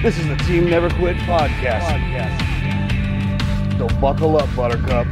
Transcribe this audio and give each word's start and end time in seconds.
This 0.00 0.16
is 0.16 0.28
the 0.28 0.36
Team 0.36 0.70
Never 0.70 0.88
Quit 0.90 1.16
podcast. 1.16 1.80
podcast. 1.80 3.78
So 3.78 3.88
buckle 4.00 4.36
up, 4.36 4.48
Buttercup. 4.54 5.08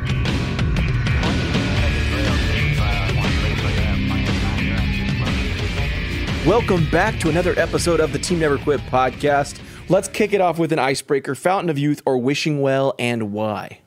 Welcome 6.47 6.88
back 6.91 7.19
to 7.19 7.28
another 7.28 7.52
episode 7.56 7.98
of 7.98 8.12
the 8.12 8.20
Team 8.20 8.38
Never 8.38 8.58
Quit 8.58 8.78
podcast. 8.82 9.60
Let's 9.88 10.06
kick 10.06 10.32
it 10.32 10.41
off 10.41 10.56
with 10.56 10.72
an 10.72 10.78
icebreaker 10.78 11.34
Fountain 11.34 11.68
of 11.68 11.76
Youth 11.76 12.00
or 12.06 12.18
Wishing 12.18 12.60
Well 12.60 12.94
and 12.97 13.32
why? 13.32 13.80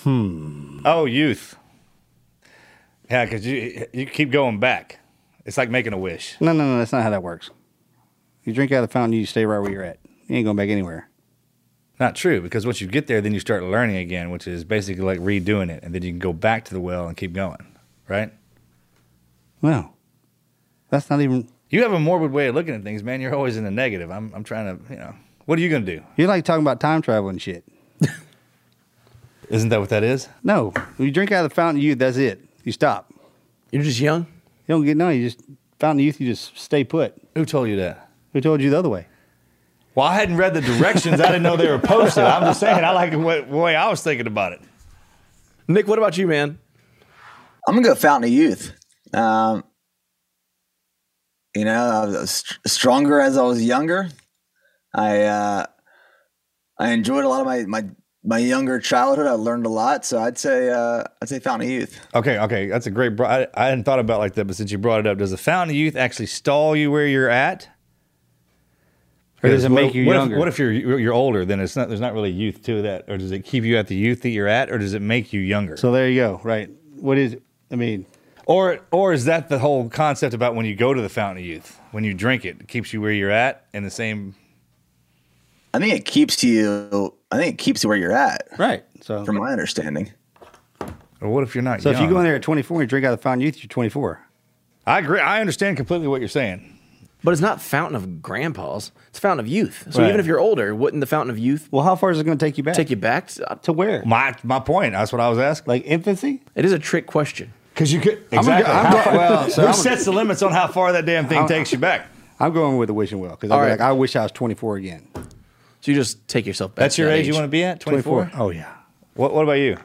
Hmm. 0.00 0.80
Oh, 0.84 1.04
youth. 1.04 1.54
Yeah, 3.08 3.24
because 3.24 3.46
you 3.46 3.86
you 3.92 4.06
keep 4.06 4.32
going 4.32 4.58
back. 4.58 4.98
It's 5.44 5.56
like 5.56 5.70
making 5.70 5.92
a 5.92 5.98
wish. 5.98 6.36
No, 6.40 6.52
no, 6.52 6.64
no, 6.64 6.78
that's 6.78 6.90
not 6.90 7.04
how 7.04 7.10
that 7.10 7.22
works. 7.22 7.50
You 8.44 8.52
drink 8.52 8.72
out 8.72 8.82
of 8.82 8.88
the 8.88 8.92
fountain, 8.92 9.18
you 9.18 9.26
stay 9.26 9.46
right 9.46 9.58
where 9.58 9.70
you're 9.70 9.84
at. 9.84 9.98
You 10.26 10.36
ain't 10.36 10.44
going 10.44 10.56
back 10.56 10.68
anywhere. 10.68 11.08
Not 12.00 12.16
true, 12.16 12.40
because 12.40 12.66
once 12.66 12.80
you 12.80 12.88
get 12.88 13.06
there, 13.06 13.20
then 13.20 13.32
you 13.32 13.40
start 13.40 13.62
learning 13.62 13.96
again, 13.96 14.30
which 14.30 14.48
is 14.48 14.64
basically 14.64 15.04
like 15.04 15.20
redoing 15.20 15.70
it, 15.70 15.84
and 15.84 15.94
then 15.94 16.02
you 16.02 16.10
can 16.10 16.18
go 16.18 16.32
back 16.32 16.64
to 16.64 16.74
the 16.74 16.80
well 16.80 17.06
and 17.06 17.16
keep 17.16 17.32
going, 17.32 17.64
right? 18.08 18.32
Well, 19.60 19.94
that's 20.90 21.08
not 21.10 21.20
even. 21.20 21.48
You 21.70 21.82
have 21.82 21.92
a 21.92 22.00
morbid 22.00 22.32
way 22.32 22.48
of 22.48 22.54
looking 22.54 22.74
at 22.74 22.82
things, 22.82 23.02
man. 23.02 23.20
You're 23.20 23.34
always 23.34 23.56
in 23.56 23.64
the 23.64 23.70
negative. 23.70 24.10
I'm 24.10 24.32
I'm 24.34 24.42
trying 24.42 24.76
to, 24.76 24.92
you 24.92 24.98
know, 24.98 25.14
what 25.44 25.58
are 25.58 25.62
you 25.62 25.68
gonna 25.68 25.86
do? 25.86 26.02
You're 26.16 26.28
like 26.28 26.44
talking 26.44 26.62
about 26.62 26.80
time 26.80 27.02
travel 27.02 27.28
and 27.28 27.40
shit. 27.40 27.64
Isn't 29.48 29.68
that 29.68 29.78
what 29.80 29.90
that 29.90 30.02
is? 30.02 30.28
No, 30.42 30.70
when 30.96 31.06
you 31.06 31.12
drink 31.12 31.30
out 31.30 31.44
of 31.44 31.50
the 31.50 31.54
fountain 31.54 31.76
of 31.76 31.84
youth, 31.84 31.98
that's 31.98 32.16
it. 32.16 32.40
You 32.64 32.72
stop. 32.72 33.12
You're 33.70 33.82
just 33.82 34.00
young? 34.00 34.26
You 34.66 34.74
don't 34.74 34.84
get 34.84 34.96
no. 34.96 35.10
You 35.10 35.28
just 35.30 35.40
fountain 35.78 36.00
of 36.00 36.06
youth. 36.06 36.20
You 36.20 36.26
just 36.26 36.58
stay 36.58 36.84
put. 36.84 37.14
Who 37.34 37.44
told 37.44 37.68
you 37.68 37.76
that? 37.76 38.08
Who 38.32 38.40
told 38.40 38.60
you 38.60 38.70
the 38.70 38.78
other 38.78 38.88
way? 38.88 39.06
Well, 39.94 40.06
I 40.06 40.14
hadn't 40.14 40.36
read 40.36 40.54
the 40.54 40.62
directions. 40.62 41.20
I 41.20 41.26
didn't 41.26 41.42
know 41.42 41.56
they 41.56 41.70
were 41.70 41.78
posted. 41.78 42.24
I'm 42.24 42.42
just 42.42 42.60
saying. 42.60 42.82
I 42.82 42.92
like 42.92 43.10
the 43.10 43.18
way, 43.18 43.42
way 43.42 43.76
I 43.76 43.90
was 43.90 44.02
thinking 44.02 44.26
about 44.26 44.52
it. 44.52 44.60
Nick, 45.68 45.86
what 45.86 45.98
about 45.98 46.16
you, 46.16 46.26
man? 46.26 46.58
I'm 47.68 47.74
gonna 47.74 47.86
go 47.86 47.94
Fountain 47.94 48.30
of 48.30 48.34
Youth. 48.34 48.72
Um, 49.12 49.64
you 51.54 51.64
know, 51.64 51.72
I 51.74 52.06
was 52.06 52.44
stronger 52.66 53.20
as 53.20 53.36
I 53.36 53.42
was 53.42 53.62
younger. 53.62 54.08
I 54.94 55.22
uh, 55.22 55.66
I 56.78 56.90
enjoyed 56.92 57.24
a 57.24 57.28
lot 57.28 57.40
of 57.40 57.46
my 57.46 57.64
my 57.66 57.88
my 58.24 58.38
younger 58.38 58.80
childhood. 58.80 59.26
I 59.26 59.32
learned 59.32 59.66
a 59.66 59.70
lot, 59.70 60.04
so 60.06 60.18
I'd 60.18 60.38
say 60.38 60.70
uh, 60.70 61.04
I'd 61.20 61.28
say 61.28 61.38
Fountain 61.38 61.68
of 61.68 61.72
Youth. 61.72 62.00
Okay, 62.14 62.38
okay, 62.38 62.66
that's 62.68 62.86
a 62.86 62.90
great. 62.90 63.14
Bro- 63.16 63.28
I, 63.28 63.46
I 63.54 63.66
hadn't 63.66 63.84
thought 63.84 63.98
about 63.98 64.16
it 64.16 64.20
like 64.20 64.34
that, 64.34 64.46
but 64.46 64.56
since 64.56 64.72
you 64.72 64.78
brought 64.78 65.00
it 65.00 65.06
up, 65.06 65.18
does 65.18 65.30
the 65.30 65.36
Fountain 65.36 65.76
of 65.76 65.76
Youth 65.76 65.96
actually 65.96 66.26
stall 66.26 66.74
you 66.74 66.90
where 66.90 67.06
you're 67.06 67.30
at? 67.30 67.68
Or 69.42 69.48
does 69.50 69.64
it 69.64 69.70
What- 69.70 69.82
make 69.82 69.94
you 69.94 70.06
what 70.06 70.14
younger? 70.14 70.36
If, 70.36 70.38
what 70.38 70.48
if 70.48 70.58
you're 70.58 70.72
you're 70.72 71.12
older? 71.12 71.44
Then 71.44 71.58
it's 71.60 71.74
not. 71.76 71.88
There's 71.88 72.00
not 72.00 72.14
really 72.14 72.30
youth 72.30 72.62
to 72.64 72.82
that, 72.82 73.04
or 73.08 73.16
does 73.18 73.32
it 73.32 73.40
keep 73.44 73.64
you 73.64 73.76
at 73.76 73.88
the 73.88 73.96
youth 73.96 74.22
that 74.22 74.28
you're 74.30 74.46
at, 74.48 74.70
or 74.70 74.78
does 74.78 74.94
it 74.94 75.02
make 75.02 75.32
you 75.32 75.40
younger? 75.40 75.76
So 75.76 75.90
there 75.90 76.08
you 76.08 76.20
go. 76.20 76.40
Right. 76.44 76.70
What 76.96 77.18
is? 77.18 77.36
I 77.70 77.76
mean, 77.76 78.06
Or 78.46 78.80
or 78.90 79.12
is 79.12 79.24
that 79.24 79.48
the 79.48 79.58
whole 79.58 79.88
concept 79.88 80.34
about 80.34 80.54
when 80.54 80.66
you 80.66 80.76
go 80.76 80.94
to 80.94 81.00
the 81.02 81.08
Fountain 81.08 81.42
of 81.42 81.48
Youth, 81.48 81.80
when 81.90 82.04
you 82.04 82.14
drink 82.14 82.44
it, 82.44 82.60
it 82.60 82.68
keeps 82.68 82.92
you 82.92 83.00
where 83.00 83.12
you're 83.12 83.30
at 83.30 83.66
in 83.72 83.82
the 83.82 83.90
same? 83.90 84.34
I 85.74 85.78
think 85.78 85.94
it 85.94 86.04
keeps 86.04 86.44
you. 86.44 87.14
I 87.30 87.38
think 87.38 87.54
it 87.54 87.58
keeps 87.58 87.82
you 87.82 87.88
where 87.88 87.96
you're 87.98 88.12
at, 88.12 88.46
right. 88.58 88.84
So 89.00 89.24
from 89.24 89.36
my 89.38 89.50
understanding. 89.50 90.12
Or 91.20 91.28
what 91.30 91.44
if 91.44 91.54
you're 91.54 91.62
not? 91.62 91.80
so 91.80 91.90
if 91.90 92.00
you 92.00 92.08
go 92.08 92.18
in 92.18 92.24
there 92.24 92.34
at 92.34 92.42
24 92.42 92.76
and 92.80 92.82
you 92.82 92.88
drink 92.88 93.06
out 93.06 93.12
of 93.12 93.18
the 93.18 93.22
fountain 93.22 93.40
of 93.42 93.46
youth, 93.46 93.62
you're 93.62 93.68
24. 93.68 94.20
I 94.86 94.98
agree. 94.98 95.20
I 95.20 95.40
understand 95.40 95.76
completely 95.76 96.08
what 96.08 96.20
you're 96.20 96.28
saying. 96.28 96.78
But 97.24 97.30
it's 97.32 97.40
not 97.40 97.62
Fountain 97.62 97.94
of 97.94 98.20
Grandpa's. 98.20 98.90
It's 99.08 99.18
Fountain 99.20 99.44
of 99.46 99.50
Youth. 99.50 99.86
So 99.90 100.00
Right. 100.00 100.08
even 100.08 100.18
if 100.18 100.26
you're 100.26 100.40
older, 100.40 100.74
wouldn't 100.74 101.00
the 101.00 101.06
Fountain 101.06 101.30
of 101.30 101.38
Youth 101.38 101.68
Well, 101.70 101.84
how 101.84 101.94
far 101.94 102.10
is 102.10 102.18
it 102.18 102.24
going 102.24 102.36
to 102.36 102.44
take 102.44 102.58
you 102.58 102.64
back? 102.64 102.74
take 102.74 102.90
you 102.90 102.96
back? 102.96 103.28
To, 103.28 103.58
to 103.62 103.72
where? 103.72 104.02
My 104.04 104.34
my 104.42 104.58
point. 104.58 104.92
That's 104.92 105.12
what 105.12 105.20
I 105.20 105.28
was 105.28 105.38
asking. 105.38 105.68
Like 105.68 105.84
infancy? 105.86 106.42
it 106.56 106.64
is 106.64 106.72
a 106.72 106.78
trick 106.78 107.06
question. 107.06 107.52
Because 107.74 107.92
you 107.92 108.00
could 108.00 108.18
I'm 108.32 108.38
exactly. 108.40 108.72
I'm 108.72 108.84
How- 108.86 109.04
go- 109.04 109.16
well, 109.16 109.50
so 109.50 109.62
who 109.62 109.66
I'm- 109.68 109.74
sets 109.76 110.04
the 110.04 110.12
limits 110.12 110.42
on 110.42 110.52
how 110.52 110.66
far 110.66 110.92
that 110.92 111.06
damn 111.06 111.26
thing 111.28 111.38
I'm- 111.38 111.48
takes 111.48 111.70
you 111.72 111.78
back? 111.78 112.06
I'm 112.40 112.52
going 112.52 112.76
with 112.76 112.88
the 112.88 112.94
wishing 112.94 113.20
well 113.20 113.30
because 113.32 113.50
I'm 113.52 113.60
right. 113.60 113.70
like, 113.70 113.80
I 113.80 113.92
wish 113.92 114.16
I 114.16 114.22
was 114.24 114.32
24 114.32 114.76
again. 114.76 115.06
So 115.14 115.90
you 115.90 115.94
just 115.94 116.26
take 116.26 116.44
yourself 116.44 116.74
back. 116.74 116.82
That's 116.84 116.98
your 116.98 117.08
that 117.08 117.14
age, 117.18 117.26
you 117.28 117.34
want 117.34 117.44
to 117.44 117.48
be 117.48 117.62
at? 117.62 117.78
24? 117.80 118.32
Oh 118.36 118.50
yeah. 118.50 118.72
What 119.14 119.32
What 119.32 119.42
about 119.44 119.52
you? 119.54 119.76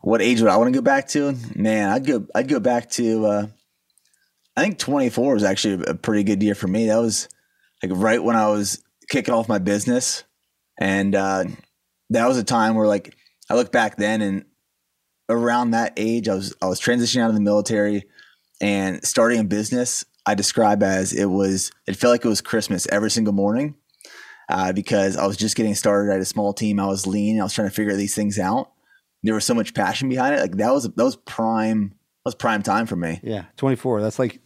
What 0.00 0.20
age 0.22 0.40
would 0.40 0.50
I 0.50 0.56
want 0.56 0.72
to 0.72 0.78
go 0.78 0.82
back 0.82 1.08
to? 1.08 1.34
Man, 1.54 1.88
I'd 1.90 2.04
go. 2.06 2.26
I'd 2.34 2.48
go 2.48 2.60
back 2.60 2.90
to. 2.92 3.26
Uh, 3.26 3.46
I 4.56 4.62
think 4.62 4.78
24 4.78 5.34
was 5.34 5.44
actually 5.44 5.84
a 5.86 5.94
pretty 5.94 6.24
good 6.24 6.42
year 6.42 6.54
for 6.54 6.68
me. 6.68 6.86
That 6.86 6.98
was 6.98 7.28
like 7.82 7.92
right 7.94 8.22
when 8.22 8.36
I 8.36 8.48
was 8.48 8.82
kicking 9.10 9.34
off 9.34 9.48
my 9.48 9.58
business, 9.58 10.24
and 10.80 11.14
uh, 11.14 11.44
that 12.10 12.26
was 12.26 12.38
a 12.38 12.44
time 12.44 12.74
where 12.74 12.86
like 12.86 13.14
I 13.50 13.54
look 13.54 13.72
back 13.72 13.96
then 13.96 14.22
and 14.22 14.44
around 15.28 15.72
that 15.72 15.92
age, 15.96 16.28
I 16.28 16.34
was 16.34 16.54
I 16.62 16.66
was 16.66 16.80
transitioning 16.80 17.22
out 17.22 17.28
of 17.28 17.34
the 17.34 17.40
military 17.40 18.04
and 18.60 19.04
starting 19.04 19.40
a 19.40 19.44
business. 19.44 20.04
I 20.24 20.34
describe 20.34 20.82
as 20.82 21.12
it 21.12 21.26
was. 21.26 21.70
It 21.86 21.96
felt 21.96 22.12
like 22.12 22.24
it 22.24 22.28
was 22.28 22.40
Christmas 22.40 22.86
every 22.90 23.10
single 23.10 23.34
morning 23.34 23.74
uh, 24.48 24.72
because 24.72 25.16
I 25.16 25.26
was 25.26 25.36
just 25.36 25.56
getting 25.56 25.74
started. 25.74 26.10
I 26.10 26.14
had 26.14 26.22
a 26.22 26.26
small 26.26 26.52
team. 26.52 26.80
I 26.80 26.86
was 26.86 27.06
lean. 27.06 27.40
I 27.40 27.44
was 27.44 27.52
trying 27.52 27.68
to 27.68 27.74
figure 27.74 27.94
these 27.94 28.14
things 28.14 28.38
out 28.38 28.72
there 29.26 29.34
was 29.34 29.44
so 29.44 29.54
much 29.54 29.74
passion 29.74 30.08
behind 30.08 30.34
it. 30.34 30.40
Like 30.40 30.56
that 30.56 30.72
was 30.72 30.84
that 30.84 31.04
was 31.04 31.16
prime 31.16 31.88
that 31.90 32.24
was 32.24 32.34
prime 32.34 32.62
time 32.62 32.86
for 32.86 32.96
me. 32.96 33.20
Yeah, 33.22 33.44
24. 33.56 34.02
That's 34.02 34.18
like 34.18 34.40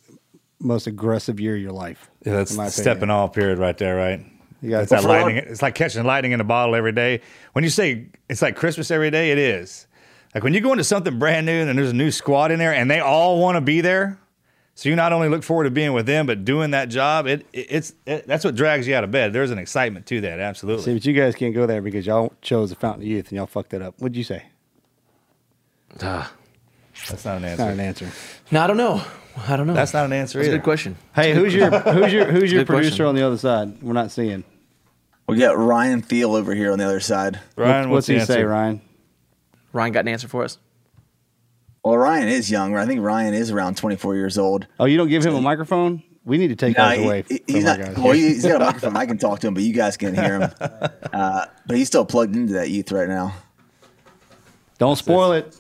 most 0.61 0.87
aggressive 0.87 1.41
year 1.41 1.57
of 1.57 1.61
your 1.63 1.73
life. 1.73 2.11
Yeah, 2.25 2.35
that's 2.35 2.51
in 2.53 2.57
my 2.59 2.69
stepping 2.69 3.05
opinion. 3.05 3.11
off 3.17 3.33
period 3.33 3.59
right 3.59 3.77
there, 3.79 3.97
right? 3.97 4.25
You 4.63 4.71
got 4.71 4.83
It's 4.83 4.91
that 4.91 5.03
for 5.03 5.09
a 5.09 5.11
lot- 5.13 5.23
lightning. 5.23 5.45
It's 5.49 5.63
like 5.63 5.75
catching 5.75 6.05
lightning 6.05 6.33
in 6.33 6.41
a 6.41 6.45
bottle 6.45 6.75
every 6.75 6.93
day. 6.93 7.23
When 7.55 7.65
you 7.65 7.71
say 7.71 8.07
it's 8.29 8.43
like 8.43 8.57
Christmas 8.57 8.91
every 8.91 9.11
day, 9.11 9.31
it 9.33 9.39
is. 9.39 9.87
Like 10.35 10.45
when 10.45 10.55
you 10.55 10.61
go 10.61 10.71
into 10.73 10.85
something 10.85 11.19
brand 11.19 11.47
new 11.47 11.53
and 11.67 11.77
there's 11.79 11.91
a 11.91 11.95
new 11.95 12.11
squad 12.11 12.51
in 12.53 12.59
there 12.59 12.73
and 12.75 12.91
they 12.91 13.01
all 13.01 13.41
want 13.41 13.57
to 13.57 13.61
be 13.61 13.81
there. 13.81 14.19
So 14.77 14.89
you 14.89 14.97
not 14.97 15.13
only 15.13 15.29
look 15.29 15.43
forward 15.43 15.65
to 15.65 15.71
being 15.71 15.93
with 15.93 16.07
them, 16.07 16.25
but 16.27 16.45
doing 16.45 16.71
that 16.71 16.89
job. 16.89 17.27
It, 17.27 17.47
it 17.53 17.67
it's 17.71 17.95
it, 18.07 18.27
that's 18.27 18.45
what 18.45 18.55
drags 18.55 18.87
you 18.87 18.95
out 18.95 19.03
of 19.05 19.11
bed. 19.11 19.33
There's 19.33 19.51
an 19.51 19.59
excitement 19.59 20.07
to 20.07 20.21
that. 20.23 20.39
Absolutely. 20.41 20.85
See, 20.85 20.93
but 20.95 21.05
you 21.05 21.13
guys 21.15 21.35
can't 21.35 21.55
go 21.55 21.67
there 21.67 21.83
because 21.83 22.07
y'all 22.07 22.33
chose 22.41 22.71
the 22.71 22.77
Fountain 22.77 23.03
of 23.03 23.09
Youth 23.09 23.29
and 23.29 23.37
y'all 23.37 23.47
fucked 23.47 23.75
it 23.75 23.83
up. 23.83 23.95
What'd 23.99 24.17
you 24.17 24.25
say? 24.25 24.45
That's 25.99 27.25
not 27.25 27.39
an 27.39 27.45
answer. 27.45 27.65
not 27.65 27.73
an 27.73 27.81
answer. 27.81 28.11
No, 28.51 28.63
I 28.63 28.67
don't 28.67 28.77
know. 28.77 29.03
I 29.49 29.57
don't 29.57 29.67
know. 29.67 29.75
That's 29.75 29.93
not 29.95 30.05
an 30.05 30.13
answer 30.13 30.39
That's 30.39 30.49
a 30.49 30.57
good 30.57 30.63
question. 30.65 30.97
Hey, 31.15 31.35
who's 31.35 31.55
your 31.55 31.71
who's 31.71 32.13
your 32.13 32.27
who's 32.27 32.53
your 32.53 32.61
Good 32.63 32.67
question. 32.67 32.83
producer 32.85 33.07
on 33.07 33.15
the 33.15 33.23
other 33.27 33.39
side? 33.39 33.83
We're 33.83 33.93
not 33.93 34.11
seeing. 34.11 34.45
We 35.29 35.37
got 35.39 35.57
Ryan 35.57 36.03
Thiel 36.03 36.35
over 36.35 36.55
here 36.55 36.73
on 36.73 36.79
the 36.79 36.85
other 36.85 37.01
side. 37.01 37.39
Ryan, 37.57 37.91
what's 37.91 38.09
what's, 38.09 38.09
he 38.09 38.15
the 38.19 38.27
say. 38.27 38.43
Ryan? 38.43 38.81
Ryan 39.73 39.93
got 39.93 40.01
an 40.01 40.09
answer 40.09 40.27
for 40.29 40.43
us. 40.45 40.59
Well, 41.85 41.97
Ryan 41.97 42.29
is 42.29 42.51
young. 42.51 42.77
I 42.77 42.85
think 42.85 43.01
Ryan 43.01 43.33
is 43.35 43.51
around 43.51 43.77
24 43.77 44.17
years 44.17 44.37
old. 44.37 44.67
Oh, 44.81 44.85
you 44.87 44.97
don't 44.99 45.09
give 45.09 45.25
him 45.25 45.35
a 45.35 45.41
microphone? 45.41 46.03
We 46.25 46.37
need 46.37 46.49
to 46.49 46.57
take 46.57 46.77
No, 46.77 46.85
ours 46.85 46.99
he- 46.99 47.05
away 47.05 47.25
he- 47.29 47.39
from 47.39 47.55
he's 47.55 47.65
our 47.65 47.79
not. 47.79 47.87
guys. 47.87 47.97
Well, 47.97 48.13
he- 48.13 48.21
he's 48.29 48.43
got 48.45 48.61
a 48.61 48.65
microphone. 48.67 48.97
I 48.97 49.07
can 49.07 49.17
talk 49.19 49.39
to 49.41 49.47
him, 49.47 49.55
but 49.55 49.63
you 49.63 49.73
guys 49.73 49.97
can't 49.97 50.15
hear 50.19 50.41
him. 50.41 50.51
Uh, 51.13 51.47
but 51.67 51.77
he's 51.77 51.89
still 51.89 52.05
plugged 52.05 52.37
into 52.37 52.53
that 52.55 52.71
youth 52.71 52.93
right 52.93 53.09
now. 53.09 53.35
Don't 54.79 54.97
spoil 54.97 55.33
it. 55.33 55.57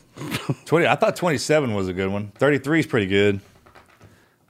Twenty. 0.64 0.86
I 0.86 0.94
thought 0.94 1.16
27 1.16 1.74
was 1.74 1.88
a 1.88 1.92
good 1.92 2.08
one. 2.10 2.28
33 2.36 2.80
is 2.80 2.86
pretty 2.86 3.06
good. 3.06 3.40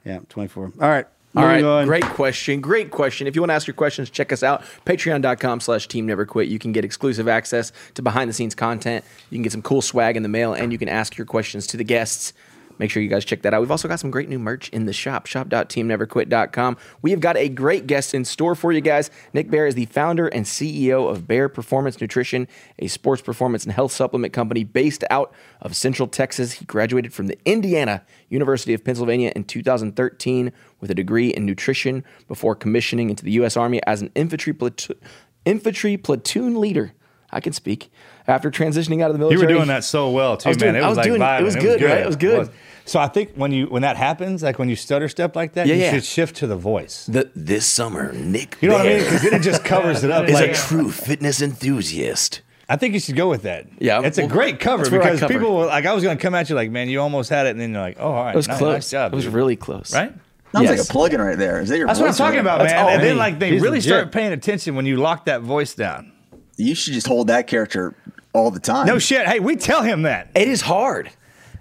Yeah, 0.05 0.19
24. 0.29 0.73
All 0.81 0.89
right. 0.89 1.05
All 1.33 1.45
right, 1.45 1.63
on. 1.63 1.85
great 1.85 2.03
question. 2.03 2.59
Great 2.59 2.91
question. 2.91 3.25
If 3.25 3.35
you 3.35 3.41
want 3.41 3.51
to 3.51 3.53
ask 3.53 3.65
your 3.65 3.73
questions, 3.73 4.09
check 4.09 4.33
us 4.33 4.43
out. 4.43 4.63
Patreon.com 4.85 5.61
slash 5.61 5.87
team 5.87 6.05
never 6.05 6.25
quit. 6.25 6.49
You 6.49 6.59
can 6.59 6.73
get 6.73 6.83
exclusive 6.83 7.29
access 7.29 7.71
to 7.93 8.01
behind 8.01 8.29
the 8.29 8.33
scenes 8.33 8.53
content. 8.53 9.05
You 9.29 9.37
can 9.37 9.43
get 9.43 9.53
some 9.53 9.61
cool 9.61 9.81
swag 9.81 10.17
in 10.17 10.23
the 10.23 10.29
mail, 10.29 10.53
and 10.53 10.73
you 10.73 10.77
can 10.77 10.89
ask 10.89 11.17
your 11.17 11.25
questions 11.25 11.67
to 11.67 11.77
the 11.77 11.85
guests. 11.85 12.33
Make 12.81 12.89
sure 12.89 13.03
you 13.03 13.09
guys 13.09 13.23
check 13.23 13.43
that 13.43 13.53
out. 13.53 13.61
We've 13.61 13.69
also 13.69 13.87
got 13.87 13.99
some 13.99 14.09
great 14.09 14.27
new 14.27 14.39
merch 14.39 14.67
in 14.69 14.87
the 14.87 14.91
shop, 14.91 15.27
shop.teamneverquit.com. 15.27 16.77
We 17.03 17.11
have 17.11 17.19
got 17.19 17.37
a 17.37 17.47
great 17.47 17.85
guest 17.85 18.15
in 18.15 18.25
store 18.25 18.55
for 18.55 18.71
you 18.71 18.81
guys. 18.81 19.11
Nick 19.33 19.51
Bare 19.51 19.67
is 19.67 19.75
the 19.75 19.85
founder 19.85 20.27
and 20.27 20.45
CEO 20.45 21.07
of 21.07 21.27
Bare 21.27 21.47
Performance 21.47 22.01
Nutrition, 22.01 22.47
a 22.79 22.87
sports 22.87 23.21
performance 23.21 23.65
and 23.65 23.71
health 23.73 23.91
supplement 23.91 24.33
company 24.33 24.63
based 24.63 25.03
out 25.11 25.31
of 25.61 25.75
Central 25.75 26.07
Texas. 26.07 26.53
He 26.53 26.65
graduated 26.65 27.13
from 27.13 27.27
the 27.27 27.37
Indiana 27.45 28.03
University 28.29 28.73
of 28.73 28.83
Pennsylvania 28.83 29.31
in 29.35 29.43
2013 29.43 30.51
with 30.79 30.89
a 30.89 30.95
degree 30.95 31.29
in 31.29 31.45
nutrition 31.45 32.03
before 32.27 32.55
commissioning 32.55 33.11
into 33.11 33.23
the 33.23 33.31
U.S. 33.33 33.55
Army 33.55 33.79
as 33.85 34.01
an 34.01 34.09
infantry 34.15 34.53
platoon, 34.53 34.97
infantry 35.45 35.97
platoon 35.97 36.59
leader. 36.59 36.93
I 37.33 37.39
can 37.39 37.53
speak. 37.53 37.89
After 38.27 38.51
transitioning 38.51 39.01
out 39.01 39.09
of 39.09 39.13
the 39.13 39.19
military, 39.19 39.41
You 39.43 39.47
were 39.47 39.53
doing 39.53 39.67
that 39.69 39.85
so 39.85 40.09
well 40.11 40.35
too, 40.35 40.49
was 40.49 40.59
man. 40.59 40.73
doing- 40.73 40.83
it 40.83 40.87
was, 40.87 40.89
was 40.89 40.97
like 40.97 41.05
doing- 41.05 41.21
it 41.21 41.23
vibing. 41.25 41.43
was 41.43 41.55
good, 41.55 41.81
right? 41.81 41.99
It 41.99 42.05
was 42.05 42.15
good. 42.17 42.49
So 42.85 42.99
I 42.99 43.07
think 43.07 43.31
when 43.35 43.51
you 43.51 43.67
when 43.67 43.81
that 43.83 43.97
happens, 43.97 44.43
like 44.43 44.57
when 44.59 44.69
you 44.69 44.75
stutter 44.75 45.07
step 45.07 45.35
like 45.35 45.53
that, 45.53 45.67
Yeah, 45.67 45.75
you 45.75 45.81
yeah. 45.81 45.91
should 45.93 46.03
shift 46.05 46.35
to 46.37 46.47
the 46.47 46.55
voice. 46.55 47.05
The, 47.05 47.29
this 47.35 47.65
summer, 47.65 48.11
Nick 48.13 48.57
You 48.61 48.69
know 48.69 48.75
what 48.77 48.85
I 48.87 48.89
mean? 48.89 49.03
Because 49.03 49.21
then 49.21 49.33
it 49.33 49.41
just 49.43 49.63
covers 49.63 50.03
it 50.03 50.11
up. 50.11 50.27
is 50.27 50.33
like, 50.33 50.51
a 50.51 50.53
true 50.53 50.89
fitness 50.91 51.41
enthusiast. 51.41 52.41
I 52.67 52.77
think 52.77 52.93
you 52.93 52.99
should 53.01 53.15
go 53.17 53.29
with 53.29 53.43
that. 53.43 53.67
Yeah, 53.79 54.01
it's 54.01 54.17
a 54.17 54.25
great 54.27 54.59
cover 54.59 54.83
that's 54.83 54.91
where 54.91 55.03
I 55.03 55.13
because 55.13 55.29
people 55.29 55.57
were 55.57 55.65
like 55.65 55.85
I 55.85 55.93
was 55.93 56.03
going 56.03 56.17
to 56.17 56.21
come 56.21 56.33
at 56.35 56.49
you 56.49 56.55
like, 56.55 56.71
man, 56.71 56.87
you 56.89 57.01
almost 57.01 57.29
had 57.29 57.45
it, 57.45 57.49
and 57.51 57.59
then 57.59 57.71
you're 57.73 57.81
like, 57.81 57.97
oh, 57.99 58.11
all 58.11 58.23
right, 58.23 58.33
It 58.33 58.37
was 58.37 58.47
nice, 58.47 58.57
close. 58.57 58.73
nice 58.73 58.89
job, 58.91 59.11
it 59.13 59.15
was 59.15 59.25
dude. 59.25 59.33
really 59.33 59.55
close. 59.55 59.93
right. 59.93 60.13
Sounds 60.53 60.69
Yes. 60.69 60.79
like 60.79 60.89
a 60.89 60.91
plug-in 60.91 61.21
right 61.21 61.37
there. 61.37 61.61
Is 61.61 61.69
that 61.69 61.77
your 61.77 61.87
That's 61.87 61.99
what 61.99 62.09
I'm 62.09 62.15
talking 62.15 62.35
right 62.35 62.41
about, 62.41 62.59
That's 62.59 62.73
man. 62.73 62.83
all 62.83 62.89
And 62.89 63.01
then 63.03 63.17
like 63.17 63.39
they 63.39 63.51
He's 63.51 63.61
really 63.61 63.77
legit. 63.77 63.89
start 63.89 64.11
paying 64.11 64.33
attention 64.33 64.75
when 64.75 64.85
you 64.85 64.97
lock 64.97 65.25
that 65.25 65.41
voice 65.41 65.73
down. 65.75 66.11
You 66.57 66.75
should 66.75 66.93
just 66.93 67.07
hold 67.07 67.27
that 67.27 67.47
character 67.47 67.93
all 68.33 68.51
the 68.51 68.59
time. 68.59 68.85
No 68.87 68.99
shit. 68.99 69.25
Hey, 69.27 69.39
we 69.39 69.55
tell 69.55 69.81
him 69.81 70.01
that. 70.03 70.29
It 70.35 70.47
is 70.49 70.61
hard. 70.61 71.09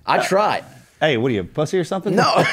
I 0.06 0.18
uh, 0.18 0.22
tried. 0.24 0.64
Hey, 1.00 1.16
what 1.16 1.30
are 1.30 1.34
you, 1.34 1.44
pussy 1.44 1.78
or 1.78 1.84
something? 1.84 2.14
No. 2.14 2.24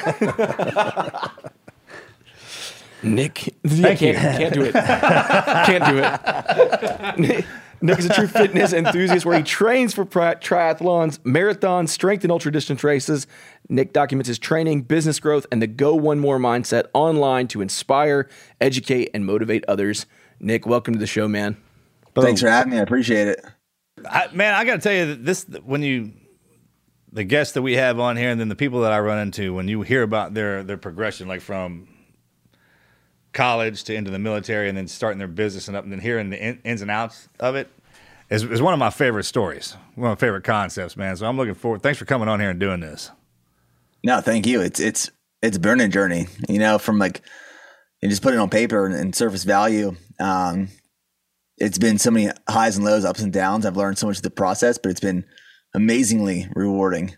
Nick, 3.03 3.53
I 3.65 3.95
can't, 3.95 4.17
can't 4.17 4.53
do 4.53 4.63
it. 4.63 4.73
can't 5.65 5.85
do 5.85 5.99
it. 6.01 7.19
Nick, 7.19 7.45
Nick 7.81 7.99
is 7.99 8.05
a 8.05 8.13
true 8.13 8.27
fitness 8.27 8.73
enthusiast 8.73 9.25
where 9.25 9.37
he 9.37 9.43
trains 9.43 9.93
for 9.93 10.05
pri- 10.05 10.35
triathlons, 10.35 11.19
marathons, 11.19 11.89
strength 11.89 12.23
and 12.23 12.31
ultra 12.31 12.51
distance 12.51 12.83
races. 12.83 13.27
Nick 13.69 13.93
documents 13.93 14.27
his 14.27 14.39
training, 14.39 14.81
business 14.83 15.19
growth, 15.19 15.45
and 15.51 15.61
the 15.61 15.67
Go 15.67 15.93
One 15.93 16.19
More 16.19 16.39
mindset 16.39 16.85
online 16.93 17.47
to 17.49 17.61
inspire, 17.61 18.29
educate, 18.61 19.11
and 19.13 19.25
motivate 19.25 19.63
others. 19.67 20.05
Nick, 20.39 20.65
welcome 20.65 20.93
to 20.93 20.99
the 20.99 21.07
show, 21.07 21.27
man. 21.27 21.57
Thanks 22.15 22.41
for 22.41 22.49
having 22.49 22.71
me. 22.71 22.79
I 22.79 22.81
appreciate 22.81 23.27
it. 23.27 23.45
I, 24.09 24.27
man, 24.33 24.53
I 24.53 24.63
got 24.63 24.75
to 24.75 24.79
tell 24.79 24.93
you 24.93 25.05
that 25.07 25.25
this 25.25 25.45
when 25.63 25.83
you 25.83 26.13
the 27.11 27.23
guests 27.23 27.53
that 27.53 27.61
we 27.61 27.75
have 27.75 27.99
on 27.99 28.17
here, 28.17 28.29
and 28.29 28.39
then 28.39 28.49
the 28.49 28.55
people 28.55 28.81
that 28.81 28.91
I 28.91 28.99
run 28.99 29.19
into, 29.19 29.53
when 29.53 29.67
you 29.67 29.81
hear 29.81 30.03
about 30.03 30.33
their 30.33 30.63
their 30.63 30.77
progression, 30.77 31.27
like 31.27 31.41
from 31.41 31.87
college 33.33 33.83
to 33.85 33.95
into 33.95 34.11
the 34.11 34.19
military, 34.19 34.69
and 34.69 34.77
then 34.77 34.87
starting 34.87 35.17
their 35.17 35.27
business 35.27 35.67
and 35.67 35.77
up, 35.77 35.83
and 35.83 35.91
then 35.91 35.99
hearing 35.99 36.29
the 36.29 36.41
in, 36.41 36.59
ins 36.63 36.81
and 36.81 36.91
outs 36.91 37.29
of 37.39 37.55
it, 37.55 37.69
is, 38.29 38.43
is 38.43 38.61
one 38.61 38.73
of 38.73 38.79
my 38.79 38.89
favorite 38.89 39.23
stories, 39.23 39.75
one 39.95 40.11
of 40.11 40.17
my 40.17 40.19
favorite 40.19 40.43
concepts, 40.43 40.97
man. 40.97 41.15
So 41.15 41.25
I'm 41.25 41.37
looking 41.37 41.53
forward. 41.53 41.81
Thanks 41.81 41.97
for 41.97 42.05
coming 42.05 42.27
on 42.27 42.39
here 42.39 42.49
and 42.49 42.59
doing 42.59 42.81
this. 42.81 43.11
No, 44.03 44.21
thank 44.21 44.45
you. 44.45 44.61
It's 44.61 44.79
it's 44.79 45.09
it's 45.41 45.57
a 45.57 45.59
burning 45.59 45.91
journey. 45.91 46.27
You 46.49 46.59
know, 46.59 46.77
from 46.77 46.99
like 46.99 47.21
you 48.01 48.09
just 48.09 48.21
put 48.21 48.33
it 48.33 48.39
on 48.39 48.49
paper 48.49 48.85
and, 48.85 48.95
and 48.95 49.15
surface 49.15 49.43
value. 49.43 49.95
Um, 50.19 50.69
it's 51.57 51.77
been 51.77 51.97
so 51.97 52.11
many 52.11 52.31
highs 52.47 52.75
and 52.77 52.85
lows, 52.85 53.05
ups 53.05 53.21
and 53.21 53.33
downs. 53.33 53.65
I've 53.65 53.77
learned 53.77 53.97
so 53.97 54.07
much 54.07 54.17
of 54.17 54.23
the 54.23 54.29
process, 54.29 54.77
but 54.77 54.91
it's 54.91 54.99
been 54.99 55.25
amazingly 55.73 56.47
rewarding. 56.55 57.15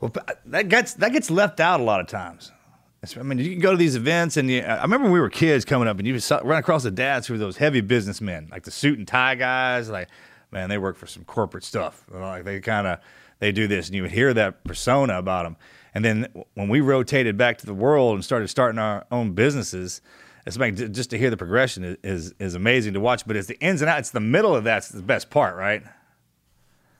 Well, 0.00 0.12
uh, 0.16 0.34
that 0.46 0.68
gets 0.68 0.94
that 0.94 1.12
gets 1.12 1.30
left 1.30 1.60
out 1.60 1.80
a 1.80 1.82
lot 1.82 2.00
of 2.00 2.06
times. 2.06 2.52
I 3.18 3.22
mean, 3.22 3.38
you 3.38 3.50
can 3.50 3.60
go 3.60 3.70
to 3.70 3.76
these 3.76 3.96
events, 3.96 4.38
and 4.38 4.50
you, 4.50 4.62
I 4.62 4.82
remember 4.82 5.04
when 5.04 5.12
we 5.12 5.20
were 5.20 5.28
kids 5.28 5.66
coming 5.66 5.86
up, 5.88 5.98
and 5.98 6.08
you 6.08 6.18
saw, 6.20 6.40
run 6.42 6.58
across 6.58 6.84
the 6.84 6.90
dads 6.90 7.26
who 7.26 7.34
were 7.34 7.38
those 7.38 7.58
heavy 7.58 7.82
businessmen, 7.82 8.48
like 8.50 8.62
the 8.64 8.70
suit 8.70 8.98
and 8.98 9.06
tie 9.06 9.34
guys. 9.34 9.90
Like, 9.90 10.08
man, 10.50 10.70
they 10.70 10.78
work 10.78 10.96
for 10.96 11.06
some 11.06 11.24
corporate 11.24 11.64
stuff. 11.64 12.04
Like 12.10 12.44
they 12.44 12.60
kind 12.60 12.86
of 12.86 13.00
they 13.40 13.52
do 13.52 13.66
this, 13.66 13.86
and 13.86 13.94
you 13.94 14.02
would 14.02 14.12
hear 14.12 14.32
that 14.34 14.64
persona 14.64 15.18
about 15.18 15.44
them. 15.44 15.56
And 15.94 16.04
then 16.04 16.28
when 16.54 16.68
we 16.68 16.80
rotated 16.80 17.36
back 17.36 17.58
to 17.58 17.66
the 17.66 17.74
world 17.74 18.14
and 18.14 18.24
started 18.24 18.48
starting 18.48 18.78
our 18.78 19.06
own 19.10 19.32
businesses, 19.32 20.00
it's 20.46 20.58
like 20.58 20.74
just 20.74 21.10
to 21.10 21.18
hear 21.18 21.30
the 21.30 21.36
progression 21.36 21.84
is, 21.84 21.96
is 22.02 22.34
is 22.38 22.54
amazing 22.54 22.94
to 22.94 23.00
watch. 23.00 23.26
But 23.26 23.36
it's 23.36 23.48
the 23.48 23.58
ins 23.60 23.82
and 23.82 23.88
outs. 23.88 24.00
It's 24.00 24.10
the 24.10 24.20
middle 24.20 24.56
of 24.56 24.64
that's 24.64 24.88
the 24.88 25.02
best 25.02 25.30
part, 25.30 25.56
right? 25.56 25.82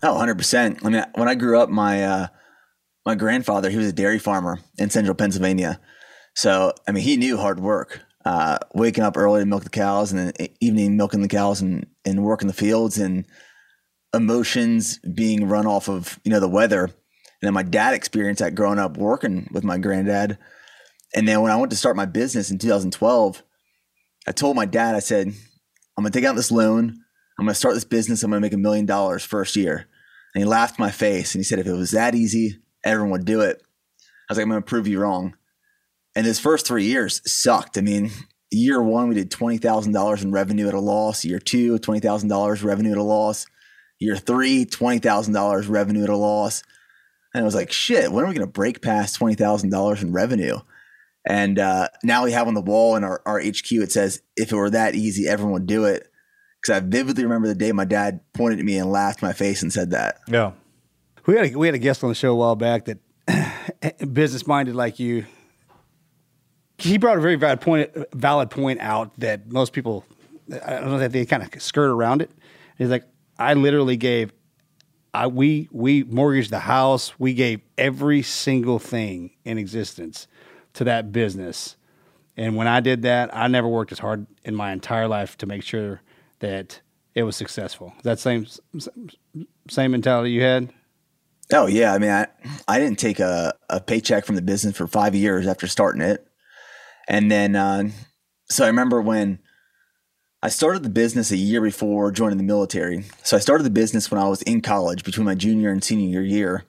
Oh, 0.04 0.16
100%. 0.16 0.84
I 0.84 0.88
mean, 0.90 1.02
when 1.14 1.28
I 1.28 1.34
grew 1.34 1.58
up, 1.58 1.70
my 1.70 2.04
uh, 2.04 2.26
my 3.06 3.14
grandfather, 3.14 3.70
he 3.70 3.78
was 3.78 3.86
a 3.86 3.92
dairy 3.92 4.18
farmer 4.18 4.60
in 4.76 4.90
central 4.90 5.14
Pennsylvania. 5.14 5.80
So, 6.36 6.74
I 6.86 6.92
mean, 6.92 7.02
he 7.02 7.16
knew 7.16 7.38
hard 7.38 7.58
work. 7.58 8.02
Uh, 8.22 8.58
waking 8.74 9.02
up 9.02 9.16
early 9.16 9.40
to 9.40 9.46
milk 9.46 9.64
the 9.64 9.70
cows 9.70 10.12
and 10.12 10.32
then 10.32 10.48
evening 10.60 10.96
milking 10.96 11.20
the 11.20 11.28
cows 11.28 11.60
and, 11.60 11.86
and 12.06 12.22
working 12.22 12.48
the 12.48 12.54
fields 12.54 12.98
and 12.98 13.26
emotions 14.14 14.98
being 14.98 15.48
run 15.48 15.66
off 15.66 15.88
of, 15.88 16.18
you 16.22 16.30
know, 16.30 16.40
the 16.40 16.48
weather. 16.48 16.84
And 16.84 16.92
then 17.42 17.54
my 17.54 17.62
dad 17.62 17.94
experienced 17.94 18.40
that 18.40 18.54
growing 18.54 18.78
up 18.78 18.98
working 18.98 19.48
with 19.52 19.64
my 19.64 19.78
granddad. 19.78 20.36
And 21.14 21.26
then 21.26 21.40
when 21.40 21.50
I 21.50 21.56
went 21.56 21.70
to 21.70 21.76
start 21.76 21.96
my 21.96 22.06
business 22.06 22.50
in 22.50 22.58
2012, 22.58 23.42
I 24.26 24.32
told 24.32 24.56
my 24.56 24.66
dad, 24.66 24.94
I 24.94 25.00
said, 25.00 25.28
I'm 25.28 26.04
going 26.04 26.12
to 26.12 26.18
take 26.18 26.28
out 26.28 26.36
this 26.36 26.50
loan. 26.50 26.98
I'm 27.38 27.44
going 27.44 27.52
to 27.52 27.58
start 27.58 27.74
this 27.74 27.84
business. 27.84 28.22
I'm 28.22 28.30
going 28.30 28.40
to 28.40 28.44
make 28.44 28.54
a 28.54 28.58
million 28.58 28.86
dollars 28.86 29.24
first 29.24 29.56
year. 29.56 29.86
And 30.34 30.42
he 30.42 30.48
laughed 30.48 30.78
my 30.78 30.90
face 30.90 31.34
and 31.34 31.40
he 31.40 31.44
said, 31.44 31.58
if 31.58 31.66
it 31.66 31.72
was 31.72 31.92
that 31.92 32.14
easy, 32.14 32.58
everyone 32.84 33.12
would 33.12 33.24
do 33.24 33.40
it. 33.40 33.62
I 34.00 34.32
was 34.32 34.38
like, 34.38 34.42
I'm 34.42 34.50
going 34.50 34.62
to 34.62 34.66
prove 34.66 34.88
you 34.88 35.00
wrong. 35.00 35.36
And 36.16 36.26
his 36.26 36.40
first 36.40 36.66
three 36.66 36.84
years 36.84 37.20
sucked. 37.30 37.78
I 37.78 37.80
mean, 37.80 38.10
year 38.50 38.82
one, 38.82 39.08
we 39.08 39.14
did 39.14 39.30
$20,000 39.30 40.22
in 40.22 40.32
revenue 40.32 40.68
at 40.68 40.74
a 40.74 40.80
loss. 40.80 41.24
Year 41.24 41.38
two, 41.38 41.78
$20,000 41.78 42.64
revenue 42.64 42.92
at 42.92 42.98
a 42.98 43.02
loss. 43.02 43.46
Year 43.98 44.16
three, 44.16 44.64
$20,000 44.64 45.68
revenue 45.68 46.04
at 46.04 46.08
a 46.08 46.16
loss. 46.16 46.62
And 47.32 47.42
I 47.42 47.44
was 47.44 47.54
like, 47.54 47.72
shit, 47.72 48.12
when 48.12 48.24
are 48.24 48.28
we 48.28 48.34
going 48.34 48.46
to 48.46 48.52
break 48.52 48.80
past 48.80 49.18
$20,000 49.18 50.02
in 50.02 50.12
revenue? 50.12 50.58
And 51.26 51.58
uh, 51.58 51.88
now 52.02 52.24
we 52.24 52.32
have 52.32 52.46
on 52.46 52.54
the 52.54 52.60
wall 52.60 52.96
in 52.96 53.04
our, 53.04 53.22
our 53.26 53.40
HQ, 53.40 53.72
it 53.72 53.92
says, 53.92 54.22
if 54.36 54.52
it 54.52 54.56
were 54.56 54.70
that 54.70 54.94
easy, 54.94 55.26
everyone 55.26 55.54
would 55.54 55.66
do 55.66 55.84
it. 55.84 56.08
Because 56.64 56.82
I 56.82 56.86
vividly 56.86 57.24
remember 57.24 57.46
the 57.46 57.54
day 57.54 57.72
my 57.72 57.84
dad 57.84 58.20
pointed 58.32 58.58
at 58.58 58.64
me 58.64 58.78
and 58.78 58.90
laughed 58.90 59.22
in 59.22 59.28
my 59.28 59.34
face 59.34 59.62
and 59.62 59.70
said 59.70 59.90
that. 59.90 60.20
Yeah. 60.26 60.52
We 61.26 61.36
had 61.36 61.52
a, 61.52 61.58
we 61.58 61.66
had 61.66 61.74
a 61.74 61.78
guest 61.78 62.02
on 62.02 62.08
the 62.08 62.14
show 62.14 62.32
a 62.32 62.34
while 62.34 62.56
back 62.56 62.86
that 62.86 64.08
business 64.14 64.46
minded 64.46 64.74
like 64.74 64.98
you. 64.98 65.26
He 66.78 66.96
brought 66.96 67.18
a 67.18 67.20
very 67.20 67.36
valid 67.36 67.60
point 67.60 67.90
valid 68.12 68.50
point 68.50 68.80
out 68.80 69.18
that 69.20 69.50
most 69.50 69.72
people 69.72 70.04
I 70.64 70.80
don't 70.80 70.90
know 70.90 70.98
that 70.98 71.12
they 71.12 71.26
kind 71.26 71.42
of 71.42 71.62
skirt 71.62 71.90
around 71.90 72.22
it. 72.22 72.30
He's 72.78 72.88
like, 72.88 73.04
I 73.38 73.54
literally 73.54 73.96
gave 73.96 74.32
I 75.12 75.26
we 75.26 75.68
we 75.70 76.02
mortgaged 76.04 76.50
the 76.50 76.60
house. 76.60 77.18
We 77.18 77.34
gave 77.34 77.60
every 77.76 78.22
single 78.22 78.78
thing 78.78 79.32
in 79.44 79.58
existence 79.58 80.26
to 80.74 80.84
that 80.84 81.12
business. 81.12 81.76
And 82.38 82.56
when 82.56 82.66
I 82.66 82.80
did 82.80 83.02
that, 83.02 83.34
I 83.36 83.48
never 83.48 83.68
worked 83.68 83.92
as 83.92 83.98
hard 83.98 84.26
in 84.44 84.54
my 84.54 84.72
entire 84.72 85.08
life 85.08 85.36
to 85.38 85.46
make 85.46 85.62
sure 85.62 86.00
that 86.44 86.80
it 87.14 87.22
was 87.22 87.36
successful. 87.36 87.94
That 88.02 88.18
same 88.18 88.46
same 89.68 89.90
mentality 89.92 90.30
you 90.32 90.42
had? 90.42 90.72
Oh 91.52 91.66
yeah, 91.66 91.94
I 91.94 91.98
mean, 91.98 92.10
I 92.10 92.26
I 92.68 92.78
didn't 92.78 92.98
take 92.98 93.18
a, 93.18 93.54
a 93.70 93.80
paycheck 93.80 94.26
from 94.26 94.36
the 94.36 94.42
business 94.42 94.76
for 94.76 94.86
five 94.86 95.14
years 95.14 95.46
after 95.46 95.66
starting 95.66 96.02
it, 96.02 96.26
and 97.08 97.30
then 97.30 97.56
uh, 97.56 97.88
so 98.50 98.64
I 98.64 98.68
remember 98.68 99.00
when 99.00 99.38
I 100.42 100.50
started 100.50 100.82
the 100.82 100.90
business 100.90 101.30
a 101.30 101.36
year 101.36 101.62
before 101.62 102.12
joining 102.12 102.36
the 102.36 102.44
military. 102.44 103.04
So 103.22 103.36
I 103.38 103.40
started 103.40 103.64
the 103.64 103.70
business 103.70 104.10
when 104.10 104.20
I 104.20 104.28
was 104.28 104.42
in 104.42 104.60
college, 104.60 105.02
between 105.02 105.24
my 105.24 105.34
junior 105.34 105.70
and 105.70 105.82
senior 105.82 106.20
year, 106.20 106.64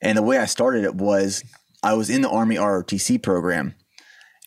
and 0.00 0.16
the 0.16 0.22
way 0.22 0.38
I 0.38 0.46
started 0.46 0.84
it 0.84 0.94
was 0.94 1.42
I 1.82 1.94
was 1.94 2.08
in 2.08 2.22
the 2.22 2.30
Army 2.30 2.56
ROTC 2.56 3.20
program, 3.20 3.74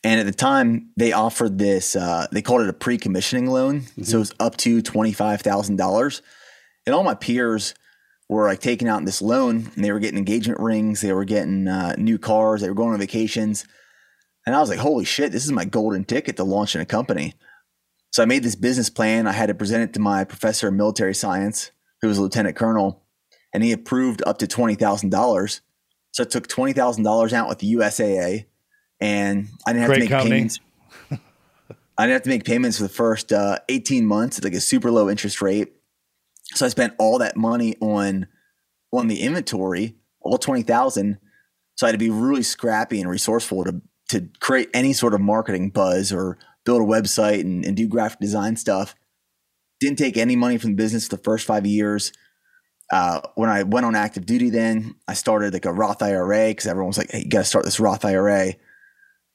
and 0.06 0.20
at 0.20 0.26
the 0.26 0.32
time 0.32 0.90
they 0.96 1.10
offered 1.10 1.58
this. 1.58 1.96
Uh, 1.96 2.28
they 2.30 2.40
called 2.40 2.62
it 2.62 2.68
a 2.68 2.72
pre-commissioning 2.72 3.48
loan, 3.48 3.82
so 4.00 4.18
it 4.18 4.20
was 4.20 4.34
up 4.38 4.56
to 4.58 4.80
twenty 4.80 5.12
five 5.12 5.40
thousand 5.40 5.76
dollars, 5.76 6.22
and 6.86 6.94
all 6.94 7.02
my 7.02 7.14
peers 7.14 7.74
were 8.28 8.46
like 8.46 8.60
taking 8.60 8.86
out 8.86 9.04
this 9.04 9.20
loan 9.20 9.70
and 9.74 9.84
they 9.84 9.90
were 9.92 9.98
getting 9.98 10.18
engagement 10.18 10.60
rings, 10.60 11.00
they 11.00 11.12
were 11.12 11.24
getting 11.24 11.66
uh, 11.66 11.94
new 11.96 12.18
cars, 12.18 12.60
they 12.60 12.68
were 12.68 12.74
going 12.74 12.92
on 12.92 12.98
vacations. 13.00 13.64
And 14.46 14.54
I 14.54 14.60
was 14.60 14.68
like, 14.68 14.78
holy 14.78 15.04
shit, 15.04 15.32
this 15.32 15.44
is 15.44 15.52
my 15.52 15.64
golden 15.64 16.04
ticket 16.04 16.36
to 16.36 16.44
launching 16.44 16.80
a 16.80 16.86
company. 16.86 17.34
So 18.12 18.22
I 18.22 18.26
made 18.26 18.42
this 18.42 18.54
business 18.54 18.90
plan. 18.90 19.26
I 19.26 19.32
had 19.32 19.46
to 19.46 19.54
present 19.54 19.82
it 19.82 19.92
to 19.94 20.00
my 20.00 20.24
professor 20.24 20.68
of 20.68 20.74
military 20.74 21.14
science, 21.14 21.72
who 22.00 22.08
was 22.08 22.18
a 22.18 22.22
lieutenant 22.22 22.56
colonel, 22.56 23.04
and 23.52 23.62
he 23.62 23.72
approved 23.72 24.22
up 24.26 24.38
to 24.38 24.46
$20,000. 24.46 25.60
So 26.12 26.22
I 26.22 26.26
took 26.26 26.48
$20,000 26.48 27.32
out 27.32 27.48
with 27.48 27.58
the 27.58 27.74
USAA 27.74 28.46
and 29.00 29.48
I 29.66 29.72
didn't 29.72 29.82
have 29.82 29.88
Great 29.90 29.96
to 29.96 30.00
make 30.00 30.10
company. 30.10 30.30
payments. 30.30 30.60
I 31.98 32.06
didn't 32.06 32.14
have 32.14 32.22
to 32.22 32.28
make 32.28 32.44
payments 32.44 32.76
for 32.78 32.82
the 32.84 32.88
first 32.90 33.32
uh, 33.32 33.58
18 33.68 34.06
months 34.06 34.38
at 34.38 34.44
like 34.44 34.54
a 34.54 34.60
super 34.60 34.90
low 34.90 35.08
interest 35.08 35.40
rate. 35.40 35.72
So 36.54 36.66
I 36.66 36.68
spent 36.68 36.94
all 36.98 37.18
that 37.18 37.36
money 37.36 37.76
on 37.80 38.28
on 38.92 39.08
the 39.08 39.20
inventory, 39.20 39.96
all 40.20 40.38
twenty 40.38 40.62
thousand. 40.62 41.18
So 41.76 41.86
I 41.86 41.88
had 41.88 41.92
to 41.92 41.98
be 41.98 42.10
really 42.10 42.42
scrappy 42.42 43.00
and 43.00 43.10
resourceful 43.10 43.64
to 43.64 43.82
to 44.10 44.28
create 44.40 44.70
any 44.72 44.92
sort 44.92 45.14
of 45.14 45.20
marketing 45.20 45.70
buzz 45.70 46.12
or 46.12 46.38
build 46.64 46.82
a 46.82 46.84
website 46.84 47.40
and, 47.40 47.64
and 47.64 47.76
do 47.76 47.88
graphic 47.88 48.20
design 48.20 48.56
stuff. 48.56 48.94
Didn't 49.80 49.98
take 49.98 50.16
any 50.16 50.36
money 50.36 50.58
from 50.58 50.70
the 50.70 50.76
business 50.76 51.08
the 51.08 51.18
first 51.18 51.46
five 51.46 51.66
years. 51.66 52.12
Uh, 52.92 53.20
when 53.34 53.50
I 53.50 53.64
went 53.64 53.84
on 53.84 53.96
active 53.96 54.24
duty, 54.24 54.48
then 54.48 54.94
I 55.08 55.14
started 55.14 55.52
like 55.52 55.64
a 55.64 55.72
Roth 55.72 56.02
IRA 56.02 56.48
because 56.48 56.66
everyone 56.66 56.88
was 56.88 56.98
like, 56.98 57.10
"Hey, 57.10 57.22
you 57.24 57.28
got 57.28 57.38
to 57.38 57.44
start 57.44 57.64
this 57.64 57.80
Roth 57.80 58.04
IRA." 58.04 58.54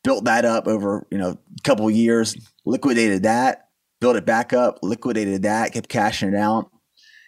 Built 0.04 0.26
that 0.26 0.46
up 0.46 0.68
over 0.68 1.08
you 1.12 1.18
know 1.18 1.30
a 1.32 1.62
couple 1.64 1.88
of 1.88 1.94
years, 1.94 2.36
liquidated 2.66 3.24
that, 3.24 3.70
built 4.00 4.16
it 4.16 4.26
back 4.26 4.52
up, 4.52 4.80
liquidated 4.82 5.44
that, 5.44 5.74
kept 5.74 5.90
cashing 5.90 6.30
it 6.30 6.36
out. 6.36 6.72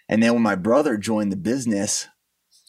And 0.09 0.21
then 0.21 0.33
when 0.33 0.41
my 0.41 0.55
brother 0.55 0.97
joined 0.97 1.31
the 1.31 1.37
business, 1.37 2.07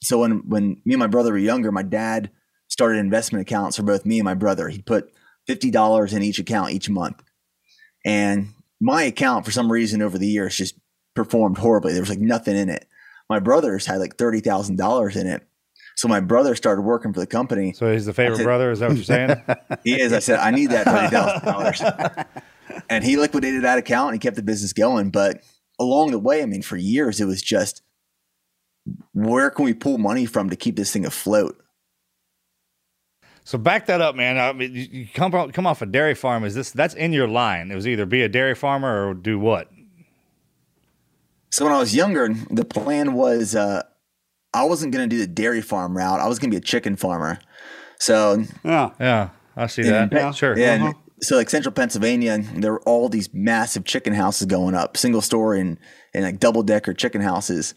so 0.03 0.19
when 0.19 0.49
when 0.49 0.83
me 0.85 0.95
and 0.95 0.99
my 0.99 1.07
brother 1.07 1.33
were 1.33 1.39
younger, 1.39 1.73
my 1.73 1.83
dad 1.83 2.31
started 2.69 2.99
investment 2.99 3.43
accounts 3.43 3.77
for 3.77 3.83
both 3.83 4.05
me 4.05 4.19
and 4.19 4.25
my 4.25 4.35
brother. 4.35 4.69
He'd 4.69 4.87
put 4.87 5.11
fifty 5.47 5.71
dollars 5.71 6.13
in 6.13 6.23
each 6.23 6.39
account 6.39 6.73
each 6.73 6.91
month, 6.91 7.23
and 8.05 8.49
my 8.81 9.05
account 9.05 9.45
for 9.45 9.51
some 9.51 9.73
reason 9.73 10.03
over 10.03 10.19
the 10.19 10.29
years 10.29 10.57
just 10.57 10.75
performed 11.15 11.59
horribly. 11.59 11.93
There 11.93 12.03
was 12.03 12.11
like 12.11 12.19
nothing 12.19 12.57
in 12.57 12.69
it. 12.69 12.87
My 13.31 13.39
brother's 13.41 13.87
had 13.87 14.01
like 14.01 14.17
thirty 14.17 14.41
thousand 14.41 14.77
dollars 14.77 15.17
in 15.17 15.27
it. 15.27 15.43
So 15.97 16.09
my 16.09 16.21
brother 16.21 16.55
started 16.55 16.83
working 16.83 17.13
for 17.13 17.21
the 17.21 17.27
company. 17.27 17.73
So 17.73 17.93
he's 17.93 18.07
the 18.07 18.13
favorite 18.13 18.39
said- 18.39 18.45
brother. 18.45 18.71
Is 18.71 18.81
that 18.81 18.89
what 18.89 18.97
you're 18.97 19.05
saying? 19.05 19.43
He 19.85 20.01
is. 20.01 20.13
I 20.13 20.19
said, 20.19 20.39
I 20.41 20.51
need 20.51 20.71
that 20.71 20.85
thirty 20.87 21.09
thousand 21.09 21.45
dollars. 21.45 21.83
And 22.89 23.05
he 23.05 23.17
liquidated 23.17 23.63
that 23.63 23.79
account 23.79 24.09
and 24.09 24.15
he 24.15 24.19
kept 24.19 24.37
the 24.37 24.43
business 24.43 24.73
going. 24.73 25.11
But 25.11 25.43
along 25.79 26.11
the 26.11 26.19
way, 26.19 26.43
I 26.43 26.47
mean, 26.47 26.63
for 26.63 26.77
years 26.77 27.21
it 27.21 27.25
was 27.27 27.41
just 27.41 27.83
where 29.13 29.51
can 29.51 29.65
we 29.65 29.75
pull 29.75 29.99
money 29.99 30.27
from 30.27 30.51
to 30.51 30.57
keep 30.57 30.77
this 30.77 30.93
thing 30.93 31.07
afloat? 31.07 31.63
So 33.45 33.59
back 33.59 33.87
that 33.87 34.01
up, 34.01 34.17
man. 34.17 34.39
I 34.39 34.53
mean, 34.53 34.73
you 34.75 35.07
come 35.13 35.31
come 35.53 35.67
off 35.67 35.83
a 35.83 35.87
dairy 35.87 36.15
farm. 36.15 36.45
Is 36.45 36.55
this 36.55 36.71
that's 36.71 36.95
in 36.95 37.13
your 37.13 37.29
line? 37.29 37.71
It 37.71 37.75
was 37.75 37.87
either 37.87 38.07
be 38.07 38.23
a 38.23 38.29
dairy 38.29 38.55
farmer 38.55 39.09
or 39.09 39.15
do 39.15 39.39
what? 39.39 39.71
So 41.51 41.65
when 41.65 41.75
I 41.75 41.79
was 41.79 41.95
younger, 41.95 42.35
the 42.51 42.65
plan 42.65 43.13
was 43.13 43.55
uh, 43.55 43.85
I 44.55 44.65
wasn't 44.65 44.93
going 44.93 45.09
to 45.09 45.15
do 45.15 45.21
the 45.21 45.27
dairy 45.27 45.61
farm 45.61 45.97
route. 45.97 46.21
I 46.21 46.29
was 46.29 46.39
going 46.39 46.51
to 46.51 46.55
be 46.55 46.59
a 46.59 46.65
chicken 46.65 46.97
farmer. 46.97 47.39
So 47.99 48.45
Yeah. 48.65 48.91
Yeah, 49.01 49.31
I 49.57 49.67
see 49.67 49.83
in 49.83 49.89
that. 49.89 50.11
Pe- 50.11 50.33
Sure. 50.33 50.57
Yeah. 50.59 50.75
and 50.75 50.83
uh-huh. 50.83 50.93
So 51.23 51.37
like 51.37 51.49
central 51.49 51.73
Pennsylvania, 51.73 52.39
there 52.57 52.73
were 52.73 52.83
all 52.83 53.09
these 53.09 53.31
massive 53.33 53.85
chicken 53.85 54.13
houses 54.13 54.47
going 54.47 54.75
up, 54.75 54.97
single 54.97 55.23
story 55.23 55.61
and, 55.61 55.79
and 56.13 56.25
like 56.25 56.39
double 56.39 56.63
decker 56.63 56.93
chicken 56.93 57.21
houses. 57.23 57.75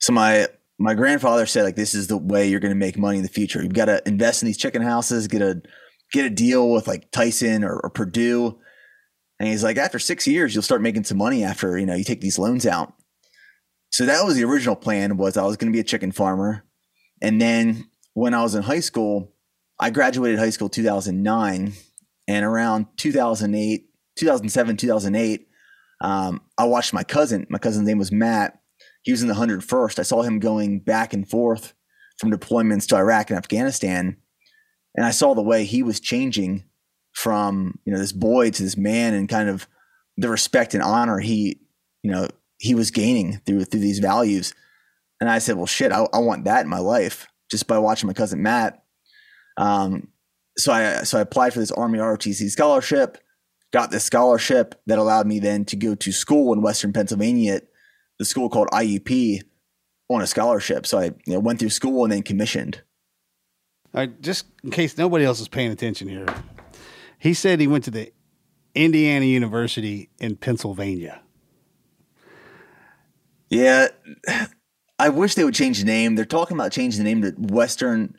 So 0.00 0.12
my 0.12 0.48
my 0.78 0.94
grandfather 0.94 1.46
said 1.46 1.62
like 1.62 1.76
this 1.76 1.94
is 1.94 2.08
the 2.08 2.16
way 2.18 2.48
you're 2.48 2.60
going 2.60 2.74
to 2.74 2.78
make 2.78 2.98
money 2.98 3.16
in 3.18 3.22
the 3.22 3.28
future. 3.30 3.62
You've 3.62 3.72
got 3.72 3.86
to 3.86 4.02
invest 4.06 4.42
in 4.42 4.46
these 4.46 4.58
chicken 4.58 4.82
houses, 4.82 5.28
get 5.28 5.40
a 5.40 5.62
get 6.12 6.26
a 6.26 6.30
deal 6.30 6.70
with 6.70 6.86
like 6.86 7.10
Tyson 7.10 7.64
or, 7.64 7.80
or 7.82 7.90
Perdue. 7.90 8.58
And 9.38 9.48
he's 9.48 9.64
like, 9.64 9.76
after 9.78 9.98
six 9.98 10.26
years, 10.26 10.54
you'll 10.54 10.62
start 10.62 10.82
making 10.82 11.04
some 11.04 11.18
money 11.18 11.42
after, 11.42 11.78
you 11.78 11.86
know, 11.86 11.94
you 11.94 12.04
take 12.04 12.20
these 12.20 12.38
loans 12.38 12.66
out. 12.66 12.92
So 13.92 14.06
that 14.06 14.24
was 14.24 14.36
the 14.36 14.44
original 14.44 14.74
plan 14.74 15.18
was 15.18 15.36
I 15.36 15.44
was 15.44 15.56
going 15.56 15.70
to 15.70 15.76
be 15.76 15.80
a 15.80 15.84
chicken 15.84 16.12
farmer. 16.12 16.64
And 17.20 17.40
then 17.40 17.88
when 18.14 18.32
I 18.34 18.42
was 18.42 18.54
in 18.54 18.62
high 18.62 18.80
school, 18.80 19.32
I 19.78 19.90
graduated 19.90 20.38
high 20.38 20.50
school 20.50 20.70
2009 20.70 21.72
and 22.26 22.44
around 22.44 22.86
2008, 22.96 23.88
2007, 24.16 24.76
2008, 24.76 25.48
um, 26.00 26.40
I 26.56 26.64
watched 26.64 26.94
my 26.94 27.04
cousin. 27.04 27.46
My 27.50 27.58
cousin's 27.58 27.86
name 27.86 27.98
was 27.98 28.10
Matt. 28.10 28.60
He 29.02 29.12
was 29.12 29.22
in 29.22 29.28
the 29.28 29.34
101st. 29.34 29.98
I 29.98 30.02
saw 30.02 30.22
him 30.22 30.38
going 30.38 30.80
back 30.80 31.12
and 31.12 31.28
forth 31.28 31.74
from 32.18 32.30
deployments 32.30 32.86
to 32.88 32.96
Iraq 32.96 33.30
and 33.30 33.38
Afghanistan. 33.38 34.16
And 34.94 35.04
I 35.04 35.10
saw 35.10 35.34
the 35.34 35.42
way 35.42 35.64
he 35.64 35.82
was 35.82 36.00
changing 36.00 36.64
from, 37.12 37.78
you 37.84 37.92
know, 37.92 37.98
this 37.98 38.12
boy 38.12 38.50
to 38.50 38.62
this 38.62 38.76
man 38.76 39.14
and 39.14 39.28
kind 39.28 39.48
of 39.48 39.66
the 40.16 40.28
respect 40.28 40.74
and 40.74 40.82
honor 40.82 41.18
he, 41.18 41.60
you 42.02 42.10
know, 42.10 42.28
he 42.62 42.76
was 42.76 42.92
gaining 42.92 43.38
through 43.44 43.64
through 43.64 43.80
these 43.80 43.98
values. 43.98 44.54
And 45.20 45.28
I 45.28 45.40
said, 45.40 45.56
well, 45.56 45.66
shit, 45.66 45.90
I, 45.90 46.06
I 46.12 46.18
want 46.18 46.44
that 46.44 46.62
in 46.62 46.68
my 46.68 46.78
life 46.78 47.26
just 47.50 47.66
by 47.66 47.78
watching 47.78 48.06
my 48.06 48.12
cousin 48.12 48.40
Matt. 48.40 48.84
Um, 49.56 50.08
so 50.56 50.72
I 50.72 51.02
so 51.02 51.18
I 51.18 51.22
applied 51.22 51.52
for 51.52 51.58
this 51.58 51.72
Army 51.72 51.98
ROTC 51.98 52.48
scholarship, 52.50 53.18
got 53.72 53.90
this 53.90 54.04
scholarship 54.04 54.80
that 54.86 54.98
allowed 55.00 55.26
me 55.26 55.40
then 55.40 55.64
to 55.66 55.76
go 55.76 55.96
to 55.96 56.12
school 56.12 56.52
in 56.52 56.62
Western 56.62 56.92
Pennsylvania 56.92 57.54
at 57.54 57.66
the 58.20 58.24
school 58.24 58.48
called 58.48 58.68
IUP 58.68 59.42
on 60.08 60.22
a 60.22 60.26
scholarship. 60.28 60.86
So 60.86 60.98
I 60.98 61.06
you 61.06 61.32
know, 61.34 61.40
went 61.40 61.58
through 61.58 61.70
school 61.70 62.04
and 62.04 62.12
then 62.12 62.22
commissioned. 62.22 62.80
All 63.92 64.02
right, 64.02 64.22
just 64.22 64.46
in 64.62 64.70
case 64.70 64.96
nobody 64.96 65.24
else 65.24 65.40
is 65.40 65.48
paying 65.48 65.72
attention 65.72 66.08
here, 66.08 66.32
he 67.18 67.34
said 67.34 67.58
he 67.58 67.66
went 67.66 67.82
to 67.84 67.90
the 67.90 68.12
Indiana 68.76 69.26
University 69.26 70.10
in 70.20 70.36
Pennsylvania. 70.36 71.22
Yeah, 73.52 73.88
I 74.98 75.10
wish 75.10 75.34
they 75.34 75.44
would 75.44 75.54
change 75.54 75.80
the 75.80 75.84
name. 75.84 76.14
They're 76.14 76.24
talking 76.24 76.56
about 76.56 76.72
changing 76.72 77.04
the 77.04 77.14
name 77.14 77.20
to 77.20 77.32
Western 77.52 78.16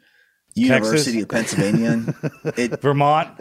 University 0.53 1.21
of 1.21 1.29
Pennsylvania. 1.29 2.13
It 2.55 2.79
Vermont. 2.81 3.39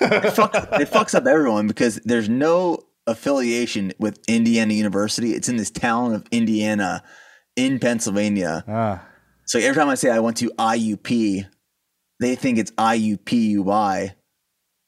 it, 0.00 0.30
fuck, 0.30 0.54
it 0.54 0.88
fucks 0.88 1.12
up 1.12 1.26
everyone 1.26 1.66
because 1.66 1.96
there's 2.04 2.28
no 2.28 2.78
affiliation 3.08 3.92
with 3.98 4.20
Indiana 4.28 4.74
University. 4.74 5.32
It's 5.32 5.48
in 5.48 5.56
this 5.56 5.72
town 5.72 6.14
of 6.14 6.24
Indiana 6.30 7.02
in 7.56 7.80
Pennsylvania. 7.80 8.62
Ah. 8.68 9.04
So 9.44 9.58
every 9.58 9.74
time 9.74 9.88
I 9.88 9.96
say 9.96 10.10
I 10.10 10.20
went 10.20 10.36
to 10.36 10.50
IUP, 10.50 11.46
they 12.20 12.34
think 12.36 12.58
it's 12.58 12.70
IUPUI. 12.72 14.14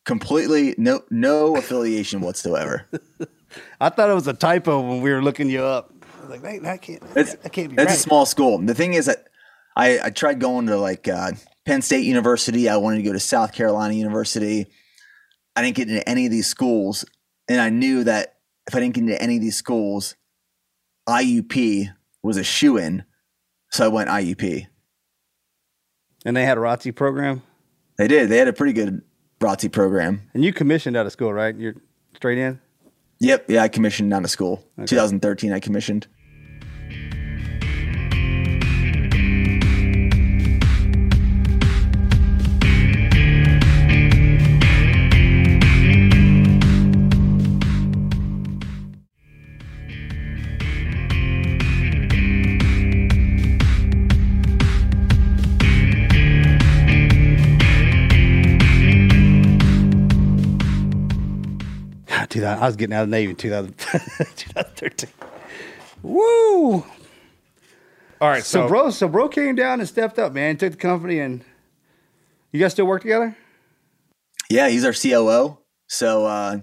Completely 0.05 0.76
no 0.79 1.00
no 1.11 1.57
affiliation 1.57 2.21
whatsoever. 2.21 2.87
I 3.81 3.88
thought 3.88 4.11
it 4.11 4.15
was 4.15 4.29
a 4.29 4.33
typo 4.33 4.81
when 4.81 5.00
we 5.00 5.11
were 5.11 5.23
looking 5.23 5.50
you 5.50 5.65
up. 5.65 5.93
I 6.26 6.28
was 6.30 6.42
like, 6.42 6.52
"Wait, 6.52 6.62
that 6.62 6.83
can't, 6.83 7.02
It's, 7.14 7.35
that 7.35 7.52
can't 7.52 7.68
be 7.71 7.75
it's 7.76 7.85
right. 7.85 7.95
a 7.97 8.00
small 8.00 8.26
school. 8.26 8.59
The 8.59 8.75
thing 8.75 8.95
is 8.95 9.06
that 9.06 9.28
I, 9.76 9.99
I 10.04 10.11
tried 10.11 10.40
going 10.40 10.66
to 10.66 10.76
like 10.76 11.06
uh, 11.06 11.33
Penn 11.64 11.83
State 11.83 12.04
University. 12.04 12.68
I 12.68 12.76
wanted 12.76 12.97
to 12.99 13.02
go 13.02 13.12
to 13.12 13.21
South 13.21 13.52
Carolina 13.52 13.95
University. 13.95 14.66
I 15.54 15.62
didn't 15.62 15.76
get 15.76 15.88
into 15.88 16.06
any 16.09 16.26
of 16.26 16.33
these 16.33 16.47
schools, 16.47 17.04
and 17.49 17.61
I 17.61 17.68
knew 17.71 18.04
that 18.04 18.38
if 18.66 18.75
I 18.75 18.80
didn't 18.80 18.95
get 18.95 19.02
into 19.02 19.23
any 19.23 19.37
of 19.37 19.42
these 19.42 19.56
schools, 19.56 20.16
IUP 21.09 21.88
was 22.23 22.37
a 22.37 22.45
shoe 22.45 22.76
in. 22.76 23.04
So 23.71 23.85
I 23.85 23.88
went 23.88 24.09
IUP. 24.09 24.66
and 26.25 26.37
they 26.37 26.45
had 26.45 26.59
a 26.59 26.61
ROTC 26.61 26.95
program, 26.95 27.42
They 27.99 28.09
did. 28.09 28.28
They 28.28 28.38
had 28.38 28.49
a 28.49 28.52
pretty 28.52 28.73
good 28.73 29.02
ROTC 29.40 29.71
program. 29.71 30.28
and 30.35 30.45
you 30.45 30.52
commissioned 30.52 30.97
out 30.97 31.06
of 31.06 31.12
school, 31.12 31.33
right? 31.33 31.54
You're 31.54 31.75
straight 32.14 32.38
in. 32.38 32.61
Yep. 33.21 33.47
Yeah, 33.49 33.62
I 33.62 33.68
commissioned 33.68 34.12
out 34.12 34.25
of 34.25 34.30
school. 34.30 34.64
2013, 34.85 35.52
I 35.52 35.61
commissioned. 35.61 36.06
2000, 62.37 62.62
I 62.62 62.66
was 62.66 62.76
getting 62.76 62.95
out 62.95 63.02
of 63.05 63.09
the 63.11 63.16
Navy 63.16 63.31
in 63.31 63.37
2000, 63.37 63.76
2013. 63.78 65.11
Woo! 66.02 66.85
All 68.21 68.28
right, 68.28 68.43
So, 68.45 68.62
so, 68.62 68.69
bro, 68.69 68.90
so 68.90 69.09
bro 69.09 69.28
came 69.28 69.55
down 69.57 69.81
and 69.81 69.88
stepped 69.88 70.19
up, 70.19 70.33
man. 70.33 70.57
Took 70.57 70.73
the 70.73 70.78
company, 70.78 71.19
and 71.21 71.45
you 72.52 72.61
guys 72.61 72.73
still 72.73 72.87
work 72.87 73.02
together? 73.02 73.37
Yeah, 74.49 74.69
he's 74.69 74.85
our 74.85 74.93
COO. 74.93 75.59
So 75.88 76.25
uh, 76.26 76.59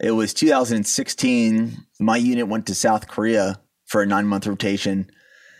it 0.00 0.10
was 0.10 0.34
2016. 0.34 1.76
My 1.98 2.16
unit 2.16 2.48
went 2.48 2.66
to 2.66 2.74
South 2.74 3.08
Korea 3.08 3.60
for 3.86 4.02
a 4.02 4.06
nine 4.06 4.26
month 4.26 4.46
rotation. 4.46 5.08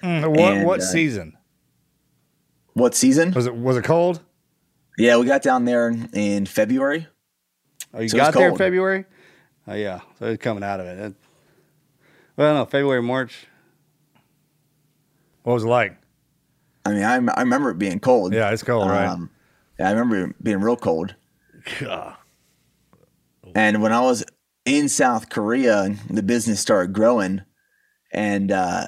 Mm, 0.02 0.36
what 0.36 0.52
and, 0.52 0.66
what 0.66 0.80
uh, 0.80 0.84
season 0.84 1.32
What 2.74 2.94
season? 2.94 3.32
was 3.32 3.46
it? 3.46 3.54
Was 3.56 3.76
it 3.78 3.84
cold? 3.84 4.20
Yeah, 4.98 5.16
we 5.16 5.26
got 5.26 5.42
down 5.42 5.64
there 5.64 5.94
in 6.12 6.44
February. 6.46 7.06
Oh, 7.94 8.00
you 8.00 8.08
So 8.08 8.18
it's 8.18 8.26
got 8.26 8.34
there 8.34 8.50
in. 8.50 8.56
February? 8.56 9.06
Oh, 9.68 9.74
yeah. 9.74 10.00
So 10.18 10.26
it's 10.26 10.42
coming 10.42 10.62
out 10.62 10.80
of 10.80 10.86
it. 10.86 10.96
That- 10.98 11.14
well, 12.36 12.54
no, 12.54 12.64
February, 12.66 13.02
March. 13.02 13.46
What 15.42 15.54
was 15.54 15.64
it 15.64 15.68
like? 15.68 15.96
I 16.84 16.90
mean, 16.92 17.02
I, 17.02 17.14
I 17.14 17.40
remember 17.40 17.70
it 17.70 17.78
being 17.78 17.98
cold. 18.00 18.32
Yeah, 18.32 18.50
it's 18.50 18.62
cold, 18.62 18.88
right? 18.88 19.06
Um, 19.06 19.30
yeah, 19.78 19.88
I 19.88 19.92
remember 19.92 20.30
it 20.30 20.42
being 20.42 20.60
real 20.60 20.76
cold. 20.76 21.14
And 23.54 23.80
when 23.82 23.92
I 23.92 24.00
was 24.00 24.24
in 24.64 24.88
South 24.88 25.28
Korea, 25.30 25.94
the 26.10 26.22
business 26.22 26.60
started 26.60 26.92
growing, 26.92 27.42
and 28.12 28.52
uh, 28.52 28.86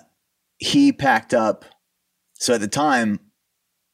he 0.58 0.92
packed 0.92 1.32
up. 1.35 1.64
So 2.35 2.54
at 2.54 2.61
the 2.61 2.68
time, 2.68 3.18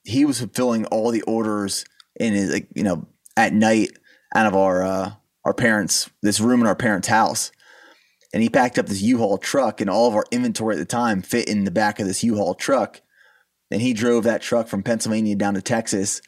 he 0.05 0.25
was 0.25 0.39
fulfilling 0.41 0.85
all 0.87 1.11
the 1.11 1.23
orders 1.23 1.85
in 2.17 2.33
his, 2.35 2.53
like, 2.53 2.69
you 2.75 2.83
know, 2.83 3.07
at 3.37 3.53
night 3.53 3.91
out 4.35 4.47
of 4.47 4.55
our 4.55 4.83
uh, 4.83 5.13
our 5.45 5.55
parents' 5.55 6.11
this 6.23 6.41
room 6.41 6.61
in 6.61 6.67
our 6.67 6.77
parents' 6.77 7.09
house, 7.09 7.53
and 8.33 8.43
he 8.43 8.49
packed 8.49 8.79
up 8.79 8.87
this 8.87 9.03
U-Haul 9.03 9.39
truck, 9.39 9.81
and 9.81 9.89
all 9.91 10.09
of 10.09 10.15
our 10.15 10.25
inventory 10.31 10.75
at 10.75 10.79
the 10.79 10.85
time 10.85 11.23
fit 11.23 11.49
in 11.49 11.65
the 11.65 11.71
back 11.71 12.01
of 12.01 12.07
this 12.07 12.25
U-Haul 12.25 12.55
truck. 12.55 13.01
And 13.71 13.81
he 13.81 13.93
drove 13.93 14.25
that 14.25 14.43
truck 14.43 14.69
from 14.69 14.83
Pennsylvania 14.83 15.37
down 15.37 15.55
to 15.55 15.63
Texas. 15.63 16.21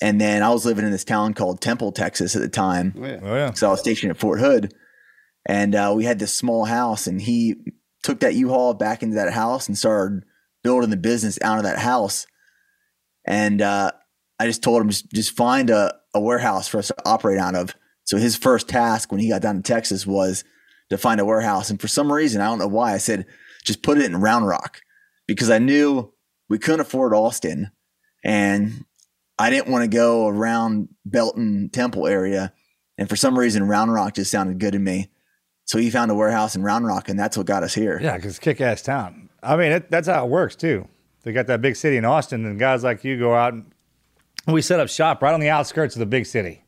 And 0.00 0.20
then 0.20 0.42
I 0.42 0.50
was 0.50 0.64
living 0.64 0.84
in 0.84 0.92
this 0.92 1.04
town 1.04 1.34
called 1.34 1.60
Temple, 1.60 1.92
Texas 1.92 2.36
at 2.36 2.42
the 2.42 2.48
time. 2.48 2.94
Oh, 2.96 3.06
yeah. 3.06 3.18
Oh 3.22 3.34
yeah. 3.34 3.52
So 3.52 3.68
I 3.68 3.70
was 3.70 3.80
stationed 3.80 4.10
at 4.10 4.18
Fort 4.18 4.38
Hood, 4.38 4.74
and 5.46 5.74
uh, 5.74 5.92
we 5.96 6.04
had 6.04 6.18
this 6.18 6.34
small 6.34 6.66
house, 6.66 7.06
and 7.06 7.20
he 7.20 7.56
took 8.02 8.20
that 8.20 8.34
U-Haul 8.34 8.74
back 8.74 9.02
into 9.02 9.16
that 9.16 9.32
house 9.32 9.66
and 9.66 9.76
started 9.76 10.24
building 10.62 10.90
the 10.90 10.96
business 10.96 11.38
out 11.42 11.58
of 11.58 11.64
that 11.64 11.78
house. 11.78 12.26
And 13.24 13.60
uh, 13.60 13.92
I 14.38 14.46
just 14.46 14.62
told 14.62 14.82
him 14.82 14.90
just, 14.90 15.10
just 15.10 15.36
find 15.36 15.70
a, 15.70 15.94
a 16.14 16.20
warehouse 16.20 16.68
for 16.68 16.78
us 16.78 16.88
to 16.88 16.96
operate 17.04 17.38
out 17.38 17.54
of. 17.54 17.74
So 18.08 18.16
his 18.16 18.36
first 18.36 18.70
task 18.70 19.12
when 19.12 19.20
he 19.20 19.28
got 19.28 19.42
down 19.42 19.56
to 19.56 19.62
Texas 19.62 20.06
was 20.06 20.42
to 20.88 20.96
find 20.96 21.20
a 21.20 21.26
warehouse. 21.26 21.68
And 21.68 21.78
for 21.78 21.88
some 21.88 22.10
reason, 22.10 22.40
I 22.40 22.46
don't 22.46 22.58
know 22.58 22.66
why, 22.66 22.94
I 22.94 22.96
said 22.96 23.26
just 23.66 23.82
put 23.82 23.98
it 23.98 24.06
in 24.06 24.16
Round 24.16 24.46
Rock 24.46 24.80
because 25.26 25.50
I 25.50 25.58
knew 25.58 26.10
we 26.48 26.58
couldn't 26.58 26.80
afford 26.80 27.12
Austin, 27.12 27.70
and 28.24 28.86
I 29.38 29.50
didn't 29.50 29.70
want 29.70 29.82
to 29.82 29.94
go 29.94 30.26
around 30.26 30.88
Belton 31.04 31.68
Temple 31.70 32.06
area. 32.06 32.54
And 32.96 33.10
for 33.10 33.16
some 33.16 33.38
reason, 33.38 33.68
Round 33.68 33.92
Rock 33.92 34.14
just 34.14 34.30
sounded 34.30 34.58
good 34.58 34.72
to 34.72 34.78
me. 34.78 35.10
So 35.66 35.76
he 35.76 35.90
found 35.90 36.10
a 36.10 36.14
warehouse 36.14 36.56
in 36.56 36.62
Round 36.62 36.86
Rock, 36.86 37.10
and 37.10 37.20
that's 37.20 37.36
what 37.36 37.44
got 37.44 37.62
us 37.62 37.74
here. 37.74 38.00
Yeah, 38.00 38.16
because 38.16 38.38
kick 38.38 38.62
ass 38.62 38.80
town. 38.80 39.28
I 39.42 39.54
mean, 39.56 39.72
it, 39.72 39.90
that's 39.90 40.08
how 40.08 40.24
it 40.24 40.30
works 40.30 40.56
too. 40.56 40.88
They 41.24 41.32
got 41.32 41.46
that 41.48 41.60
big 41.60 41.76
city 41.76 41.98
in 41.98 42.06
Austin, 42.06 42.46
and 42.46 42.58
guys 42.58 42.82
like 42.82 43.04
you 43.04 43.18
go 43.18 43.34
out 43.34 43.52
and 43.52 43.70
we 44.46 44.62
set 44.62 44.80
up 44.80 44.88
shop 44.88 45.20
right 45.20 45.34
on 45.34 45.40
the 45.40 45.50
outskirts 45.50 45.94
of 45.94 46.00
the 46.00 46.06
big 46.06 46.24
city. 46.24 46.64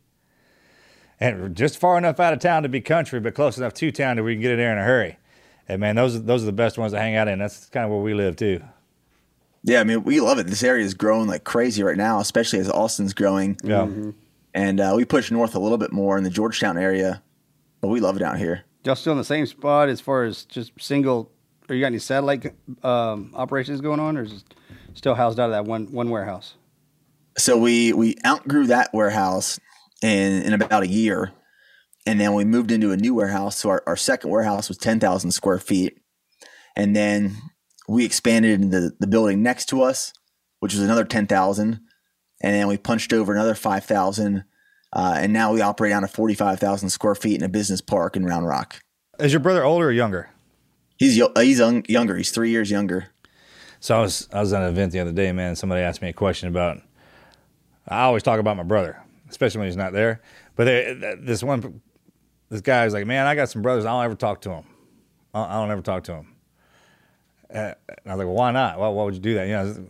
And 1.21 1.55
just 1.55 1.79
far 1.79 1.99
enough 1.99 2.19
out 2.19 2.33
of 2.33 2.39
town 2.39 2.63
to 2.63 2.69
be 2.69 2.81
country, 2.81 3.21
but 3.21 3.35
close 3.35 3.59
enough 3.59 3.75
to 3.75 3.93
town 3.93 4.17
that 4.17 4.23
we 4.23 4.35
can 4.35 4.41
get 4.41 4.53
in 4.53 4.59
there 4.59 4.73
in 4.73 4.79
a 4.79 4.85
hurry. 4.85 5.19
And 5.69 5.81
man, 5.81 5.95
those 5.95 6.25
those 6.25 6.43
are 6.43 6.47
the 6.47 6.53
best 6.53 6.79
ones 6.79 6.93
to 6.93 6.99
hang 6.99 7.15
out 7.15 7.29
in. 7.29 7.39
That's 7.39 7.67
kind 7.67 7.85
of 7.85 7.91
where 7.91 8.01
we 8.01 8.15
live 8.15 8.37
too. 8.37 8.63
Yeah, 9.63 9.81
I 9.81 9.85
mean, 9.85 10.03
we 10.05 10.21
love 10.21 10.39
it. 10.39 10.47
This 10.47 10.65
area 10.65 10.85
is 10.85 10.95
growing 10.95 11.29
like 11.29 11.45
crazy 11.45 11.83
right 11.83 11.97
now, 11.97 12.19
especially 12.19 12.59
as 12.61 12.71
Austin's 12.71 13.13
growing. 13.13 13.59
Yeah. 13.63 13.89
And 14.55 14.81
uh, 14.81 14.95
we 14.97 15.05
push 15.05 15.31
north 15.31 15.55
a 15.55 15.59
little 15.59 15.79
bit 15.79 15.93
more 15.93 16.17
in 16.17 16.25
the 16.25 16.31
Georgetown 16.31 16.79
area, 16.79 17.23
but 17.81 17.89
we 17.89 18.01
love 18.01 18.17
it 18.17 18.23
out 18.23 18.39
here. 18.39 18.65
Y'all 18.85 18.97
still 18.97 19.13
in 19.13 19.19
the 19.19 19.25
same 19.25 19.47
spot 19.47 19.89
as 19.89 20.01
far 20.01 20.25
as 20.25 20.45
just 20.45 20.73
single, 20.81 21.31
Are 21.69 21.75
you 21.75 21.83
got 21.83 21.89
any 21.89 21.99
satellite 21.99 22.55
um, 22.83 23.33
operations 23.35 23.83
going 23.83 24.01
on, 24.01 24.17
or 24.17 24.23
is 24.23 24.33
it 24.33 24.55
still 24.95 25.15
housed 25.15 25.39
out 25.39 25.47
of 25.47 25.53
that 25.53 25.67
one 25.67 25.93
one 25.93 26.09
warehouse? 26.09 26.55
So 27.37 27.59
we 27.59 27.93
we 27.93 28.17
outgrew 28.25 28.67
that 28.69 28.91
warehouse 28.93 29.61
in 30.03 30.43
in 30.43 30.53
about 30.53 30.83
a 30.83 30.89
year, 30.89 31.33
and 32.07 32.21
then 32.21 32.35
we 32.35 32.45
moved 32.45 32.71
into 32.71 32.93
a 32.93 32.97
new 32.97 33.15
warehouse. 33.15 33.59
So 33.59 33.71
our, 33.71 33.83
our 33.87 33.97
second 33.97 34.31
warehouse 34.31 34.69
was 34.69 34.79
ten 34.79 35.01
thousand 35.01 35.33
square 35.33 35.59
feet, 35.59 35.99
and 36.77 36.95
then 36.97 37.37
we 37.89 38.05
expanded 38.05 38.61
into 38.61 38.81
the, 38.81 38.93
the 39.01 39.07
building 39.07 39.43
next 39.43 39.67
to 39.67 39.83
us, 39.83 40.13
which 40.61 40.73
was 40.75 40.83
another 40.83 41.05
ten 41.05 41.27
thousand, 41.27 41.81
and 42.43 42.55
then 42.55 42.69
we 42.69 42.77
punched 42.77 43.13
over 43.13 43.33
another 43.33 43.55
five 43.55 43.85
thousand, 43.85 44.45
uh, 44.93 45.17
and 45.19 45.33
now 45.33 45.53
we 45.53 45.61
operate 45.61 45.93
on 45.93 46.05
a 46.05 46.09
forty 46.09 46.35
five 46.35 46.59
thousand 46.61 46.91
square 46.91 47.15
feet 47.15 47.39
in 47.39 47.45
a 47.45 47.49
business 47.49 47.81
park 47.81 48.17
in 48.17 48.25
Round 48.25 48.47
Rock. 48.47 48.81
Is 49.19 49.33
your 49.33 49.41
brother 49.41 49.65
older 49.65 49.89
or 49.89 49.93
younger? 49.93 50.31
He's 50.97 51.21
uh, 51.21 51.29
he's 51.37 51.59
young, 51.59 51.85
younger. 51.89 52.17
He's 52.17 52.31
three 52.31 52.51
years 52.51 52.71
younger. 52.71 53.09
So 53.81 53.97
I 53.97 54.01
was 54.01 54.29
I 54.33 54.41
was 54.41 54.53
at 54.53 54.63
an 54.63 54.69
event 54.69 54.93
the 54.93 55.01
other 55.01 55.13
day, 55.13 55.33
man. 55.33 55.49
and 55.49 55.59
Somebody 55.59 55.83
asked 55.83 56.03
me 56.03 56.09
a 56.09 56.13
question 56.13 56.49
about. 56.49 56.81
I 57.89 58.03
always 58.03 58.23
talk 58.23 58.39
about 58.39 58.57
my 58.57 58.63
brother, 58.63 59.03
especially 59.31 59.61
when 59.61 59.69
he's 59.69 59.77
not 59.77 59.93
there. 59.93 60.21
But 60.57 60.65
they, 60.65 61.17
this 61.21 61.43
one, 61.43 61.81
this 62.51 62.61
guy 62.61 62.85
was 62.85 62.93
like, 62.95 63.07
"Man, 63.07 63.27
I 63.27 63.35
got 63.35 63.49
some 63.49 63.63
brothers. 63.63 63.85
I 63.87 63.91
don't 63.91 64.05
ever 64.05 64.15
talk 64.15 64.41
to 64.43 64.49
them. 64.51 64.65
I 65.33 65.55
don't 65.55 65.71
ever 65.71 65.83
talk 65.83 66.05
to 66.05 66.13
them." 66.13 66.35
Uh, 67.53 67.55
and 67.55 67.75
I 68.07 68.11
was 68.15 68.19
like, 68.19 68.27
"Well, 68.27 68.35
why 68.37 68.51
not? 68.53 68.79
Why, 68.79 68.89
why 68.89 69.05
would 69.05 69.15
you 69.15 69.21
do 69.21 69.35
that?" 69.35 69.47
You 69.47 69.53
know. 69.55 69.87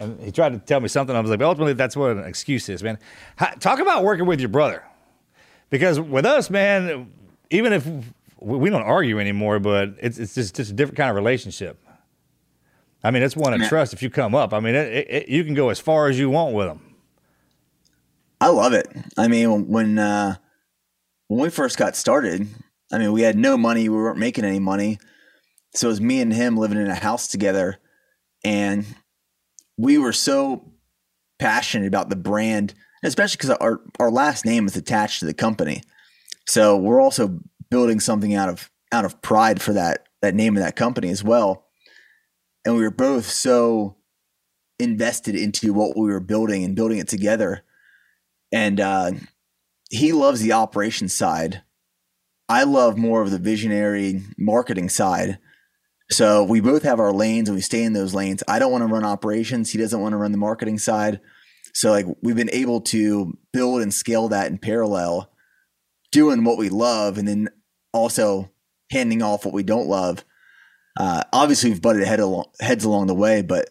And 0.00 0.20
he 0.20 0.32
tried 0.32 0.52
to 0.54 0.58
tell 0.58 0.80
me 0.80 0.88
something. 0.88 1.14
I 1.14 1.20
was 1.20 1.30
like, 1.30 1.38
but 1.38 1.46
ultimately, 1.46 1.72
that's 1.74 1.96
what 1.96 2.10
an 2.16 2.24
excuse 2.24 2.68
is, 2.68 2.82
man. 2.82 2.98
Talk 3.60 3.78
about 3.78 4.02
working 4.02 4.26
with 4.26 4.40
your 4.40 4.48
brother, 4.48 4.82
because 5.70 6.00
with 6.00 6.26
us, 6.26 6.50
man, 6.50 7.12
even 7.50 7.72
if 7.72 7.86
we 8.40 8.70
don't 8.70 8.82
argue 8.82 9.20
anymore, 9.20 9.60
but 9.60 9.90
it's 10.00 10.18
it's 10.18 10.34
just, 10.34 10.56
just 10.56 10.70
a 10.72 10.74
different 10.74 10.96
kind 10.96 11.10
of 11.10 11.16
relationship. 11.16 11.78
I 13.04 13.10
mean, 13.12 13.22
it's 13.22 13.36
one 13.36 13.54
of 13.54 13.60
trust. 13.68 13.92
If 13.92 14.02
you 14.02 14.10
come 14.10 14.34
up, 14.34 14.52
I 14.52 14.60
mean, 14.60 14.74
it, 14.74 15.06
it- 15.08 15.28
you 15.28 15.44
can 15.44 15.54
go 15.54 15.68
as 15.68 15.78
far 15.78 16.08
as 16.08 16.18
you 16.18 16.28
want 16.28 16.54
with 16.54 16.66
them. 16.66 16.93
I 18.44 18.48
love 18.48 18.74
it. 18.74 18.86
I 19.16 19.26
mean, 19.26 19.68
when 19.68 19.98
uh, 19.98 20.36
when 21.28 21.40
we 21.40 21.48
first 21.48 21.78
got 21.78 21.96
started, 21.96 22.46
I 22.92 22.98
mean, 22.98 23.10
we 23.12 23.22
had 23.22 23.38
no 23.38 23.56
money. 23.56 23.88
We 23.88 23.96
weren't 23.96 24.18
making 24.18 24.44
any 24.44 24.58
money, 24.58 24.98
so 25.74 25.86
it 25.86 25.92
was 25.92 26.00
me 26.02 26.20
and 26.20 26.30
him 26.30 26.58
living 26.58 26.76
in 26.76 26.88
a 26.88 26.94
house 26.94 27.26
together, 27.26 27.78
and 28.44 28.84
we 29.78 29.96
were 29.96 30.12
so 30.12 30.74
passionate 31.38 31.86
about 31.86 32.10
the 32.10 32.16
brand, 32.16 32.74
especially 33.02 33.38
because 33.38 33.56
our 33.62 33.80
our 33.98 34.10
last 34.10 34.44
name 34.44 34.66
is 34.66 34.76
attached 34.76 35.20
to 35.20 35.24
the 35.24 35.32
company. 35.32 35.80
So 36.46 36.76
we're 36.76 37.00
also 37.00 37.40
building 37.70 37.98
something 37.98 38.34
out 38.34 38.50
of 38.50 38.70
out 38.92 39.06
of 39.06 39.22
pride 39.22 39.62
for 39.62 39.72
that 39.72 40.04
that 40.20 40.34
name 40.34 40.54
of 40.54 40.62
that 40.62 40.76
company 40.76 41.08
as 41.08 41.24
well. 41.24 41.64
And 42.66 42.76
we 42.76 42.82
were 42.82 42.90
both 42.90 43.24
so 43.24 43.96
invested 44.78 45.34
into 45.34 45.72
what 45.72 45.96
we 45.96 46.08
were 46.08 46.20
building 46.20 46.62
and 46.62 46.76
building 46.76 46.98
it 46.98 47.08
together 47.08 47.64
and 48.54 48.78
uh, 48.78 49.10
he 49.90 50.12
loves 50.12 50.40
the 50.40 50.52
operations 50.52 51.12
side. 51.12 51.62
I 52.48 52.62
love 52.62 52.96
more 52.96 53.20
of 53.20 53.32
the 53.32 53.38
visionary 53.38 54.22
marketing 54.38 54.88
side. 54.90 55.38
So 56.08 56.44
we 56.44 56.60
both 56.60 56.84
have 56.84 57.00
our 57.00 57.12
lanes 57.12 57.48
and 57.48 57.56
we 57.56 57.62
stay 57.62 57.82
in 57.82 57.94
those 57.94 58.14
lanes. 58.14 58.44
I 58.46 58.60
don't 58.60 58.70
want 58.70 58.82
to 58.82 58.94
run 58.94 59.04
operations. 59.04 59.72
He 59.72 59.78
doesn't 59.78 60.00
want 60.00 60.12
to 60.12 60.18
run 60.18 60.30
the 60.30 60.38
marketing 60.38 60.78
side. 60.78 61.20
So 61.72 61.90
like 61.90 62.06
we've 62.22 62.36
been 62.36 62.50
able 62.52 62.82
to 62.82 63.36
build 63.52 63.82
and 63.82 63.92
scale 63.92 64.28
that 64.28 64.52
in 64.52 64.58
parallel, 64.58 65.32
doing 66.12 66.44
what 66.44 66.56
we 66.56 66.68
love 66.68 67.18
and 67.18 67.26
then 67.26 67.48
also 67.92 68.52
handing 68.92 69.20
off 69.20 69.44
what 69.44 69.54
we 69.54 69.64
don't 69.64 69.88
love. 69.88 70.24
Uh, 70.96 71.24
obviously 71.32 71.70
we've 71.70 71.82
butted 71.82 72.06
head 72.06 72.20
along, 72.20 72.44
heads 72.60 72.84
along 72.84 73.08
the 73.08 73.14
way, 73.14 73.42
but 73.42 73.68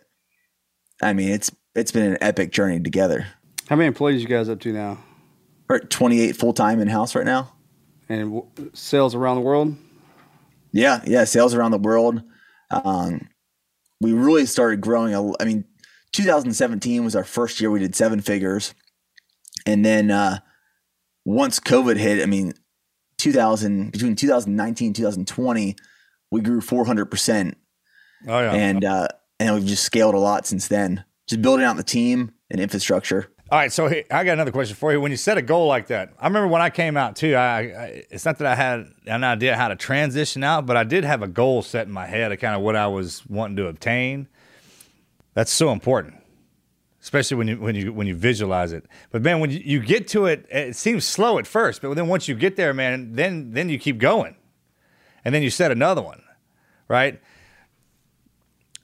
I 1.01 1.13
mean 1.13 1.29
it's 1.29 1.51
it's 1.73 1.93
been 1.93 2.11
an 2.11 2.17
epic 2.19 2.51
journey 2.51 2.81
together. 2.81 3.27
How 3.69 3.75
many 3.75 3.87
employees 3.87 4.21
you 4.21 4.27
guys 4.27 4.49
up 4.49 4.59
to 4.61 4.73
now? 4.73 5.03
We're 5.69 5.77
at 5.77 5.89
28 5.89 6.35
full 6.35 6.53
time 6.53 6.79
in 6.79 6.87
house 6.87 7.15
right 7.15 7.25
now. 7.25 7.53
And 8.09 8.33
w- 8.33 8.71
sales 8.73 9.15
around 9.15 9.37
the 9.37 9.41
world? 9.41 9.75
Yeah, 10.71 11.01
yeah, 11.05 11.23
sales 11.23 11.53
around 11.53 11.71
the 11.71 11.77
world. 11.77 12.21
Um, 12.71 13.29
we 14.01 14.11
really 14.11 14.45
started 14.45 14.81
growing. 14.81 15.13
A, 15.13 15.31
I 15.41 15.45
mean, 15.45 15.65
2017 16.11 17.03
was 17.05 17.15
our 17.15 17.23
first 17.23 17.61
year 17.61 17.71
we 17.71 17.79
did 17.79 17.95
seven 17.95 18.19
figures, 18.21 18.73
and 19.65 19.85
then 19.85 20.11
uh, 20.11 20.39
once 21.25 21.59
COVID 21.59 21.97
hit, 21.97 22.21
I 22.21 22.25
mean, 22.25 22.53
2000 23.17 23.91
between 23.91 24.15
2019 24.15 24.87
and 24.87 24.95
2020, 24.95 25.75
we 26.31 26.41
grew 26.41 26.59
400 26.59 27.05
percent, 27.05 27.55
Oh 28.27 28.39
yeah. 28.39 28.51
and 28.51 28.83
uh, 28.83 29.07
and 29.39 29.55
we've 29.55 29.65
just 29.65 29.83
scaled 29.83 30.15
a 30.15 30.19
lot 30.19 30.45
since 30.45 30.67
then. 30.67 31.05
Just 31.27 31.41
building 31.41 31.65
out 31.65 31.77
the 31.77 31.83
team 31.83 32.33
and 32.51 32.59
infrastructure. 32.59 33.29
All 33.53 33.59
right, 33.59 33.71
so 33.71 33.85
I 33.85 34.23
got 34.23 34.29
another 34.29 34.51
question 34.51 34.75
for 34.75 34.91
you. 34.91 34.99
When 34.99 35.11
you 35.11 35.17
set 35.17 35.37
a 35.37 35.41
goal 35.43 35.67
like 35.67 35.85
that, 35.85 36.11
I 36.17 36.25
remember 36.25 36.47
when 36.47 36.63
I 36.63 36.71
came 36.71 36.97
out 36.97 37.15
too. 37.15 37.35
I, 37.35 37.59
I 37.59 38.03
it's 38.09 38.25
not 38.25 38.39
that 38.39 38.47
I 38.47 38.55
had 38.55 38.91
an 39.05 39.23
idea 39.23 39.55
how 39.55 39.67
to 39.67 39.75
transition 39.75 40.43
out, 40.43 40.65
but 40.65 40.75
I 40.75 40.83
did 40.83 41.03
have 41.03 41.21
a 41.21 41.27
goal 41.27 41.61
set 41.61 41.85
in 41.85 41.93
my 41.93 42.07
head 42.07 42.31
of 42.31 42.39
kind 42.39 42.55
of 42.55 42.63
what 42.63 42.75
I 42.75 42.87
was 42.87 43.23
wanting 43.27 43.57
to 43.57 43.67
obtain. 43.67 44.27
That's 45.35 45.51
so 45.51 45.71
important, 45.71 46.15
especially 46.99 47.37
when 47.37 47.47
you 47.47 47.59
when 47.59 47.75
you 47.75 47.93
when 47.93 48.07
you 48.07 48.15
visualize 48.15 48.71
it. 48.71 48.87
But 49.11 49.21
man, 49.21 49.39
when 49.39 49.51
you, 49.51 49.61
you 49.63 49.79
get 49.81 50.07
to 50.07 50.25
it, 50.25 50.47
it 50.49 50.75
seems 50.75 51.05
slow 51.05 51.37
at 51.37 51.45
first, 51.45 51.83
but 51.83 51.93
then 51.93 52.07
once 52.07 52.27
you 52.27 52.33
get 52.33 52.55
there, 52.55 52.73
man, 52.73 53.13
then 53.13 53.51
then 53.51 53.69
you 53.69 53.77
keep 53.77 53.99
going, 53.99 54.35
and 55.23 55.35
then 55.35 55.43
you 55.43 55.51
set 55.51 55.69
another 55.71 56.01
one, 56.01 56.23
right? 56.87 57.21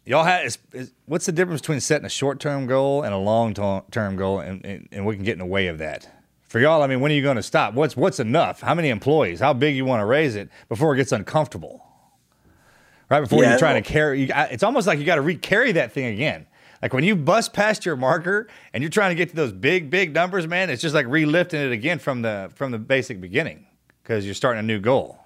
Y'all 0.10 0.24
had 0.24 0.44
is, 0.44 0.58
is, 0.74 0.92
what's 1.06 1.28
the 1.28 1.32
difference 1.32 1.62
between 1.62 1.80
setting 1.80 2.04
a 2.04 2.10
short 2.10 2.40
term 2.40 2.66
goal 2.66 3.04
and 3.04 3.14
a 3.14 3.18
long 3.18 3.54
term 3.54 4.16
goal, 4.16 4.40
and, 4.40 4.66
and, 4.66 4.90
and 4.92 5.06
we 5.06 5.14
can 5.14 5.24
get 5.24 5.34
in 5.34 5.38
the 5.38 5.46
way 5.46 5.68
of 5.68 5.78
that? 5.78 6.10
For 6.48 6.60
y'all, 6.60 6.82
I 6.82 6.88
mean, 6.88 7.00
when 7.00 7.12
are 7.12 7.16
you 7.16 7.22
going 7.22 7.36
to 7.36 7.44
stop? 7.44 7.76
What's 7.76 7.96
what's 7.96 8.20
enough? 8.20 8.60
How 8.60 8.74
many 8.74 8.90
employees? 8.90 9.40
How 9.40 9.54
big 9.54 9.76
you 9.76 9.86
want 9.86 10.02
to 10.02 10.06
raise 10.06 10.36
it 10.36 10.50
before 10.68 10.96
it 10.96 10.98
gets 10.98 11.12
uncomfortable? 11.12 11.86
Right 13.08 13.20
before 13.20 13.44
Yeah, 13.44 13.52
you're 13.52 13.60
trying 13.60 13.84
to 13.84 13.88
carry, 13.88 14.22
you, 14.22 14.30
it's 14.34 14.64
almost 14.64 14.88
like 14.88 14.98
you 14.98 15.06
got 15.06 15.16
to 15.16 15.22
re-carry 15.22 15.74
that 15.74 15.92
thing 15.92 16.06
again. 16.06 16.48
Like 16.82 16.92
when 16.92 17.04
you 17.04 17.16
bust 17.16 17.54
past 17.54 17.86
your 17.86 17.96
marker 17.96 18.48
and 18.74 18.82
you're 18.82 18.90
trying 18.90 19.12
to 19.12 19.16
get 19.16 19.30
to 19.30 19.36
those 19.36 19.52
big, 19.52 19.92
big 19.92 20.12
numbers, 20.12 20.48
man, 20.48 20.72
it's 20.72 20.82
just 20.82 20.96
like 20.96 21.06
relifting 21.06 21.66
it 21.68 21.72
again 21.72 22.00
from 22.00 22.24
the 22.24 22.50
from 22.56 22.72
the 22.72 22.80
basic 22.80 23.22
beginning 23.22 23.68
because 24.02 24.26
you're 24.26 24.34
starting 24.34 24.60
a 24.60 24.64
new 24.64 24.80
goal. 24.80 25.20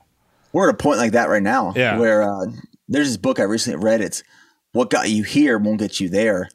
We're 0.51 0.67
at 0.67 0.75
a 0.75 0.77
point 0.77 0.97
like 0.97 1.13
that 1.13 1.29
right 1.29 1.41
now. 1.41 1.71
Yeah. 1.73 1.97
Where 1.97 2.23
uh, 2.23 2.47
there's 2.89 3.07
this 3.07 3.17
book 3.17 3.39
I 3.39 3.43
recently 3.43 3.81
read. 3.81 4.01
It's 4.01 4.23
what 4.73 4.89
got 4.89 5.09
you 5.09 5.23
here 5.23 5.57
won't 5.57 5.79
get 5.79 5.99
you 5.99 6.09
there. 6.09 6.49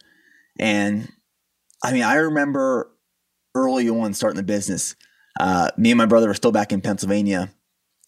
And 0.58 1.10
I 1.82 1.92
mean, 1.92 2.02
I 2.02 2.16
remember 2.16 2.90
early 3.54 3.88
on 3.88 4.12
starting 4.14 4.36
the 4.36 4.42
business. 4.42 4.94
Uh, 5.40 5.70
me 5.76 5.90
and 5.90 5.98
my 5.98 6.06
brother 6.06 6.28
were 6.28 6.34
still 6.34 6.52
back 6.52 6.72
in 6.72 6.80
Pennsylvania, 6.80 7.50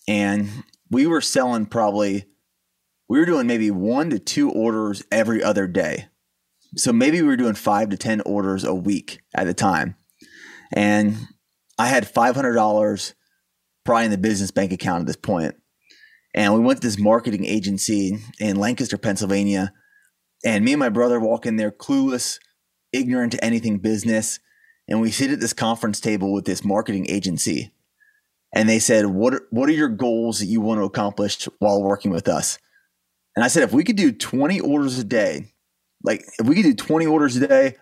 and 0.08 0.48
we 0.90 1.06
were 1.06 1.20
selling 1.20 1.66
probably 1.66 2.26
we 3.08 3.18
were 3.18 3.26
doing 3.26 3.46
maybe 3.46 3.70
one 3.70 4.10
to 4.10 4.18
two 4.18 4.50
orders 4.50 5.02
every 5.10 5.42
other 5.42 5.66
day. 5.66 6.08
So 6.76 6.92
maybe 6.92 7.20
we 7.22 7.28
were 7.28 7.36
doing 7.36 7.54
five 7.54 7.88
to 7.90 7.96
ten 7.96 8.20
orders 8.22 8.64
a 8.64 8.74
week 8.74 9.20
at 9.34 9.46
the 9.46 9.54
time, 9.54 9.94
and 10.74 11.16
I 11.78 11.86
had 11.86 12.08
five 12.08 12.34
hundred 12.34 12.54
dollars 12.54 13.14
probably 13.84 14.06
in 14.06 14.10
the 14.10 14.18
business 14.18 14.50
bank 14.50 14.72
account 14.72 15.02
at 15.02 15.06
this 15.06 15.16
point. 15.16 15.54
And 16.34 16.54
we 16.54 16.60
went 16.60 16.80
to 16.80 16.86
this 16.86 16.98
marketing 16.98 17.44
agency 17.44 18.18
in 18.38 18.56
Lancaster, 18.56 18.98
Pennsylvania. 18.98 19.72
And 20.44 20.64
me 20.64 20.72
and 20.72 20.80
my 20.80 20.88
brother 20.88 21.20
walk 21.20 21.46
in 21.46 21.56
there 21.56 21.70
clueless, 21.70 22.38
ignorant 22.92 23.32
to 23.32 23.44
anything 23.44 23.78
business. 23.78 24.40
And 24.88 25.00
we 25.00 25.10
sit 25.10 25.30
at 25.30 25.40
this 25.40 25.52
conference 25.52 26.00
table 26.00 26.32
with 26.32 26.44
this 26.44 26.64
marketing 26.64 27.06
agency. 27.08 27.72
And 28.52 28.68
they 28.68 28.78
said, 28.78 29.06
What 29.06 29.34
are, 29.34 29.46
what 29.50 29.68
are 29.68 29.72
your 29.72 29.88
goals 29.88 30.40
that 30.40 30.46
you 30.46 30.60
want 30.60 30.80
to 30.80 30.84
accomplish 30.84 31.48
while 31.58 31.82
working 31.82 32.10
with 32.10 32.26
us? 32.26 32.58
And 33.36 33.44
I 33.44 33.48
said, 33.48 33.62
If 33.62 33.72
we 33.72 33.84
could 33.84 33.96
do 33.96 34.12
20 34.12 34.60
orders 34.60 34.98
a 34.98 35.04
day, 35.04 35.52
like 36.02 36.24
if 36.38 36.46
we 36.46 36.56
could 36.56 36.64
do 36.64 36.74
20 36.74 37.06
orders 37.06 37.36
a 37.36 37.46
day, 37.46 37.76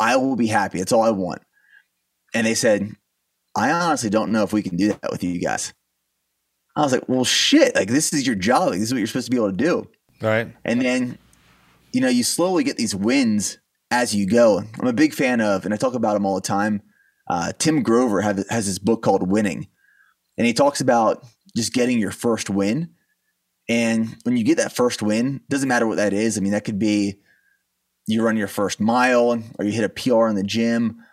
I 0.00 0.16
will 0.16 0.36
be 0.36 0.46
happy. 0.46 0.78
That's 0.78 0.92
all 0.92 1.02
I 1.02 1.10
want. 1.10 1.42
And 2.34 2.46
they 2.46 2.54
said, 2.54 2.90
I 3.56 3.70
honestly 3.70 4.10
don't 4.10 4.32
know 4.32 4.42
if 4.42 4.52
we 4.52 4.62
can 4.62 4.76
do 4.76 4.88
that 4.88 5.10
with 5.10 5.22
you 5.22 5.40
guys. 5.40 5.72
I 6.76 6.82
was 6.82 6.92
like, 6.92 7.08
well, 7.08 7.24
shit, 7.24 7.74
like 7.74 7.88
this 7.88 8.12
is 8.12 8.26
your 8.26 8.36
job. 8.36 8.70
Like, 8.70 8.78
this 8.78 8.88
is 8.88 8.92
what 8.92 8.98
you're 8.98 9.06
supposed 9.08 9.26
to 9.26 9.30
be 9.30 9.36
able 9.36 9.50
to 9.50 9.56
do. 9.56 9.90
Right. 10.20 10.54
And 10.64 10.80
then, 10.80 11.18
you 11.92 12.00
know, 12.00 12.08
you 12.08 12.22
slowly 12.22 12.64
get 12.64 12.76
these 12.76 12.94
wins 12.94 13.58
as 13.90 14.14
you 14.14 14.26
go. 14.26 14.62
I'm 14.80 14.86
a 14.86 14.92
big 14.92 15.14
fan 15.14 15.40
of, 15.40 15.64
and 15.64 15.72
I 15.72 15.76
talk 15.76 15.94
about 15.94 16.16
him 16.16 16.26
all 16.26 16.34
the 16.34 16.40
time. 16.40 16.82
Uh, 17.28 17.52
Tim 17.58 17.82
Grover 17.82 18.20
have, 18.20 18.44
has 18.48 18.66
this 18.66 18.78
book 18.78 19.02
called 19.02 19.28
Winning, 19.28 19.68
and 20.36 20.46
he 20.46 20.52
talks 20.52 20.80
about 20.80 21.24
just 21.56 21.72
getting 21.72 21.98
your 21.98 22.10
first 22.10 22.50
win. 22.50 22.90
And 23.68 24.16
when 24.22 24.36
you 24.36 24.44
get 24.44 24.56
that 24.56 24.72
first 24.72 25.02
win, 25.02 25.42
doesn't 25.48 25.68
matter 25.68 25.86
what 25.86 25.96
that 25.96 26.12
is. 26.12 26.38
I 26.38 26.40
mean, 26.40 26.52
that 26.52 26.64
could 26.64 26.78
be 26.78 27.18
you 28.06 28.22
run 28.22 28.38
your 28.38 28.48
first 28.48 28.80
mile, 28.80 29.42
or 29.58 29.64
you 29.64 29.72
hit 29.72 29.84
a 29.84 29.88
PR 29.88 30.28
in 30.28 30.34
the 30.34 30.42
gym, 30.42 31.04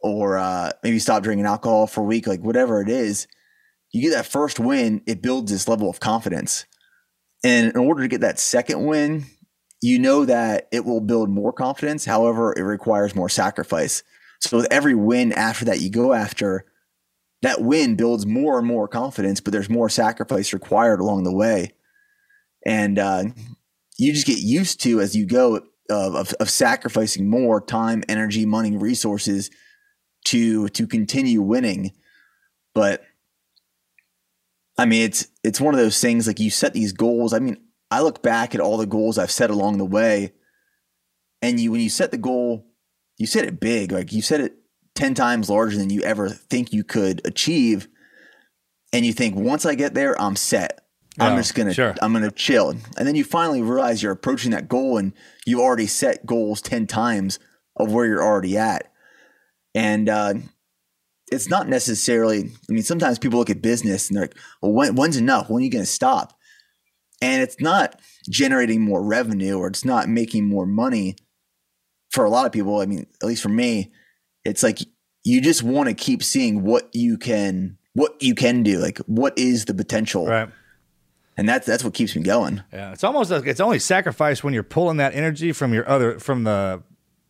or 0.00 0.38
uh, 0.38 0.70
maybe 0.84 0.98
stop 1.00 1.22
drinking 1.22 1.46
alcohol 1.46 1.86
for 1.86 2.02
a 2.02 2.04
week, 2.04 2.26
like 2.26 2.40
whatever 2.40 2.80
it 2.80 2.88
is. 2.88 3.26
You 3.92 4.02
get 4.02 4.10
that 4.10 4.26
first 4.26 4.60
win, 4.60 5.02
it 5.06 5.22
builds 5.22 5.50
this 5.50 5.68
level 5.68 5.88
of 5.88 5.98
confidence. 5.98 6.66
And 7.44 7.70
in 7.72 7.76
order 7.76 8.02
to 8.02 8.08
get 8.08 8.22
that 8.22 8.38
second 8.38 8.84
win, 8.84 9.26
you 9.84 9.98
know 9.98 10.24
that 10.24 10.66
it 10.72 10.86
will 10.86 11.02
build 11.02 11.28
more 11.28 11.52
confidence. 11.52 12.06
However, 12.06 12.54
it 12.56 12.62
requires 12.62 13.14
more 13.14 13.28
sacrifice. 13.28 14.02
So 14.40 14.56
with 14.56 14.66
every 14.70 14.94
win 14.94 15.30
after 15.30 15.66
that 15.66 15.80
you 15.80 15.90
go 15.90 16.14
after, 16.14 16.64
that 17.42 17.60
win 17.60 17.94
builds 17.94 18.24
more 18.24 18.56
and 18.56 18.66
more 18.66 18.88
confidence, 18.88 19.42
but 19.42 19.52
there's 19.52 19.68
more 19.68 19.90
sacrifice 19.90 20.54
required 20.54 21.00
along 21.00 21.24
the 21.24 21.34
way. 21.34 21.72
And 22.64 22.98
uh, 22.98 23.24
you 23.98 24.14
just 24.14 24.26
get 24.26 24.38
used 24.38 24.80
to 24.84 25.02
as 25.02 25.14
you 25.14 25.26
go 25.26 25.56
of, 25.90 26.14
of, 26.14 26.32
of 26.40 26.48
sacrificing 26.48 27.28
more 27.28 27.60
time, 27.60 28.02
energy, 28.08 28.46
money, 28.46 28.74
resources 28.78 29.50
to 30.28 30.68
to 30.68 30.86
continue 30.86 31.42
winning. 31.42 31.92
But 32.74 33.02
I 34.78 34.86
mean, 34.86 35.02
it's 35.02 35.26
it's 35.42 35.60
one 35.60 35.74
of 35.74 35.78
those 35.78 36.00
things 36.00 36.26
like 36.26 36.40
you 36.40 36.48
set 36.48 36.72
these 36.72 36.94
goals. 36.94 37.34
I 37.34 37.38
mean, 37.38 37.58
I 37.90 38.00
look 38.00 38.22
back 38.22 38.54
at 38.54 38.60
all 38.60 38.76
the 38.76 38.86
goals 38.86 39.18
I've 39.18 39.30
set 39.30 39.50
along 39.50 39.78
the 39.78 39.84
way, 39.84 40.32
and 41.42 41.60
you 41.60 41.70
when 41.70 41.80
you 41.80 41.90
set 41.90 42.10
the 42.10 42.18
goal, 42.18 42.66
you 43.18 43.26
set 43.26 43.44
it 43.44 43.60
big. 43.60 43.92
Like 43.92 44.12
you 44.12 44.22
set 44.22 44.40
it 44.40 44.56
ten 44.94 45.14
times 45.14 45.50
larger 45.50 45.76
than 45.76 45.90
you 45.90 46.02
ever 46.02 46.28
think 46.28 46.72
you 46.72 46.84
could 46.84 47.20
achieve, 47.24 47.88
and 48.92 49.04
you 49.04 49.12
think 49.12 49.36
once 49.36 49.66
I 49.66 49.74
get 49.74 49.94
there, 49.94 50.20
I'm 50.20 50.36
set. 50.36 50.80
I'm 51.20 51.36
just 51.36 51.54
gonna 51.54 51.72
sure. 51.72 51.94
I'm 52.02 52.12
gonna 52.12 52.30
chill, 52.30 52.70
and 52.70 53.06
then 53.06 53.14
you 53.14 53.22
finally 53.22 53.62
realize 53.62 54.02
you're 54.02 54.12
approaching 54.12 54.50
that 54.50 54.68
goal, 54.68 54.98
and 54.98 55.12
you 55.46 55.60
already 55.60 55.86
set 55.86 56.26
goals 56.26 56.60
ten 56.60 56.86
times 56.86 57.38
of 57.76 57.92
where 57.92 58.06
you're 58.06 58.22
already 58.22 58.56
at, 58.58 58.92
and 59.74 60.08
uh, 60.08 60.34
it's 61.30 61.48
not 61.48 61.68
necessarily. 61.68 62.50
I 62.68 62.72
mean, 62.72 62.82
sometimes 62.82 63.18
people 63.18 63.38
look 63.38 63.50
at 63.50 63.62
business 63.62 64.08
and 64.08 64.16
they're 64.16 64.24
like, 64.24 64.36
"Well, 64.60 64.72
when, 64.72 64.96
when's 64.96 65.16
enough? 65.16 65.48
When 65.48 65.62
are 65.62 65.64
you 65.64 65.70
going 65.70 65.84
to 65.84 65.90
stop?" 65.90 66.36
And 67.24 67.42
it's 67.42 67.60
not 67.60 68.00
generating 68.28 68.80
more 68.82 69.02
revenue 69.02 69.58
or 69.58 69.66
it's 69.68 69.84
not 69.84 70.08
making 70.08 70.48
more 70.48 70.66
money 70.66 71.16
for 72.10 72.24
a 72.24 72.30
lot 72.30 72.46
of 72.46 72.52
people. 72.52 72.80
I 72.80 72.86
mean, 72.86 73.06
at 73.22 73.26
least 73.26 73.42
for 73.42 73.48
me, 73.48 73.92
it's 74.44 74.62
like 74.62 74.78
you 75.24 75.40
just 75.40 75.62
want 75.62 75.88
to 75.88 75.94
keep 75.94 76.22
seeing 76.22 76.62
what 76.62 76.88
you 76.92 77.18
can 77.18 77.78
what 77.94 78.20
you 78.22 78.34
can 78.34 78.62
do. 78.62 78.78
Like, 78.78 78.98
what 79.06 79.38
is 79.38 79.64
the 79.64 79.74
potential? 79.74 80.26
Right. 80.26 80.48
And 81.36 81.48
that's 81.48 81.66
that's 81.66 81.82
what 81.82 81.94
keeps 81.94 82.14
me 82.14 82.22
going. 82.22 82.62
Yeah, 82.72 82.92
it's 82.92 83.02
almost 83.02 83.30
like 83.30 83.46
it's 83.46 83.60
only 83.60 83.80
sacrifice 83.80 84.44
when 84.44 84.54
you're 84.54 84.62
pulling 84.62 84.98
that 84.98 85.14
energy 85.14 85.52
from 85.52 85.74
your 85.74 85.88
other 85.88 86.20
from 86.20 86.44
the 86.44 86.82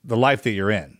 the 0.02 0.16
life 0.16 0.42
that 0.42 0.50
you're 0.50 0.70
in. 0.70 0.98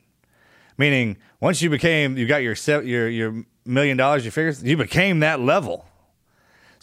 Meaning, 0.78 1.18
once 1.40 1.60
you 1.60 1.68
became, 1.68 2.16
you 2.16 2.26
got 2.26 2.38
your 2.38 2.54
your 2.82 3.08
your 3.08 3.44
million 3.66 3.96
dollars, 3.98 4.24
your 4.24 4.32
figures, 4.32 4.62
you 4.62 4.76
became 4.78 5.20
that 5.20 5.40
level. 5.40 5.86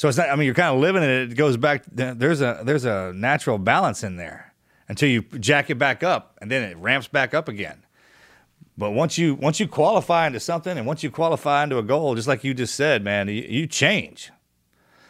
So 0.02 0.08
it's 0.08 0.18
not. 0.18 0.32
I 0.32 0.36
mean, 0.36 0.48
you're 0.48 0.56
kind 0.56 0.74
of 0.74 0.82
living 0.82 1.04
it. 1.04 1.32
It 1.32 1.36
goes 1.36 1.58
back. 1.58 1.84
There's 1.92 2.42
a 2.42 2.62
there's 2.64 2.86
a 2.86 3.14
natural 3.14 3.60
balance 3.60 4.04
in 4.04 4.16
there 4.16 4.52
until 4.88 5.08
you 5.08 5.22
jack 5.22 5.70
it 5.70 5.76
back 5.76 6.02
up, 6.02 6.40
and 6.42 6.50
then 6.50 6.64
it 6.64 6.76
ramps 6.78 7.08
back 7.08 7.36
up 7.36 7.48
again. 7.48 7.86
But 8.76 8.94
once 8.94 9.20
you 9.20 9.36
once 9.36 9.60
you 9.60 9.68
qualify 9.68 10.26
into 10.26 10.40
something, 10.40 10.76
and 10.76 10.88
once 10.88 11.04
you 11.04 11.12
qualify 11.12 11.66
into 11.66 11.78
a 11.78 11.84
goal, 11.84 12.16
just 12.16 12.28
like 12.28 12.44
you 12.44 12.56
just 12.56 12.74
said, 12.74 13.04
man, 13.04 13.28
you, 13.28 13.44
you 13.44 13.68
change. 13.68 14.32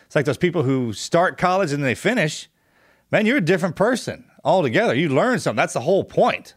It's 0.07 0.15
like 0.17 0.25
those 0.25 0.37
people 0.37 0.63
who 0.63 0.91
start 0.91 1.37
college 1.37 1.71
and 1.71 1.85
they 1.85 1.95
finish. 1.95 2.49
Man, 3.11 3.25
you're 3.25 3.37
a 3.37 3.39
different 3.39 3.77
person 3.77 4.25
altogether. 4.43 4.93
You 4.93 5.07
learn 5.07 5.39
something. 5.39 5.55
That's 5.55 5.71
the 5.71 5.79
whole 5.79 6.03
point. 6.03 6.55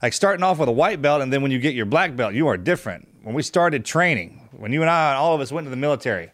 Like 0.00 0.12
starting 0.12 0.44
off 0.44 0.60
with 0.60 0.68
a 0.68 0.72
white 0.72 1.02
belt, 1.02 1.20
and 1.20 1.32
then 1.32 1.42
when 1.42 1.50
you 1.50 1.58
get 1.58 1.74
your 1.74 1.86
black 1.86 2.14
belt, 2.14 2.32
you 2.32 2.46
are 2.46 2.56
different. 2.56 3.08
When 3.24 3.34
we 3.34 3.42
started 3.42 3.84
training, 3.84 4.50
when 4.52 4.72
you 4.72 4.82
and 4.82 4.90
I, 4.90 5.14
all 5.14 5.34
of 5.34 5.40
us 5.40 5.50
went 5.50 5.64
to 5.66 5.70
the 5.70 5.76
military, 5.76 6.30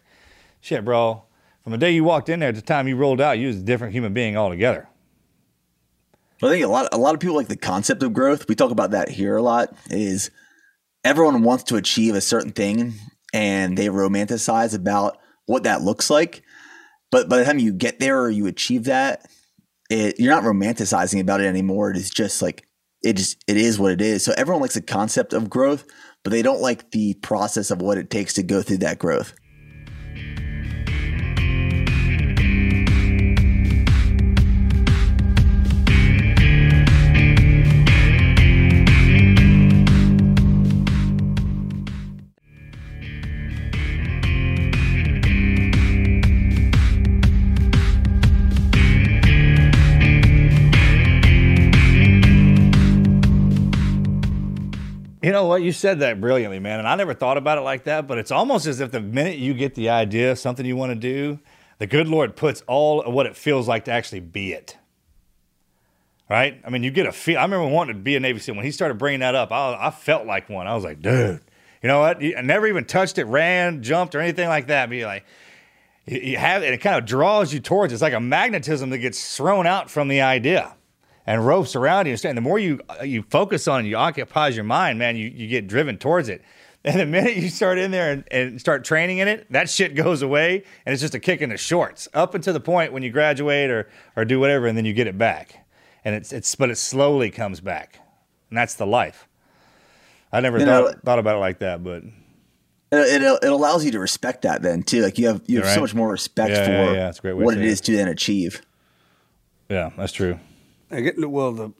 shit, 0.61 0.85
bro. 0.85 1.23
From 1.63 1.71
the 1.71 1.77
day 1.77 1.91
you 1.91 2.03
walked 2.03 2.29
in 2.29 2.39
there 2.39 2.51
to 2.51 2.59
the 2.59 2.65
time 2.65 2.87
you 2.87 2.95
rolled 2.95 3.21
out, 3.21 3.37
you 3.37 3.47
was 3.47 3.57
a 3.57 3.61
different 3.61 3.93
human 3.93 4.13
being 4.13 4.37
altogether. 4.37 4.87
I 6.41 6.49
think 6.49 6.63
a 6.63 6.69
lot 6.69 6.87
a 6.93 6.97
lot 6.97 7.13
of 7.13 7.19
people 7.19 7.35
like 7.35 7.49
the 7.49 7.57
concept 7.57 8.01
of 8.01 8.13
growth. 8.13 8.47
We 8.47 8.55
talk 8.55 8.71
about 8.71 8.91
that 8.91 9.09
here 9.09 9.35
a 9.35 9.41
lot. 9.41 9.75
Is 9.89 10.31
everyone 11.03 11.43
wants 11.43 11.63
to 11.65 11.75
achieve 11.75 12.15
a 12.15 12.21
certain 12.21 12.51
thing 12.51 12.93
and 13.33 13.77
they 13.77 13.87
romanticize 13.87 14.73
about 14.73 15.17
what 15.45 15.63
that 15.63 15.81
looks 15.81 16.09
like. 16.09 16.43
But 17.11 17.27
by 17.27 17.37
the 17.37 17.45
time 17.45 17.59
you 17.59 17.73
get 17.73 17.99
there 17.99 18.21
or 18.21 18.29
you 18.29 18.47
achieve 18.47 18.85
that, 18.85 19.25
it, 19.89 20.19
you're 20.19 20.33
not 20.33 20.43
romanticizing 20.43 21.19
about 21.19 21.41
it 21.41 21.45
anymore. 21.45 21.91
It 21.91 21.97
is 21.97 22.09
just 22.09 22.41
like 22.41 22.67
it 23.01 23.13
just 23.13 23.43
it 23.47 23.57
is 23.57 23.79
what 23.79 23.91
it 23.91 24.01
is. 24.01 24.23
So 24.23 24.33
everyone 24.37 24.61
likes 24.61 24.75
the 24.75 24.81
concept 24.81 25.33
of 25.33 25.49
growth, 25.49 25.85
but 26.23 26.31
they 26.31 26.41
don't 26.41 26.61
like 26.61 26.91
the 26.91 27.15
process 27.15 27.71
of 27.71 27.81
what 27.81 27.97
it 27.97 28.09
takes 28.09 28.33
to 28.35 28.43
go 28.43 28.61
through 28.61 28.77
that 28.77 28.99
growth. 28.99 29.33
You 55.21 55.31
know 55.33 55.45
what? 55.45 55.61
You 55.61 55.71
said 55.73 55.99
that 55.99 56.21
brilliantly, 56.21 56.59
man. 56.59 56.79
And 56.79 56.87
I 56.87 56.95
never 56.95 57.13
thought 57.13 57.37
about 57.37 57.57
it 57.57 57.61
like 57.61 57.83
that, 57.83 58.07
but 58.07 58.17
it's 58.17 58.31
almost 58.31 58.65
as 58.65 58.79
if 58.79 58.91
the 58.91 59.01
minute 59.01 59.37
you 59.37 59.53
get 59.53 59.75
the 59.75 59.89
idea 59.89 60.35
something 60.35 60.65
you 60.65 60.77
want 60.77 60.91
to 60.91 60.95
do, 60.95 61.39
the 61.77 61.87
good 61.87 62.07
Lord 62.07 62.35
puts 62.35 62.63
all 62.67 63.03
what 63.11 63.25
it 63.25 63.35
feels 63.35 63.67
like 63.67 63.85
to 63.85 63.91
actually 63.91 64.21
be 64.21 64.53
it. 64.53 64.77
Right? 66.29 66.61
I 66.65 66.69
mean, 66.69 66.83
you 66.83 66.91
get 66.91 67.05
a 67.05 67.11
feel. 67.11 67.39
I 67.39 67.41
remember 67.41 67.67
wanting 67.67 67.95
to 67.95 68.01
be 68.01 68.15
a 68.15 68.19
Navy 68.19 68.39
SEAL. 68.39 68.55
When 68.55 68.63
he 68.63 68.71
started 68.71 68.97
bringing 68.97 69.21
that 69.21 69.35
up, 69.35 69.51
I, 69.51 69.87
I 69.87 69.91
felt 69.91 70.25
like 70.25 70.47
one. 70.47 70.67
I 70.67 70.75
was 70.75 70.83
like, 70.83 71.01
dude, 71.01 71.41
you 71.81 71.87
know 71.87 71.99
what? 71.99 72.23
I 72.23 72.41
never 72.41 72.67
even 72.67 72.85
touched 72.85 73.17
it, 73.17 73.25
ran, 73.25 73.81
jumped, 73.81 74.15
or 74.15 74.19
anything 74.19 74.47
like 74.47 74.67
that. 74.67 74.89
But 74.89 74.97
you're 74.97 75.07
like, 75.07 75.25
you- 76.05 76.37
have 76.37 76.63
it, 76.63 76.73
it 76.73 76.77
kind 76.77 76.97
of 76.97 77.05
draws 77.05 77.53
you 77.53 77.59
towards 77.59 77.91
it. 77.91 77.95
It's 77.95 78.01
like 78.01 78.13
a 78.13 78.19
magnetism 78.19 78.89
that 78.91 78.99
gets 78.99 79.35
thrown 79.35 79.65
out 79.65 79.89
from 79.89 80.07
the 80.07 80.21
idea 80.21 80.75
and 81.29 81.45
ropes 81.45 81.75
around 81.75 82.07
you. 82.07 82.17
And 82.25 82.35
the 82.35 82.41
more 82.41 82.57
you 82.57 82.81
uh, 82.89 83.03
you 83.03 83.21
focus 83.29 83.67
on 83.67 83.85
it, 83.85 83.87
you 83.87 83.95
occupies 83.95 84.55
your 84.55 84.63
mind, 84.65 84.97
man, 84.97 85.15
you, 85.15 85.29
you 85.29 85.47
get 85.47 85.67
driven 85.67 85.97
towards 85.97 86.27
it. 86.27 86.41
And 86.85 86.97
the 86.97 87.05
minute 87.05 87.35
you 87.35 87.49
start 87.49 87.77
in 87.77 87.91
there 87.91 88.09
and, 88.13 88.23
and 88.31 88.57
start 88.61 88.85
training 88.85 89.17
in 89.17 89.27
it, 89.27 89.45
that 89.51 89.69
shit 89.69 89.95
goes 89.95 90.21
away 90.21 90.63
and 90.85 90.93
it's 90.93 91.01
just 91.01 91.13
a 91.13 91.19
kick 91.19 91.41
in 91.41 91.49
the 91.49 91.57
shorts 91.57 92.07
up 92.13 92.35
until 92.35 92.53
the 92.53 92.61
point 92.61 92.93
when 92.93 93.03
you 93.03 93.11
graduate 93.11 93.69
or 93.69 93.89
or 94.15 94.23
do 94.23 94.39
whatever 94.39 94.65
and 94.65 94.77
then 94.77 94.85
you 94.85 94.93
get 94.93 95.05
it 95.05 95.17
back. 95.17 95.67
And 96.05 96.15
it's 96.15 96.31
it's 96.31 96.55
but 96.55 96.69
it 96.69 96.77
slowly 96.77 97.31
comes 97.31 97.59
back. 97.59 97.99
And 98.49 98.57
that's 98.57 98.75
the 98.75 98.87
life. 98.87 99.27
I 100.31 100.39
never 100.39 100.57
You 100.57 100.65
thought 100.65 100.83
know- 100.93 100.99
thought 101.03 101.19
about 101.19 101.35
it 101.35 101.39
like 101.39 101.59
that, 101.59 101.83
but 101.83 102.03
It, 102.93 103.21
it, 103.43 103.43
allows 103.51 103.83
you 103.83 103.91
to 103.91 103.99
respect 103.99 104.43
that 104.43 104.61
then 104.61 104.81
too. 104.83 105.01
Like 105.01 105.17
you 105.17 105.27
have 105.27 105.41
you 105.47 105.57
have 105.57 105.65
You're 105.65 105.75
so 105.75 105.81
much 105.81 105.93
more 105.93 106.09
respect 106.09 106.51
Yeah, 106.51 106.65
for 106.65 106.71
yeah, 106.71 107.11
yeah. 107.23 107.33
What 107.33 107.57
it. 107.57 107.65
is 107.65 107.81
to 107.81 107.91
then 107.91 108.07
achieve. 108.07 108.61
yeah, 109.67 109.89
that's 109.97 110.13
true. 110.13 110.39
I 110.91 111.01
get, 111.01 111.29
well, 111.29 111.51
the 111.51 111.73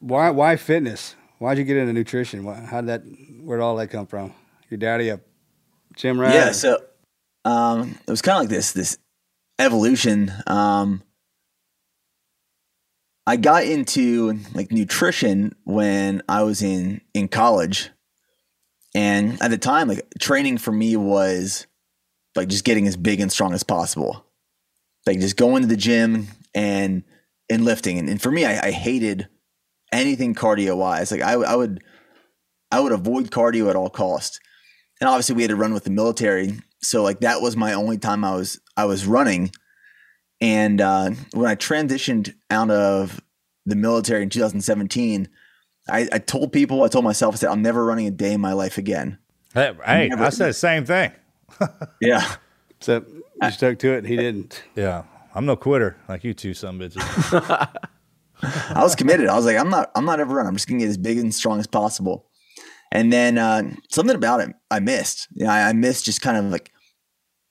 why 0.00 0.30
why 0.30 0.56
fitness? 0.56 1.14
Why'd 1.38 1.58
you 1.58 1.64
get 1.64 1.76
into 1.76 1.92
nutrition? 1.92 2.44
Why, 2.44 2.54
how 2.60 2.80
did 2.80 2.88
that? 2.88 3.02
Where'd 3.42 3.60
all 3.60 3.76
that 3.76 3.88
come 3.88 4.06
from? 4.06 4.32
Your 4.70 4.78
daddy 4.78 5.10
a 5.10 5.20
gym 5.94 6.20
rat? 6.20 6.34
Yeah, 6.34 6.52
so 6.52 6.78
um, 7.44 7.98
it 8.06 8.10
was 8.10 8.22
kind 8.22 8.36
of 8.36 8.42
like 8.42 8.48
this 8.48 8.72
this 8.72 8.98
evolution. 9.58 10.32
Um, 10.46 11.02
I 13.26 13.36
got 13.36 13.64
into 13.64 14.38
like 14.54 14.72
nutrition 14.72 15.54
when 15.64 16.22
I 16.28 16.42
was 16.42 16.62
in 16.62 17.00
in 17.14 17.28
college, 17.28 17.90
and 18.94 19.40
at 19.42 19.50
the 19.50 19.58
time, 19.58 19.88
like 19.88 20.06
training 20.18 20.58
for 20.58 20.72
me 20.72 20.96
was 20.96 21.66
like 22.34 22.48
just 22.48 22.64
getting 22.64 22.86
as 22.86 22.96
big 22.96 23.20
and 23.20 23.30
strong 23.30 23.52
as 23.52 23.62
possible, 23.62 24.24
like 25.06 25.20
just 25.20 25.36
going 25.36 25.62
to 25.62 25.68
the 25.68 25.76
gym 25.76 26.28
and 26.54 27.04
and 27.50 27.64
lifting. 27.64 27.98
And, 27.98 28.08
and 28.08 28.20
for 28.20 28.30
me, 28.30 28.44
I, 28.44 28.68
I 28.68 28.70
hated 28.70 29.28
anything 29.92 30.34
cardio 30.34 30.76
wise. 30.76 31.10
Like 31.10 31.22
I, 31.22 31.32
I 31.34 31.54
would 31.56 31.82
I 32.72 32.80
would 32.80 32.92
avoid 32.92 33.30
cardio 33.30 33.70
at 33.70 33.76
all 33.76 33.88
costs 33.90 34.40
and 35.00 35.08
obviously 35.08 35.34
we 35.36 35.42
had 35.42 35.50
to 35.50 35.56
run 35.56 35.72
with 35.74 35.84
the 35.84 35.90
military 35.90 36.58
so 36.82 37.02
like 37.02 37.20
that 37.20 37.40
was 37.40 37.56
my 37.56 37.72
only 37.74 37.96
time 37.98 38.24
i 38.24 38.34
was 38.34 38.58
i 38.76 38.84
was 38.84 39.06
running 39.06 39.50
and 40.40 40.80
uh, 40.80 41.10
when 41.32 41.46
i 41.46 41.54
transitioned 41.54 42.34
out 42.50 42.70
of 42.70 43.20
the 43.66 43.76
military 43.76 44.22
in 44.22 44.30
2017 44.30 45.28
I, 45.88 46.08
I 46.12 46.18
told 46.18 46.52
people 46.52 46.82
i 46.82 46.88
told 46.88 47.04
myself 47.04 47.34
i 47.34 47.38
said 47.38 47.50
i'm 47.50 47.62
never 47.62 47.84
running 47.84 48.06
a 48.06 48.10
day 48.10 48.32
in 48.32 48.40
my 48.40 48.52
life 48.52 48.78
again 48.78 49.18
Hey, 49.54 49.72
hey 49.84 50.08
never- 50.08 50.24
I 50.24 50.30
said 50.30 50.48
the 50.48 50.52
same 50.54 50.84
thing. 50.84 51.12
yeah 52.00 52.34
So 52.80 53.04
you 53.42 53.50
stuck 53.52 53.78
to 53.78 53.92
it. 53.92 54.04
He 54.06 54.16
didn't. 54.16 54.64
Yeah. 54.74 55.04
I'm 55.36 55.44
no 55.44 55.54
quitter 55.54 55.98
like 56.08 56.24
you 56.24 56.32
two 56.32 56.54
some 56.54 56.78
bitches. 56.78 57.02
I 58.42 58.82
was 58.82 58.94
committed. 58.96 59.28
I 59.28 59.36
was 59.36 59.44
like, 59.44 59.58
I'm 59.58 59.68
not, 59.68 59.90
I'm 59.94 60.06
not 60.06 60.18
ever 60.18 60.34
running. 60.34 60.48
I'm 60.48 60.56
just 60.56 60.66
gonna 60.66 60.80
get 60.80 60.88
as 60.88 60.96
big 60.96 61.18
and 61.18 61.34
strong 61.34 61.60
as 61.60 61.66
possible. 61.66 62.30
And 62.90 63.12
then 63.12 63.36
uh, 63.36 63.74
something 63.90 64.16
about 64.16 64.40
it 64.40 64.54
I 64.70 64.80
missed. 64.80 65.28
Yeah, 65.34 65.52
I, 65.52 65.68
I 65.68 65.72
missed 65.74 66.06
just 66.06 66.22
kind 66.22 66.38
of 66.38 66.46
like 66.46 66.72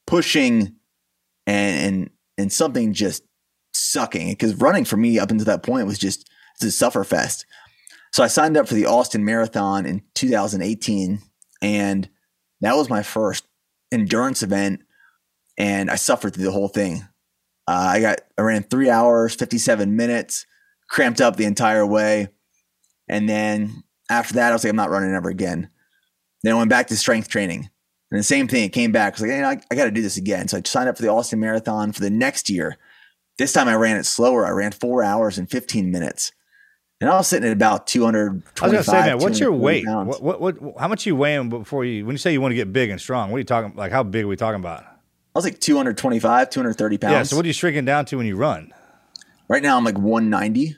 pushing 0.08 0.76
and 1.46 1.78
and 1.96 2.10
and 2.40 2.52
something 2.52 2.92
just 2.92 3.22
sucking 3.76 4.30
because 4.30 4.56
running 4.56 4.86
for 4.86 4.98
me 4.98 5.20
up 5.20 5.30
until 5.30 5.46
that 5.46 5.62
point 5.62 5.86
was 5.86 6.00
just 6.00 6.28
it's 6.56 6.66
a 6.66 6.72
suffer 6.72 7.04
fest. 7.04 7.46
So 8.14 8.24
I 8.24 8.28
signed 8.28 8.58
up 8.58 8.68
for 8.68 8.74
the 8.74 8.88
Austin 8.88 9.26
Marathon 9.26 9.86
in 9.86 10.02
2018, 10.16 11.20
and 11.62 12.10
that 12.62 12.76
was 12.76 12.90
my 12.90 13.04
first 13.04 13.46
endurance 13.92 14.42
event, 14.42 14.80
and 15.56 15.92
I 15.92 15.96
suffered 15.98 16.34
through 16.34 16.46
the 16.46 16.52
whole 16.52 16.70
thing. 16.70 17.08
Uh, 17.68 17.72
I 17.94 18.02
got 18.02 18.22
I 18.38 18.42
ran 18.42 18.64
three 18.64 18.90
hours, 18.90 19.36
57 19.36 19.96
minutes 19.96 20.46
cramped 20.90 21.22
up 21.22 21.36
the 21.36 21.46
entire 21.46 21.86
way. 21.86 22.30
And 23.08 23.28
then 23.30 23.84
after 24.10 24.36
that, 24.36 24.50
I 24.50 24.54
was 24.54 24.64
like, 24.64 24.70
I'm 24.70 24.76
not 24.76 24.90
running 24.90 25.14
ever 25.14 25.30
again. 25.30 25.70
Then 26.44 26.54
I 26.54 26.58
went 26.58 26.70
back 26.70 26.88
to 26.88 26.98
strength 26.98 27.28
training. 27.28 27.70
And 28.12 28.20
the 28.20 28.24
same 28.24 28.48
thing, 28.48 28.64
it 28.64 28.70
came 28.70 28.92
back. 28.92 29.14
I 29.14 29.16
was 29.16 29.22
like, 29.22 29.32
hey, 29.32 29.44
I, 29.44 29.62
I 29.72 29.76
got 29.76 29.86
to 29.86 29.92
do 29.92 30.02
this 30.02 30.18
again. 30.18 30.48
So 30.48 30.58
I 30.58 30.62
signed 30.64 30.90
up 30.90 30.96
for 30.96 31.02
the 31.02 31.10
Austin 31.10 31.40
Marathon 31.40 31.92
for 31.92 32.02
the 32.02 32.10
next 32.10 32.50
year. 32.50 32.78
This 33.38 33.52
time 33.52 33.68
I 33.68 33.76
ran 33.76 33.98
it 33.98 34.06
slower. 34.06 34.46
I 34.46 34.52
ran 34.52 34.72
four 34.72 35.04
hours 35.04 35.38
and 35.38 35.50
15 35.50 35.92
minutes. 35.92 36.32
And 37.02 37.10
I 37.10 37.16
was 37.18 37.28
sitting 37.28 37.48
at 37.48 37.52
about 37.52 37.88
225. 37.88 38.64
I 38.64 38.78
was 38.78 38.88
gonna 38.88 39.02
say, 39.04 39.10
man, 39.10 39.18
what's 39.18 39.40
your 39.40 39.52
weight? 39.52 39.86
What, 39.86 40.22
what, 40.22 40.40
what, 40.40 40.58
how 40.80 40.88
much 40.88 41.06
you 41.06 41.16
weighing 41.16 41.50
before 41.50 41.84
you? 41.84 42.06
When 42.06 42.14
you 42.14 42.18
say 42.18 42.32
you 42.32 42.40
want 42.40 42.54
to 42.54 42.56
get 42.56 42.72
big 42.72 42.90
and 42.90 43.02
strong, 43.02 43.32
what 43.32 43.36
are 43.36 43.40
you 43.40 43.46
talking? 43.46 43.74
Like, 43.76 43.92
how 43.92 44.04
big 44.04 44.24
are 44.24 44.28
we 44.28 44.38
talking 44.38 44.62
about? 44.62 44.86
I 45.36 45.40
was 45.40 45.44
like 45.44 45.60
225, 45.60 46.50
230 46.50 46.98
pounds. 46.98 47.12
Yeah. 47.12 47.24
So, 47.24 47.36
what 47.36 47.44
are 47.44 47.48
you 47.48 47.54
shrinking 47.54 47.84
down 47.84 48.06
to 48.06 48.18
when 48.18 48.26
you 48.26 48.38
run? 48.38 48.74
Right 49.50 49.62
now, 49.62 49.76
I'm 49.76 49.84
like 49.84 49.98
190. 49.98 50.78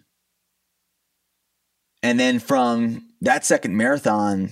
And 2.01 2.19
then 2.19 2.39
from 2.39 3.07
that 3.21 3.45
second 3.45 3.77
marathon, 3.77 4.49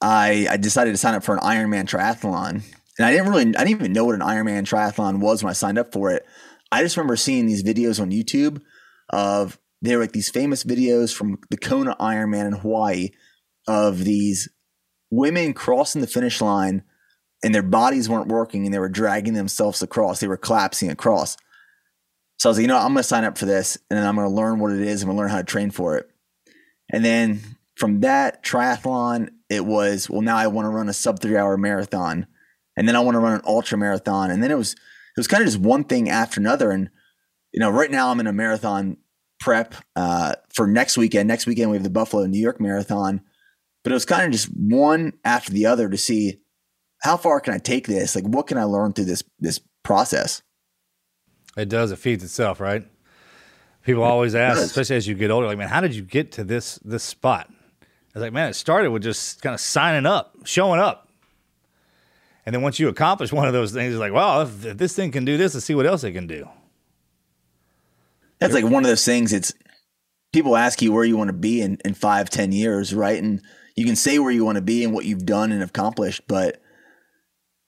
I 0.00 0.46
I 0.50 0.56
decided 0.56 0.92
to 0.92 0.96
sign 0.96 1.14
up 1.14 1.24
for 1.24 1.36
an 1.36 1.40
Ironman 1.40 1.84
triathlon. 1.84 2.62
And 2.98 3.06
I 3.06 3.12
didn't 3.12 3.28
really, 3.28 3.42
I 3.42 3.64
didn't 3.64 3.70
even 3.70 3.92
know 3.92 4.06
what 4.06 4.14
an 4.14 4.22
Ironman 4.22 4.62
triathlon 4.62 5.20
was 5.20 5.42
when 5.42 5.50
I 5.50 5.54
signed 5.54 5.78
up 5.78 5.92
for 5.92 6.10
it. 6.10 6.24
I 6.70 6.82
just 6.82 6.96
remember 6.96 7.16
seeing 7.16 7.46
these 7.46 7.62
videos 7.62 8.00
on 8.00 8.10
YouTube 8.10 8.62
of 9.10 9.58
they 9.82 9.94
were 9.94 10.02
like 10.02 10.12
these 10.12 10.30
famous 10.30 10.64
videos 10.64 11.14
from 11.14 11.38
the 11.50 11.58
Kona 11.58 11.96
Ironman 12.00 12.46
in 12.46 12.52
Hawaii 12.54 13.10
of 13.68 14.04
these 14.04 14.48
women 15.10 15.52
crossing 15.52 16.00
the 16.00 16.06
finish 16.06 16.40
line 16.40 16.82
and 17.42 17.54
their 17.54 17.62
bodies 17.62 18.08
weren't 18.08 18.28
working 18.28 18.64
and 18.64 18.72
they 18.72 18.78
were 18.78 18.88
dragging 18.88 19.34
themselves 19.34 19.82
across. 19.82 20.20
They 20.20 20.28
were 20.28 20.36
collapsing 20.36 20.90
across. 20.90 21.36
So 22.38 22.48
I 22.48 22.50
was 22.50 22.58
like, 22.58 22.62
you 22.62 22.68
know, 22.68 22.74
what? 22.74 22.84
I'm 22.84 22.92
going 22.92 23.02
to 23.02 23.08
sign 23.08 23.24
up 23.24 23.38
for 23.38 23.46
this 23.46 23.78
and 23.90 23.98
then 23.98 24.06
I'm 24.06 24.16
going 24.16 24.28
to 24.28 24.34
learn 24.34 24.58
what 24.58 24.72
it 24.72 24.80
is 24.80 25.02
and 25.02 25.10
I'm 25.10 25.16
going 25.16 25.28
to 25.28 25.32
learn 25.32 25.36
how 25.36 25.38
to 25.38 25.44
train 25.44 25.70
for 25.70 25.96
it. 25.96 26.10
And 26.92 27.04
then 27.04 27.40
from 27.76 28.00
that 28.00 28.44
triathlon, 28.44 29.30
it 29.48 29.64
was, 29.64 30.08
well, 30.08 30.22
now 30.22 30.36
I 30.36 30.46
want 30.46 30.66
to 30.66 30.70
run 30.70 30.88
a 30.88 30.92
sub 30.92 31.20
three 31.20 31.36
hour 31.36 31.56
marathon. 31.56 32.26
And 32.76 32.88
then 32.88 32.96
I 32.96 33.00
want 33.00 33.16
to 33.16 33.20
run 33.20 33.34
an 33.34 33.42
ultra 33.46 33.76
marathon. 33.78 34.30
And 34.30 34.42
then 34.42 34.50
it 34.50 34.56
was, 34.56 34.72
it 34.72 35.18
was 35.18 35.26
kind 35.26 35.42
of 35.42 35.48
just 35.48 35.58
one 35.58 35.84
thing 35.84 36.08
after 36.08 36.40
another. 36.40 36.70
And, 36.70 36.90
you 37.52 37.60
know, 37.60 37.70
right 37.70 37.90
now 37.90 38.10
I'm 38.10 38.20
in 38.20 38.26
a 38.26 38.32
marathon 38.32 38.96
prep 39.40 39.74
uh, 39.94 40.34
for 40.54 40.66
next 40.66 40.96
weekend. 40.96 41.28
Next 41.28 41.46
weekend, 41.46 41.70
we 41.70 41.76
have 41.76 41.84
the 41.84 41.90
Buffalo, 41.90 42.26
New 42.26 42.40
York 42.40 42.60
marathon. 42.60 43.20
But 43.84 43.92
it 43.92 43.94
was 43.94 44.04
kind 44.04 44.24
of 44.24 44.32
just 44.32 44.46
one 44.46 45.12
after 45.24 45.52
the 45.52 45.66
other 45.66 45.88
to 45.88 45.98
see 45.98 46.41
how 47.02 47.16
far 47.16 47.40
can 47.40 47.52
I 47.52 47.58
take 47.58 47.86
this? 47.86 48.14
Like, 48.14 48.24
what 48.24 48.46
can 48.46 48.56
I 48.58 48.64
learn 48.64 48.92
through 48.92 49.06
this, 49.06 49.24
this 49.40 49.60
process? 49.82 50.40
It 51.56 51.68
does. 51.68 51.90
It 51.90 51.98
feeds 51.98 52.22
itself, 52.22 52.60
right? 52.60 52.86
People 53.84 54.04
always 54.04 54.36
ask, 54.36 54.62
especially 54.62 54.96
as 54.96 55.08
you 55.08 55.16
get 55.16 55.32
older, 55.32 55.48
like, 55.48 55.58
man, 55.58 55.68
how 55.68 55.80
did 55.80 55.94
you 55.94 56.02
get 56.02 56.30
to 56.32 56.44
this 56.44 56.76
this 56.84 57.02
spot? 57.02 57.48
I 57.50 57.86
was 58.14 58.22
like, 58.22 58.32
man, 58.32 58.48
it 58.48 58.54
started 58.54 58.92
with 58.92 59.02
just 59.02 59.42
kind 59.42 59.52
of 59.52 59.60
signing 59.60 60.06
up, 60.06 60.36
showing 60.44 60.78
up. 60.78 61.08
And 62.46 62.54
then 62.54 62.62
once 62.62 62.78
you 62.78 62.88
accomplish 62.88 63.32
one 63.32 63.48
of 63.48 63.52
those 63.52 63.72
things, 63.72 63.92
it's 63.92 64.00
like, 64.00 64.12
well, 64.12 64.42
if, 64.42 64.64
if 64.64 64.78
this 64.78 64.94
thing 64.94 65.10
can 65.10 65.24
do 65.24 65.36
this, 65.36 65.54
let's 65.54 65.66
see 65.66 65.74
what 65.74 65.86
else 65.86 66.04
it 66.04 66.12
can 66.12 66.28
do. 66.28 66.48
That's 68.38 68.54
like 68.54 68.64
one 68.64 68.84
of 68.84 68.88
those 68.88 69.04
things. 69.04 69.32
It's 69.32 69.52
people 70.32 70.56
ask 70.56 70.80
you 70.80 70.92
where 70.92 71.04
you 71.04 71.16
want 71.16 71.28
to 71.28 71.34
be 71.34 71.60
in, 71.60 71.78
in 71.84 71.94
five, 71.94 72.30
ten 72.30 72.52
years, 72.52 72.94
right? 72.94 73.20
And 73.20 73.40
you 73.74 73.84
can 73.84 73.96
say 73.96 74.20
where 74.20 74.30
you 74.30 74.44
want 74.44 74.56
to 74.56 74.62
be 74.62 74.84
and 74.84 74.94
what 74.94 75.06
you've 75.06 75.26
done 75.26 75.50
and 75.50 75.62
accomplished, 75.62 76.22
but 76.28 76.61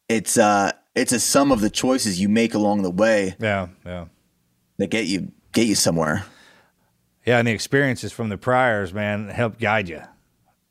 it's 0.09 0.37
uh 0.39 0.73
it's 0.95 1.13
a 1.13 1.21
sum 1.21 1.51
of 1.53 1.61
the 1.61 1.71
choices 1.71 2.21
you 2.21 2.29
make 2.29 2.55
along 2.55 2.83
the 2.83 2.91
way 2.91 3.35
Yeah, 3.41 3.69
yeah. 3.85 4.07
that 4.79 4.89
get 4.91 5.07
you 5.07 5.33
get 5.53 5.67
you 5.67 5.75
somewhere. 5.75 6.25
Yeah, 7.27 7.39
and 7.39 7.49
the 7.49 7.53
experiences 7.53 8.13
from 8.13 8.29
the 8.29 8.37
priors, 8.37 8.93
man, 8.93 9.29
help 9.29 9.59
guide 9.59 9.89
you. 9.89 10.03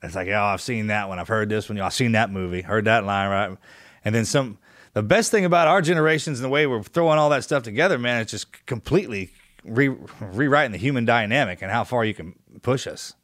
It's 0.04 0.14
like, 0.16 0.28
oh, 0.28 0.34
I've 0.44 0.62
seen 0.62 0.88
that 0.88 1.10
one. 1.10 1.18
I've 1.18 1.28
heard 1.28 1.50
this 1.50 1.68
one. 1.68 1.80
I've 1.80 1.94
seen 1.94 2.12
that 2.12 2.30
movie. 2.30 2.62
Heard 2.62 2.86
that 2.86 3.06
line, 3.06 3.30
right? 3.30 3.58
And 4.06 4.14
then 4.14 4.26
some. 4.26 4.58
The 4.94 5.02
best 5.02 5.32
thing 5.32 5.46
about 5.46 5.68
our 5.68 5.82
generations 5.82 6.40
and 6.40 6.46
the 6.46 6.50
way 6.50 6.68
we're 6.68 6.84
throwing 6.84 7.18
all 7.18 7.30
that 7.32 7.44
stuff 7.44 7.64
together, 7.64 7.98
man, 7.98 8.22
it's 8.22 8.30
just 8.30 8.66
completely 8.68 9.32
re- 9.64 9.96
rewriting 10.20 10.72
the 10.74 10.78
human 10.78 11.06
dynamic 11.06 11.64
and 11.64 11.72
how 11.72 11.84
far 11.84 12.06
you 12.06 12.14
can 12.14 12.36
push 12.62 12.86
us. 12.86 13.16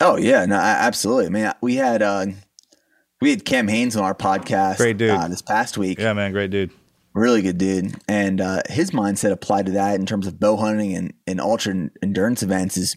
Oh 0.00 0.16
yeah, 0.16 0.44
no, 0.46 0.56
a- 0.56 0.58
absolutely. 0.58 1.26
I 1.26 1.28
mean, 1.28 1.52
we 1.60 1.76
had 1.76 2.02
uh 2.02 2.26
we 3.24 3.30
had 3.30 3.46
Cam 3.46 3.68
Hanes 3.68 3.96
on 3.96 4.04
our 4.04 4.14
podcast 4.14 4.76
Great 4.76 4.98
dude. 4.98 5.08
Uh, 5.08 5.28
this 5.28 5.40
past 5.40 5.78
week. 5.78 5.98
Yeah, 5.98 6.12
man, 6.12 6.30
great 6.32 6.50
dude. 6.50 6.70
Really 7.14 7.40
good 7.40 7.56
dude. 7.56 7.94
And 8.06 8.38
uh, 8.38 8.60
his 8.68 8.90
mindset 8.90 9.32
applied 9.32 9.64
to 9.66 9.72
that 9.72 9.94
in 9.94 10.04
terms 10.04 10.26
of 10.26 10.38
bow 10.38 10.56
hunting 10.58 10.94
and, 10.94 11.14
and 11.26 11.40
ultra 11.40 11.88
endurance 12.02 12.42
events 12.42 12.76
is 12.76 12.96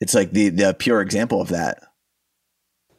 it's 0.00 0.14
like 0.14 0.30
the 0.30 0.48
the 0.48 0.72
pure 0.72 1.02
example 1.02 1.42
of 1.42 1.48
that. 1.48 1.82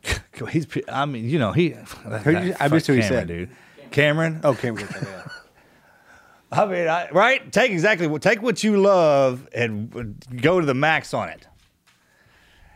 He's. 0.52 0.68
I 0.88 1.06
mean, 1.06 1.28
you 1.28 1.39
know, 1.39 1.52
he. 1.52 1.70
Who 1.72 2.32
you- 2.32 2.54
I 2.60 2.68
fuck 2.68 2.72
missed 2.74 2.88
who 2.88 2.94
he 2.94 3.02
Cameron, 3.02 3.20
said. 3.20 3.28
dude. 3.28 3.50
Cameron. 3.92 4.42
Oh, 4.44 4.54
Cameron. 4.54 4.88
Yeah. 5.02 5.28
I 6.52 6.65
mean, 6.68 6.88
I, 6.88 7.10
right? 7.10 7.52
Take 7.52 7.72
exactly 7.72 8.06
what 8.06 8.22
take 8.22 8.42
what 8.42 8.63
you 8.63 8.78
love 8.78 9.48
and 9.54 10.24
go 10.42 10.60
to 10.60 10.65
the 10.65 10.74
max 10.76 11.13
on 11.13 11.30
it, 11.30 11.48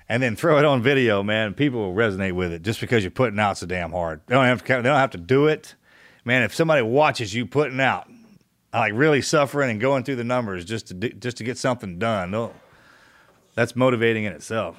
and 0.09 0.21
then 0.21 0.35
throw 0.35 0.57
it 0.59 0.65
on 0.65 0.81
video, 0.81 1.23
man. 1.23 1.53
People 1.53 1.79
will 1.81 1.95
resonate 1.95 2.33
with 2.33 2.51
it 2.51 2.61
just 2.61 2.79
because 2.81 3.03
you're 3.03 3.11
putting 3.11 3.39
out 3.39 3.57
so 3.57 3.65
damn 3.65 3.91
hard. 3.91 4.21
They 4.27 4.35
don't 4.35 4.45
have 4.45 4.63
to. 4.63 4.67
They 4.67 4.81
don't 4.81 4.97
have 4.97 5.11
to 5.11 5.17
do 5.17 5.47
it, 5.47 5.75
man. 6.25 6.43
If 6.43 6.53
somebody 6.55 6.81
watches 6.81 7.33
you 7.33 7.45
putting 7.45 7.79
out, 7.79 8.07
like 8.73 8.93
really 8.95 9.21
suffering 9.21 9.69
and 9.71 9.79
going 9.81 10.03
through 10.03 10.17
the 10.17 10.23
numbers 10.23 10.65
just 10.65 10.87
to 10.87 10.93
do, 10.93 11.09
just 11.09 11.37
to 11.37 11.43
get 11.43 11.57
something 11.57 11.99
done, 11.99 12.31
they'll- 12.31 12.53
that's 13.55 13.75
motivating 13.75 14.23
in 14.23 14.33
itself, 14.33 14.75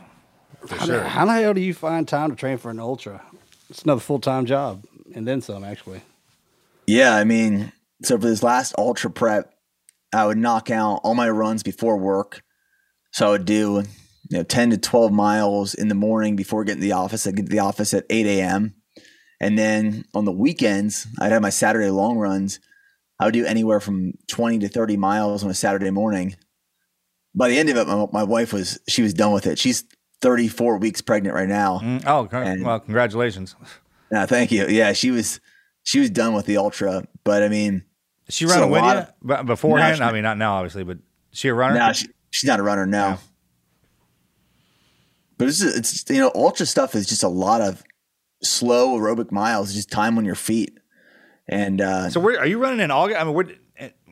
for 0.67 0.75
How, 0.75 0.85
sure. 0.87 0.97
the, 0.99 1.09
how 1.09 1.25
the 1.27 1.33
hell 1.35 1.55
do 1.55 1.61
you 1.61 1.73
find 1.73 2.09
time 2.09 2.31
to 2.31 2.37
train 2.37 2.59
for 2.59 2.73
an 2.73 2.81
ultra? 2.81 3.23
It's 3.71 3.83
another 3.83 4.01
full 4.01 4.19
time 4.19 4.47
job, 4.47 4.85
and 5.15 5.29
then 5.29 5.41
some 5.41 5.63
actually. 5.63 6.03
Yeah, 6.87 7.15
I 7.15 7.23
mean, 7.23 7.71
so 8.03 8.19
for 8.19 8.27
this 8.27 8.43
last 8.43 8.75
ultra 8.77 9.11
prep, 9.11 9.55
I 10.13 10.27
would 10.27 10.39
knock 10.39 10.71
out 10.71 11.03
all 11.05 11.15
my 11.15 11.31
runs 11.31 11.63
before 11.63 11.97
work. 11.97 12.43
So 13.13 13.29
I 13.29 13.31
would 13.31 13.45
do, 13.45 13.85
you 14.31 14.39
know, 14.39 14.43
10 14.43 14.71
to 14.71 14.79
12 14.79 15.13
miles 15.13 15.75
in 15.75 15.89
the 15.89 15.95
morning 15.95 16.37
before 16.37 16.65
getting 16.65 16.81
to 16.81 16.87
the 16.87 16.93
office. 16.93 17.27
I'd 17.27 17.37
get 17.37 17.47
to 17.47 17.53
the 17.53 17.59
office 17.59 17.93
at 17.95 18.05
8 18.11 18.27
a.m. 18.27 18.75
And 19.41 19.59
then 19.59 20.05
on 20.15 20.25
the 20.25 20.33
weekends, 20.33 21.07
I'd 21.21 21.33
have 21.33 21.43
my 21.43 21.51
Saturday 21.51 21.91
long 21.91 22.17
runs. 22.17 22.61
I 23.21 23.27
would 23.27 23.35
do 23.35 23.45
anywhere 23.45 23.81
from 23.81 24.15
20 24.29 24.61
to 24.61 24.69
30 24.69 24.97
miles 24.97 25.45
on 25.45 25.51
a 25.51 25.55
Saturday 25.55 25.91
morning. 25.91 26.37
By 27.35 27.49
the 27.49 27.59
end 27.59 27.69
of 27.69 27.77
it, 27.77 27.87
my, 27.87 28.07
my 28.13 28.23
wife 28.23 28.53
was, 28.53 28.79
she 28.89 29.03
was 29.03 29.13
done 29.13 29.33
with 29.33 29.47
it. 29.47 29.59
She's 29.59 29.85
34 30.23 30.79
weeks 30.79 31.01
pregnant 31.01 31.35
right 31.35 31.49
now. 31.49 31.81
Mm, 31.83 32.05
oh, 32.07 32.29
And- 32.33 32.65
well, 32.65 32.81
congratulations. 32.81 33.55
No, 34.11 34.25
thank 34.27 34.53
you. 34.53 34.67
Yeah, 34.69 34.93
she 34.93 35.11
was, 35.11 35.41
she 35.83 35.99
was 36.01 36.11
done 36.11 36.35
with 36.35 36.47
the 36.47 36.57
ultra. 36.57 37.07
But 37.25 37.43
I 37.43 37.49
mean, 37.49 37.85
she 38.29 38.47
ran 38.47 38.63
a 38.63 38.69
with 38.69 38.83
you 38.83 39.35
of- 39.35 39.47
beforehand? 39.47 39.99
No, 39.99 40.07
she- 40.07 40.09
I 40.09 40.13
mean, 40.13 40.23
not 40.23 40.39
now, 40.39 40.55
obviously, 40.55 40.85
but 40.85 40.99
she 41.33 41.49
a 41.49 41.55
runner? 41.55 41.79
No, 41.79 41.93
she, 41.93 42.07
she's 42.31 42.49
not 42.49 42.61
a 42.61 42.63
runner 42.63 42.87
now. 42.87 43.19
But 45.39 45.49
it's 45.49 45.63
it's 45.63 46.05
you 46.09 46.19
know 46.19 46.31
ultra 46.35 46.67
stuff 46.67 46.95
is 46.95 47.07
just 47.07 47.23
a 47.23 47.29
lot 47.29 47.61
of 47.61 47.83
slow 48.43 48.99
aerobic 48.99 49.33
miles, 49.33 49.75
just 49.75 49.91
time 49.91 50.19
on 50.19 50.25
your 50.25 50.35
feet, 50.35 50.79
and 51.49 51.81
uh, 51.81 52.11
So 52.11 52.21
where 52.21 52.39
are 52.39 52.47
you 52.47 52.59
running 52.59 52.81
in 52.81 52.91
August? 52.91 53.21
I 53.21 53.25
mean, 53.25 53.35
where, 53.35 53.47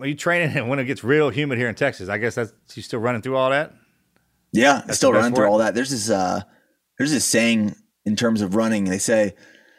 are 0.01 0.07
you 0.07 0.15
training 0.15 0.69
when 0.69 0.79
it 0.79 0.85
gets 0.85 1.05
real 1.05 1.31
humid 1.31 1.59
here 1.59 1.69
in 1.69 1.75
Texas? 1.75 2.09
I 2.09 2.19
guess 2.19 2.35
that's 2.35 2.53
you 2.75 2.83
still 2.83 3.01
running 3.01 3.23
through 3.23 3.37
all 3.37 3.51
that. 3.51 3.75
yeah, 4.53 4.83
That's 4.87 4.99
still 4.99 5.13
the 5.13 5.19
running 5.19 5.35
through 5.35 5.47
all 5.47 5.59
that. 5.59 5.75
There's 5.75 5.91
this 5.91 6.11
uh, 6.11 6.43
there's 6.99 7.13
this 7.13 7.25
saying 7.25 7.77
in 8.05 8.17
terms 8.17 8.41
of 8.41 8.55
running. 8.55 8.85
They 8.85 8.99
say 8.99 9.35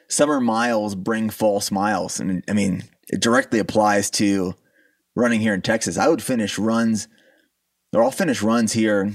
summer 0.08 0.40
miles 0.40 0.96
bring 0.96 1.30
false 1.30 1.72
miles, 1.72 2.20
and 2.20 2.44
I 2.50 2.54
mean 2.54 2.84
it 3.10 3.22
directly 3.22 3.60
applies 3.60 4.10
to 4.12 4.56
running 5.16 5.42
here 5.42 5.54
in 5.54 5.62
Texas. 5.62 5.98
I 5.98 6.08
would 6.08 6.24
finish 6.24 6.58
runs, 6.58 7.08
or 7.94 8.04
I'll 8.04 8.12
finish 8.12 8.42
runs 8.42 8.74
here 8.74 9.12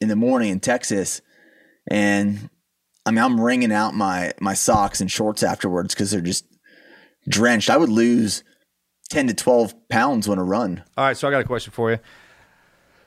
in 0.00 0.08
the 0.08 0.16
morning 0.16 0.50
in 0.50 0.60
Texas, 0.60 1.20
and 1.88 2.50
I 3.06 3.10
mean 3.10 3.22
I'm 3.22 3.40
wringing 3.40 3.72
out 3.72 3.94
my 3.94 4.32
my 4.40 4.54
socks 4.54 5.00
and 5.00 5.10
shorts 5.10 5.42
afterwards 5.42 5.94
because 5.94 6.10
they're 6.10 6.20
just 6.20 6.44
drenched. 7.28 7.70
I 7.70 7.76
would 7.76 7.88
lose 7.88 8.44
ten 9.10 9.26
to 9.26 9.34
twelve 9.34 9.74
pounds 9.88 10.28
on 10.28 10.38
a 10.38 10.44
run. 10.44 10.82
All 10.96 11.04
right, 11.04 11.16
so 11.16 11.28
I 11.28 11.30
got 11.30 11.40
a 11.40 11.44
question 11.44 11.72
for 11.72 11.90
you. 11.90 11.98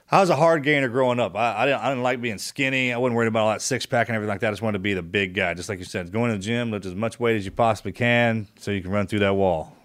I 0.08 0.20
was 0.20 0.30
a 0.30 0.36
hard 0.36 0.62
gainer 0.62 0.88
growing 0.88 1.18
up. 1.18 1.34
I, 1.34 1.62
I 1.62 1.66
didn't. 1.66 1.80
I 1.80 1.88
didn't 1.88 2.04
like 2.04 2.20
being 2.20 2.38
skinny. 2.38 2.92
I 2.92 2.98
wasn't 2.98 3.16
worried 3.16 3.26
about 3.26 3.42
all 3.42 3.50
that 3.50 3.62
six 3.62 3.86
pack 3.86 4.08
and 4.08 4.14
everything 4.14 4.30
like 4.30 4.40
that. 4.40 4.48
I 4.48 4.52
just 4.52 4.62
wanted 4.62 4.78
to 4.78 4.82
be 4.82 4.94
the 4.94 5.02
big 5.02 5.34
guy, 5.34 5.52
just 5.54 5.68
like 5.68 5.80
you 5.80 5.84
said. 5.84 6.12
Going 6.12 6.30
to 6.30 6.36
the 6.36 6.42
gym, 6.42 6.70
lift 6.70 6.86
as 6.86 6.94
much 6.94 7.18
weight 7.18 7.36
as 7.36 7.44
you 7.44 7.50
possibly 7.50 7.90
can, 7.90 8.46
so 8.56 8.70
you 8.70 8.82
can 8.82 8.92
run 8.92 9.08
through 9.08 9.18
that 9.20 9.34
wall. 9.34 9.76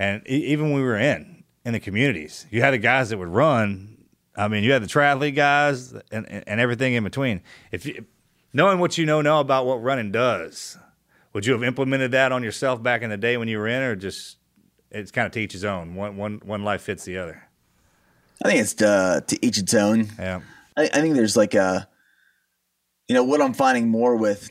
And 0.00 0.22
e- 0.28 0.46
even 0.46 0.66
when 0.66 0.74
we 0.74 0.82
were 0.82 0.98
in 0.98 1.44
in 1.64 1.74
the 1.74 1.78
communities, 1.80 2.46
you 2.50 2.60
had 2.60 2.72
the 2.72 2.78
guys 2.78 3.10
that 3.10 3.18
would 3.18 3.28
run. 3.28 3.89
I 4.40 4.48
mean, 4.48 4.64
you 4.64 4.72
had 4.72 4.82
the 4.82 4.86
triathlete 4.86 5.34
guys 5.36 5.92
and, 5.92 6.26
and, 6.26 6.44
and 6.46 6.60
everything 6.60 6.94
in 6.94 7.04
between. 7.04 7.42
If 7.70 7.84
you, 7.84 8.06
knowing 8.52 8.78
what 8.78 8.96
you 8.96 9.04
know 9.04 9.20
now 9.20 9.40
about 9.40 9.66
what 9.66 9.82
running 9.82 10.10
does, 10.10 10.78
would 11.34 11.44
you 11.44 11.52
have 11.52 11.62
implemented 11.62 12.12
that 12.12 12.32
on 12.32 12.42
yourself 12.42 12.82
back 12.82 13.02
in 13.02 13.10
the 13.10 13.18
day 13.18 13.36
when 13.36 13.48
you 13.48 13.58
were 13.58 13.68
in, 13.68 13.82
or 13.82 13.94
just 13.94 14.38
it's 14.90 15.10
kind 15.10 15.26
of 15.26 15.32
to 15.32 15.40
each 15.40 15.52
his 15.52 15.64
own? 15.64 15.94
One 15.94 16.16
one 16.16 16.40
one 16.42 16.64
life 16.64 16.82
fits 16.82 17.04
the 17.04 17.18
other. 17.18 17.42
I 18.42 18.48
think 18.48 18.60
it's 18.62 18.80
uh, 18.80 19.20
to 19.26 19.46
each 19.46 19.58
its 19.58 19.74
own. 19.74 20.08
Yeah. 20.18 20.40
I, 20.76 20.84
I 20.84 21.00
think 21.00 21.14
there's 21.14 21.36
like 21.36 21.54
a, 21.54 21.86
you 23.08 23.14
know, 23.14 23.24
what 23.24 23.42
I'm 23.42 23.52
finding 23.52 23.88
more 23.88 24.16
with, 24.16 24.50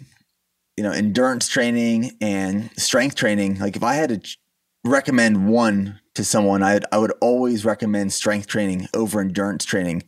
you 0.78 0.84
know, 0.84 0.92
endurance 0.92 1.48
training 1.48 2.12
and 2.22 2.70
strength 2.78 3.16
training. 3.16 3.58
Like 3.60 3.76
if 3.76 3.84
I 3.84 3.96
had 3.96 4.10
to 4.24 4.38
recommend 4.86 5.50
one 5.50 6.00
to 6.20 6.26
someone, 6.26 6.62
I 6.62 6.82
I 6.92 6.98
would 6.98 7.14
always 7.22 7.66
recommend 7.66 8.12
strength 8.12 8.48
training 8.48 8.88
over 8.94 9.22
endurance 9.22 9.64
training, 9.64 10.04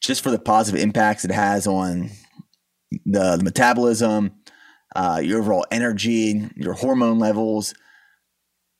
just 0.00 0.22
for 0.22 0.30
the 0.30 0.38
positive 0.38 0.80
impacts 0.80 1.24
it 1.24 1.30
has 1.30 1.66
on 1.66 2.10
the, 3.06 3.36
the 3.36 3.44
metabolism, 3.44 4.32
uh, 4.96 5.20
your 5.22 5.38
overall 5.38 5.64
energy, 5.70 6.50
your 6.56 6.74
hormone 6.74 7.18
levels. 7.18 7.72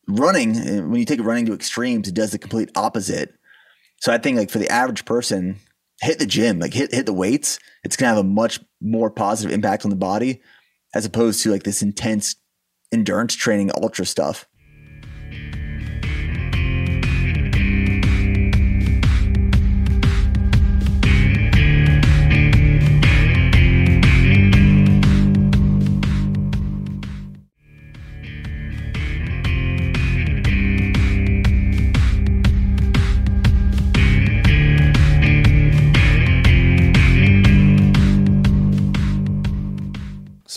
Running, 0.09 0.57
uh, 0.57 0.83
when 0.89 0.99
you 0.99 1.05
take 1.05 1.23
running 1.23 1.47
to 1.47 1.55
extremes, 1.55 2.09
it 2.09 2.15
does 2.15 2.33
the 2.33 2.39
complete 2.39 2.71
opposite. 2.75 3.35
So 4.01 4.13
I 4.13 4.19
think 4.19 4.37
like 4.37 4.51
for 4.51 4.59
the 4.59 4.71
average 4.71 5.05
person, 5.05 5.61
hit 6.01 6.19
the 6.19 6.27
gym, 6.27 6.59
like 6.59 6.75
hit 6.75 6.93
hit 6.93 7.07
the 7.07 7.13
weights. 7.13 7.61
It's 7.85 7.97
gonna 7.97 8.15
have 8.17 8.25
a 8.25 8.29
much 8.29 8.59
more 8.81 9.11
positive 9.11 9.53
impact 9.53 9.85
on 9.85 9.91
the 9.91 9.97
body 9.97 10.43
as 10.93 11.05
opposed 11.07 11.41
to 11.43 11.53
like 11.53 11.63
this 11.63 11.83
intense 11.83 12.35
endurance 12.91 13.35
training 13.35 13.71
ultra 13.81 14.05
stuff. 14.07 14.49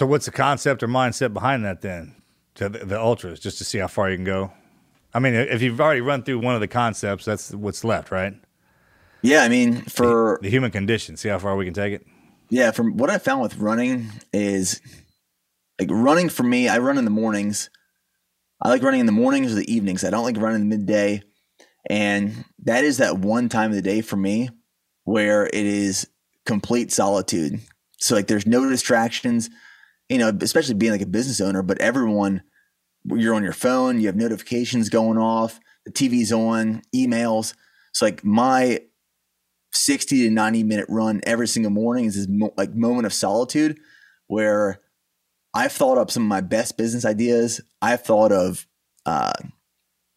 So 0.02 0.08
what's 0.08 0.26
the 0.26 0.32
concept 0.32 0.82
or 0.82 0.88
mindset 0.88 1.32
behind 1.32 1.64
that 1.64 1.82
then? 1.82 2.16
To 2.56 2.70
the, 2.70 2.80
the 2.80 3.00
ultras, 3.00 3.40
just 3.40 3.60
to 3.60 3.64
see 3.64 3.78
how 3.78 3.86
far 3.86 4.10
you 4.10 4.16
can 4.16 4.26
go. 4.26 4.52
I 5.14 5.20
mean, 5.20 5.36
if 5.36 5.62
you've 5.62 5.80
already 5.80 6.02
run 6.02 6.24
through 6.24 6.40
one 6.40 6.56
of 6.56 6.60
the 6.60 6.68
concepts, 6.68 7.24
that's 7.24 7.54
what's 7.54 7.84
left, 7.84 8.10
right? 8.10 8.34
Yeah, 9.22 9.44
I 9.44 9.48
mean 9.48 9.84
for 9.84 10.40
The 10.42 10.50
human 10.50 10.72
condition. 10.72 11.18
See 11.18 11.30
how 11.30 11.38
far 11.38 11.56
we 11.56 11.66
can 11.66 11.76
take 11.76 11.94
it. 11.94 12.08
Yeah, 12.50 12.72
from 12.72 12.98
what 12.98 13.12
I 13.12 13.20
found 13.20 13.44
with 13.44 13.58
running 13.58 14.10
is 14.34 14.82
like 15.80 15.90
running 15.92 16.30
for 16.30 16.42
me, 16.42 16.68
I 16.68 16.80
run 16.80 16.98
in 16.98 17.06
the 17.06 17.12
mornings. 17.12 17.70
I 18.60 18.70
like 18.70 18.82
running 18.82 19.02
in 19.02 19.06
the 19.06 19.12
mornings 19.12 19.52
or 19.52 19.58
the 19.58 19.72
evenings. 19.72 20.04
I 20.04 20.10
don't 20.10 20.26
like 20.26 20.38
running 20.38 20.64
in 20.64 20.70
the 20.70 20.78
midday. 20.78 21.22
And 21.92 22.44
that 22.64 22.84
is 22.84 22.98
that 22.98 23.20
one 23.20 23.50
time 23.50 23.70
of 23.70 23.76
the 23.76 23.84
day 23.84 24.02
for 24.02 24.18
me 24.18 24.50
where 25.04 25.46
it 25.46 25.54
is 25.54 26.08
complete 26.48 26.92
solitude. 26.92 27.60
So 28.00 28.16
like 28.16 28.26
there's 28.26 28.48
no 28.48 28.68
distractions, 28.68 29.52
you 30.12 30.18
know, 30.18 30.38
especially 30.42 30.74
being 30.74 30.92
like 30.92 31.02
a 31.02 31.06
business 31.06 31.40
owner, 31.40 31.64
but 31.64 31.80
everyone 31.80 32.44
you're 33.06 33.34
on 33.34 33.44
your 33.44 33.54
phone, 33.54 34.02
you 34.02 34.08
have 34.08 34.16
notifications 34.18 34.90
going 34.90 35.18
off, 35.18 35.58
the 35.86 35.92
TV's 35.92 36.34
on, 36.34 36.82
emails. 36.94 37.54
So 37.94 38.08
like 38.08 38.22
my 38.22 38.82
60 39.72 40.24
to 40.24 40.30
90 40.30 40.64
minute 40.64 40.86
run 40.90 41.22
every 41.24 41.48
single 41.48 41.72
morning 41.72 42.06
is 42.06 42.16
this 42.16 42.28
mo- 42.28 42.54
like 42.58 42.76
moment 42.76 43.06
of 43.06 43.14
solitude 43.14 43.80
where 44.28 44.82
I've 45.54 45.72
thought 45.72 45.98
up 45.98 46.12
some 46.12 46.24
of 46.24 46.30
my 46.30 46.42
best 46.42 46.78
business 46.78 47.06
ideas. 47.06 47.62
I've 47.82 48.04
thought 48.04 48.34
of 48.34 48.68
uh, 49.06 49.32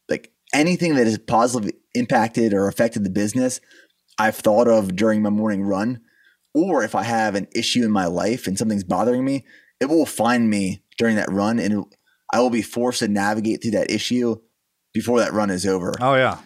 like 0.09 0.32
anything 0.53 0.97
that 0.97 1.07
has 1.07 1.18
positively 1.18 1.74
impacted 1.95 2.53
or 2.53 2.66
affected 2.66 3.05
the 3.05 3.11
business. 3.11 3.61
I've 4.18 4.36
thought 4.36 4.66
of 4.66 4.97
during 4.97 5.22
my 5.22 5.30
morning 5.30 5.62
run, 5.62 6.01
or 6.53 6.82
if 6.82 6.97
I 6.97 7.05
have 7.05 7.36
an 7.36 7.47
issue 7.55 7.84
in 7.84 7.92
my 7.92 8.07
life 8.07 8.49
and 8.49 8.59
something's 8.59 8.84
bothering 8.84 9.24
me, 9.24 9.45
it 9.80 9.86
will 9.86 10.06
find 10.06 10.48
me 10.48 10.82
during 10.98 11.16
that 11.16 11.30
run, 11.30 11.58
and 11.58 11.84
I 12.32 12.40
will 12.40 12.50
be 12.50 12.62
forced 12.62 13.00
to 13.00 13.08
navigate 13.08 13.62
through 13.62 13.72
that 13.72 13.90
issue 13.90 14.36
before 14.92 15.20
that 15.20 15.32
run 15.32 15.50
is 15.50 15.66
over. 15.66 15.92
Oh 16.00 16.14
yeah, 16.14 16.38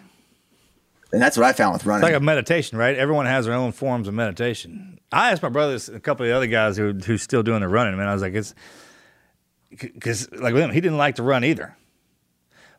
And 1.13 1.21
that's 1.21 1.37
what 1.37 1.45
I 1.45 1.53
found 1.53 1.73
with 1.73 1.85
running. 1.85 2.03
it's 2.05 2.11
like 2.13 2.19
a 2.21 2.23
meditation, 2.23 2.77
right? 2.77 2.95
Everyone 2.97 3.25
has 3.25 3.45
their 3.45 3.53
own 3.53 3.71
forms 3.71 4.07
of 4.07 4.13
meditation. 4.13 4.99
I 5.11 5.31
asked 5.31 5.41
my 5.43 5.49
brothers, 5.49 5.89
a 5.89 5.99
couple 5.99 6.25
of 6.25 6.29
the 6.29 6.35
other 6.35 6.47
guys 6.47 6.77
who 6.77 6.93
who's 6.93 7.21
still 7.21 7.43
doing 7.43 7.61
the 7.61 7.67
running, 7.67 7.97
man. 7.97 8.07
I 8.07 8.13
was 8.13 8.21
like, 8.21 8.33
it's 8.33 8.53
because 9.69 10.31
like 10.31 10.53
with 10.53 10.63
him, 10.63 10.71
he 10.71 10.81
didn't 10.81 10.97
like 10.97 11.15
to 11.15 11.23
run 11.23 11.43
either. 11.43 11.75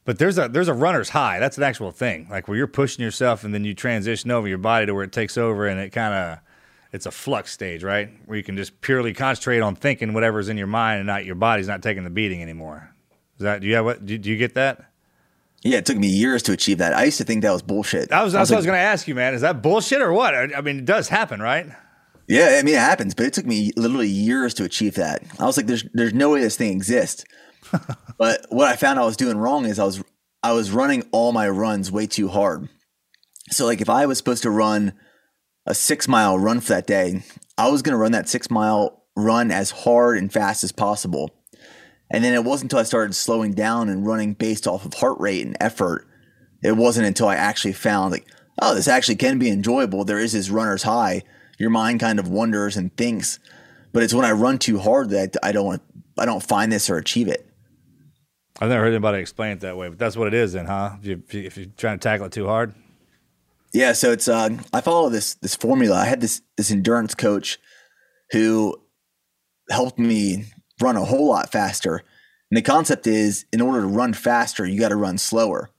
But 0.04 0.18
there's 0.18 0.38
a 0.38 0.48
there's 0.48 0.68
a 0.68 0.74
runner's 0.74 1.10
high. 1.10 1.38
That's 1.38 1.56
an 1.58 1.62
actual 1.62 1.90
thing. 1.92 2.26
Like 2.30 2.48
where 2.48 2.56
you're 2.56 2.66
pushing 2.66 3.04
yourself 3.04 3.44
and 3.44 3.52
then 3.54 3.64
you 3.64 3.74
transition 3.74 4.30
over 4.30 4.48
your 4.48 4.58
body 4.58 4.86
to 4.86 4.94
where 4.94 5.04
it 5.04 5.12
takes 5.12 5.36
over 5.38 5.66
and 5.66 5.78
it 5.78 5.90
kind 5.90 6.14
of 6.14 6.38
it's 6.92 7.06
a 7.06 7.10
flux 7.10 7.52
stage, 7.52 7.82
right? 7.84 8.10
Where 8.26 8.36
you 8.36 8.42
can 8.42 8.56
just 8.56 8.80
purely 8.80 9.12
concentrate 9.14 9.60
on 9.60 9.76
thinking 9.76 10.12
whatever's 10.12 10.48
in 10.48 10.56
your 10.56 10.66
mind 10.66 10.98
and 10.98 11.06
not 11.06 11.24
your 11.24 11.34
body's 11.34 11.68
not 11.68 11.82
taking 11.82 12.04
the 12.04 12.10
beating 12.10 12.42
anymore. 12.42 12.94
Is 13.36 13.44
that 13.44 13.60
do 13.60 13.66
you 13.66 13.74
have 13.74 13.84
what 13.84 14.04
do, 14.04 14.18
do 14.18 14.30
you 14.30 14.36
get 14.36 14.54
that? 14.54 14.90
Yeah, 15.62 15.78
it 15.78 15.86
took 15.86 15.98
me 15.98 16.08
years 16.08 16.42
to 16.44 16.52
achieve 16.52 16.78
that. 16.78 16.94
I 16.94 17.04
used 17.04 17.18
to 17.18 17.24
think 17.24 17.42
that 17.42 17.52
was 17.52 17.60
bullshit. 17.62 18.08
That 18.08 18.22
was, 18.22 18.34
I 18.34 18.38
that's 18.38 18.50
what 18.50 18.56
I 18.56 18.58
was 18.60 18.66
going 18.66 18.78
to 18.78 18.82
ask 18.82 19.06
you, 19.06 19.14
man. 19.14 19.34
Is 19.34 19.42
that 19.42 19.60
bullshit 19.60 20.00
or 20.00 20.10
what? 20.10 20.34
I, 20.34 20.48
I 20.56 20.60
mean, 20.62 20.78
it 20.78 20.84
does 20.86 21.08
happen, 21.08 21.40
right? 21.40 21.66
Yeah, 22.26 22.56
I 22.58 22.62
mean 22.62 22.74
it 22.74 22.80
happens, 22.80 23.14
but 23.14 23.26
it 23.26 23.32
took 23.32 23.44
me 23.44 23.72
literally 23.76 24.08
years 24.08 24.54
to 24.54 24.64
achieve 24.64 24.94
that. 24.94 25.22
I 25.38 25.46
was 25.46 25.56
like, 25.56 25.66
"There's, 25.66 25.84
there's 25.92 26.14
no 26.14 26.30
way 26.30 26.40
this 26.40 26.56
thing 26.56 26.72
exists." 26.72 27.24
but 28.18 28.46
what 28.50 28.68
I 28.68 28.76
found 28.76 29.00
I 29.00 29.04
was 29.04 29.16
doing 29.16 29.36
wrong 29.36 29.66
is 29.66 29.78
I 29.78 29.84
was, 29.84 30.02
I 30.42 30.52
was 30.52 30.70
running 30.70 31.02
all 31.10 31.32
my 31.32 31.48
runs 31.48 31.90
way 31.90 32.06
too 32.06 32.28
hard. 32.28 32.68
So 33.50 33.66
like, 33.66 33.80
if 33.80 33.90
I 33.90 34.06
was 34.06 34.16
supposed 34.16 34.44
to 34.44 34.50
run 34.50 34.92
a 35.70 35.74
six 35.74 36.08
mile 36.08 36.38
run 36.38 36.60
for 36.60 36.74
that 36.74 36.86
day, 36.86 37.22
I 37.56 37.68
was 37.68 37.80
going 37.80 37.92
to 37.92 37.98
run 37.98 38.12
that 38.12 38.28
six 38.28 38.50
mile 38.50 39.04
run 39.16 39.50
as 39.50 39.70
hard 39.70 40.18
and 40.18 40.32
fast 40.32 40.64
as 40.64 40.72
possible. 40.72 41.30
And 42.10 42.24
then 42.24 42.34
it 42.34 42.44
wasn't 42.44 42.72
until 42.72 42.80
I 42.80 42.84
started 42.84 43.14
slowing 43.14 43.52
down 43.52 43.88
and 43.88 44.04
running 44.04 44.34
based 44.34 44.66
off 44.66 44.84
of 44.84 44.94
heart 44.94 45.18
rate 45.20 45.46
and 45.46 45.56
effort. 45.60 46.06
It 46.62 46.76
wasn't 46.76 47.06
until 47.06 47.28
I 47.28 47.36
actually 47.36 47.72
found 47.72 48.10
like, 48.10 48.26
oh, 48.60 48.74
this 48.74 48.88
actually 48.88 49.16
can 49.16 49.38
be 49.38 49.48
enjoyable. 49.48 50.04
There 50.04 50.18
is 50.18 50.32
this 50.32 50.50
runner's 50.50 50.82
high. 50.82 51.22
Your 51.58 51.70
mind 51.70 52.00
kind 52.00 52.18
of 52.18 52.28
wonders 52.28 52.76
and 52.76 52.94
thinks, 52.96 53.38
but 53.92 54.02
it's 54.02 54.14
when 54.14 54.24
I 54.24 54.32
run 54.32 54.58
too 54.58 54.78
hard 54.78 55.10
that 55.10 55.36
I 55.42 55.52
don't 55.52 55.66
want, 55.66 55.82
I 56.18 56.26
don't 56.26 56.42
find 56.42 56.72
this 56.72 56.90
or 56.90 56.96
achieve 56.96 57.28
it. 57.28 57.46
I've 58.60 58.68
never 58.68 58.82
heard 58.82 58.92
anybody 58.92 59.18
explain 59.18 59.52
it 59.52 59.60
that 59.60 59.76
way, 59.76 59.88
but 59.88 59.98
that's 59.98 60.16
what 60.16 60.26
it 60.26 60.34
is, 60.34 60.52
then, 60.52 60.66
huh? 60.66 60.96
If, 61.00 61.06
you, 61.06 61.22
if, 61.26 61.34
you, 61.34 61.42
if 61.44 61.56
you're 61.56 61.66
trying 61.76 61.98
to 61.98 62.02
tackle 62.02 62.26
it 62.26 62.32
too 62.32 62.46
hard. 62.46 62.74
Yeah, 63.72 63.92
so 63.92 64.10
it's 64.12 64.26
uh, 64.26 64.50
I 64.72 64.80
follow 64.80 65.08
this 65.08 65.34
this 65.34 65.54
formula. 65.54 65.96
I 65.96 66.06
had 66.06 66.20
this 66.20 66.42
this 66.56 66.70
endurance 66.70 67.14
coach 67.14 67.58
who 68.32 68.76
helped 69.70 69.98
me 69.98 70.46
run 70.80 70.96
a 70.96 71.04
whole 71.04 71.28
lot 71.28 71.52
faster. 71.52 72.02
And 72.50 72.56
the 72.58 72.62
concept 72.62 73.06
is 73.06 73.44
in 73.52 73.60
order 73.60 73.80
to 73.82 73.86
run 73.86 74.12
faster, 74.12 74.66
you 74.66 74.80
got 74.80 74.88
to 74.88 74.96
run 74.96 75.18
slower. 75.18 75.70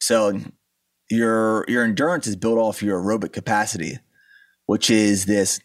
So 0.00 0.40
your 1.10 1.66
your 1.68 1.84
endurance 1.84 2.26
is 2.26 2.36
built 2.36 2.58
off 2.58 2.82
your 2.82 3.02
aerobic 3.02 3.32
capacity, 3.32 3.98
which 4.66 4.90
is 4.90 5.26
this 5.26 5.60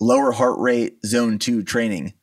lower 0.00 0.32
heart 0.32 0.58
rate 0.58 1.04
zone 1.04 1.38
2 1.38 1.62
training. 1.64 2.14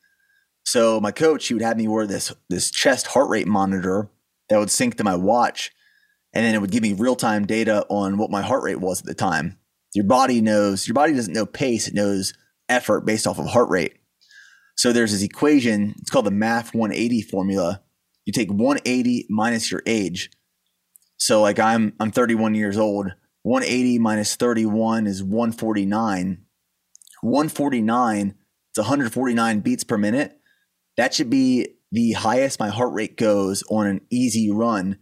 So 0.63 0.99
my 0.99 1.11
coach, 1.11 1.47
he 1.47 1.53
would 1.53 1.63
have 1.63 1.77
me 1.77 1.87
wear 1.87 2.07
this 2.07 2.33
this 2.49 2.71
chest 2.71 3.07
heart 3.07 3.29
rate 3.29 3.47
monitor 3.47 4.09
that 4.49 4.57
would 4.57 4.71
sync 4.71 4.97
to 4.97 5.03
my 5.03 5.15
watch 5.15 5.71
and 6.33 6.45
then 6.45 6.55
it 6.55 6.61
would 6.61 6.71
give 6.71 6.83
me 6.83 6.93
real 6.93 7.15
time 7.15 7.45
data 7.45 7.85
on 7.89 8.17
what 8.17 8.31
my 8.31 8.41
heart 8.41 8.63
rate 8.63 8.79
was 8.79 9.01
at 9.01 9.05
the 9.05 9.13
time. 9.13 9.57
Your 9.93 10.05
body 10.05 10.41
knows, 10.41 10.87
your 10.87 10.93
body 10.93 11.13
doesn't 11.13 11.33
know 11.33 11.45
pace, 11.45 11.87
it 11.87 11.93
knows 11.93 12.33
effort 12.69 13.01
based 13.01 13.27
off 13.27 13.39
of 13.39 13.47
heart 13.47 13.69
rate. 13.69 13.97
So 14.75 14.93
there's 14.93 15.11
this 15.11 15.23
equation, 15.23 15.95
it's 15.99 16.09
called 16.09 16.25
the 16.25 16.31
MAF 16.31 16.73
180 16.73 17.21
formula. 17.23 17.81
You 18.25 18.33
take 18.33 18.49
180 18.49 19.27
minus 19.29 19.71
your 19.71 19.83
age. 19.85 20.31
So 21.17 21.41
like 21.41 21.59
I'm 21.59 21.93
I'm 21.99 22.11
31 22.11 22.55
years 22.55 22.77
old. 22.77 23.11
180 23.43 23.99
minus 23.99 24.35
31 24.35 25.07
is 25.07 25.23
149. 25.23 26.45
149, 27.21 28.35
it's 28.69 28.77
149 28.77 29.59
beats 29.59 29.83
per 29.83 29.97
minute. 29.97 30.39
That 30.97 31.13
should 31.13 31.29
be 31.29 31.75
the 31.91 32.13
highest 32.13 32.59
my 32.59 32.69
heart 32.69 32.93
rate 32.93 33.17
goes 33.17 33.63
on 33.69 33.87
an 33.87 34.01
easy 34.09 34.51
run 34.51 34.97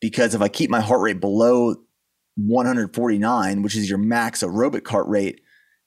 because 0.00 0.34
if 0.34 0.40
I 0.42 0.48
keep 0.48 0.70
my 0.70 0.80
heart 0.80 1.00
rate 1.00 1.20
below 1.20 1.76
149, 2.36 3.62
which 3.62 3.76
is 3.76 3.88
your 3.88 3.98
max 3.98 4.42
aerobic 4.42 4.86
heart 4.86 5.06
rate, 5.08 5.40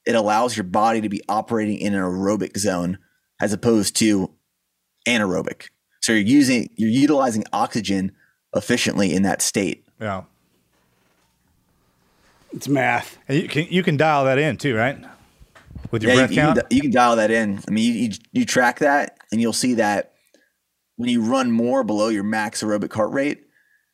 it 0.06 0.16
allows 0.16 0.56
your 0.58 0.66
body 0.66 1.02
to 1.02 1.10
be 1.10 1.22
operating 1.30 1.78
in 1.78 1.94
an 1.94 2.02
aerobic 2.02 2.58
zone 2.58 2.98
as 3.42 3.54
opposed 3.54 3.96
to 3.98 4.32
anaerobic. 5.08 5.68
So 6.02 6.12
you're 6.12 6.22
using 6.22 6.70
you're 6.76 6.90
utilizing 6.90 7.44
oxygen 7.54 8.12
efficiently 8.56 9.14
in 9.14 9.24
that 9.24 9.42
state. 9.42 9.86
Yeah. 10.00 10.24
It's 12.52 12.68
math. 12.68 13.18
And 13.28 13.42
you 13.42 13.48
can, 13.48 13.68
you 13.70 13.82
can 13.82 13.98
dial 13.98 14.26
that 14.26 14.38
in 14.38 14.58
too, 14.58 14.76
right? 14.76 14.98
With 15.92 16.04
your 16.04 16.12
Yeah, 16.12 16.18
breath 16.20 16.32
you, 16.32 16.36
you, 16.36 16.42
count? 16.42 16.60
can, 16.60 16.68
you 16.70 16.82
can 16.82 16.92
dial 16.92 17.16
that 17.16 17.32
in. 17.32 17.62
I 17.68 17.72
mean, 17.72 17.84
you, 17.94 18.00
you, 18.02 18.10
you 18.32 18.46
track 18.46 18.80
that 18.80 19.18
and 19.32 19.42
you'll 19.42 19.54
see 19.54 19.76
that 19.76 20.14
when 20.98 21.10
you 21.10 21.22
run 21.22 21.52
more 21.52 21.84
below 21.84 22.10
your 22.10 22.24
max 22.24 22.62
aerobic 22.62 22.94
heart 22.94 23.12
rate, 23.12 23.46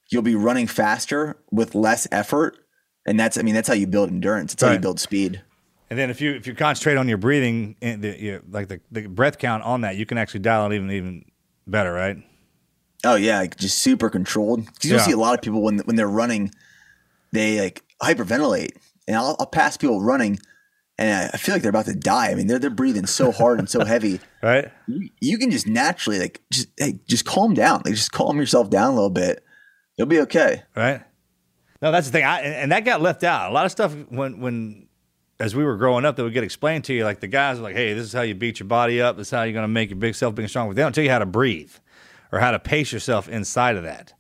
you'll 0.09 0.21
be 0.23 0.35
running 0.35 0.67
faster 0.67 1.37
with 1.51 1.75
less 1.75 2.07
effort. 2.11 2.57
And 3.05 3.19
that's, 3.19 3.37
I 3.37 3.41
mean, 3.41 3.55
that's 3.55 3.67
how 3.67 3.73
you 3.73 3.87
build 3.87 4.09
endurance. 4.09 4.53
It's 4.53 4.61
how 4.63 4.71
you 4.71 4.79
build 4.79 4.99
speed. 4.99 5.41
And 5.89 5.97
then 5.97 6.09
if 6.11 6.21
you 6.21 6.33
if 6.35 6.45
you 6.45 6.53
concentrate 6.53 6.97
on 6.97 7.07
your 7.07 7.17
breathing, 7.17 7.75
and 7.81 8.03
the, 8.03 8.19
you, 8.21 8.43
like 8.51 8.67
the, 8.67 8.79
the 8.91 9.07
breath 9.07 9.39
count 9.39 9.63
on 9.63 9.81
that, 9.81 9.95
you 9.95 10.05
can 10.05 10.19
actually 10.19 10.41
dial 10.41 10.69
it 10.71 10.75
even 10.75 10.91
even 10.91 11.25
better, 11.65 11.91
right? 11.91 12.17
Oh 13.03 13.15
yeah, 13.15 13.39
like 13.39 13.57
just 13.57 13.79
super 13.79 14.09
controlled. 14.09 14.67
You'll 14.83 14.97
Yeah. 14.97 15.03
see 15.05 15.13
a 15.13 15.17
lot 15.17 15.33
of 15.33 15.41
people 15.41 15.63
when 15.63 15.79
when 15.79 15.95
they're 15.95 16.07
running, 16.07 16.51
they 17.31 17.59
like 17.59 17.81
hyperventilate, 18.03 18.71
and 19.07 19.17
I'll, 19.17 19.35
I'll 19.39 19.47
pass 19.47 19.77
people 19.77 19.99
running, 20.01 20.37
and 20.99 21.09
I- 21.11 21.31
I 21.33 21.37
feel 21.37 21.55
like 21.55 21.63
they're 21.63 21.69
about 21.69 21.85
to 21.85 21.95
die. 21.95 22.29
I 22.29 22.35
mean, 22.35 22.45
they're 22.45 22.59
they're 22.59 22.69
breathing 22.69 23.07
so 23.07 23.31
hard 23.31 23.57
and 23.57 23.67
so 23.69 23.83
heavy. 23.85 24.19
Right? 24.43 24.71
You, 24.87 25.09
you 25.19 25.37
can 25.39 25.49
just 25.51 25.65
naturally 25.67 26.19
like 26.19 26.41
just 26.53 26.67
hey, 26.77 26.99
just 27.07 27.25
calm 27.25 27.53
down. 27.55 27.81
Like 27.83 27.95
just 27.95 28.11
calm 28.11 28.37
yourself 28.37 28.69
down 28.69 28.91
a 28.91 28.93
little 28.95 29.09
bit. 29.09 29.43
You'll 29.99 30.07
be 30.07 30.21
okay. 30.21 30.63
Right? 30.77 31.01
No, 31.81 31.91
that's 31.91 32.07
the 32.07 32.13
thing. 32.13 32.23
I, 32.23 32.39
and 32.39 32.71
that 32.71 32.85
got 32.85 33.01
left 33.01 33.23
out. 33.25 33.51
A 33.51 33.53
lot 33.53 33.65
of 33.65 33.71
stuff 33.71 33.93
when 34.07 34.39
when 34.39 34.87
as 35.41 35.53
we 35.53 35.63
were 35.63 35.75
growing 35.75 36.05
up 36.05 36.15
that 36.15 36.23
would 36.23 36.33
get 36.33 36.43
explained 36.45 36.85
to 36.85 36.93
you, 36.93 37.03
like 37.03 37.19
the 37.19 37.27
guys 37.27 37.59
are 37.59 37.61
like, 37.61 37.75
"Hey, 37.75 37.93
this 37.93 38.05
is 38.05 38.13
how 38.13 38.21
you 38.21 38.33
beat 38.33 38.61
your 38.61 38.67
body 38.67 39.01
up. 39.01 39.17
This 39.17 39.27
is 39.27 39.31
how 39.31 39.43
you're 39.43 39.53
going 39.53 39.63
to 39.63 39.67
make 39.67 39.89
your 39.89 39.99
big 39.99 40.15
self 40.15 40.37
and 40.37 40.49
strong." 40.49 40.69
But 40.69 40.77
they 40.77 40.81
don't 40.81 40.95
tell 40.95 41.03
you 41.03 41.09
how 41.09 41.19
to 41.19 41.25
breathe 41.25 41.73
or 42.31 42.39
how 42.39 42.51
to 42.51 42.59
pace 42.59 42.93
yourself 42.93 43.27
inside 43.27 43.75
of 43.75 43.83
that. 43.83 44.13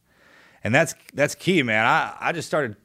And 0.65 0.75
that's 0.75 0.95
that's 1.13 1.33
key, 1.33 1.63
man. 1.63 1.85
I 1.85 2.13
I 2.19 2.31
just 2.33 2.49
started 2.49 2.75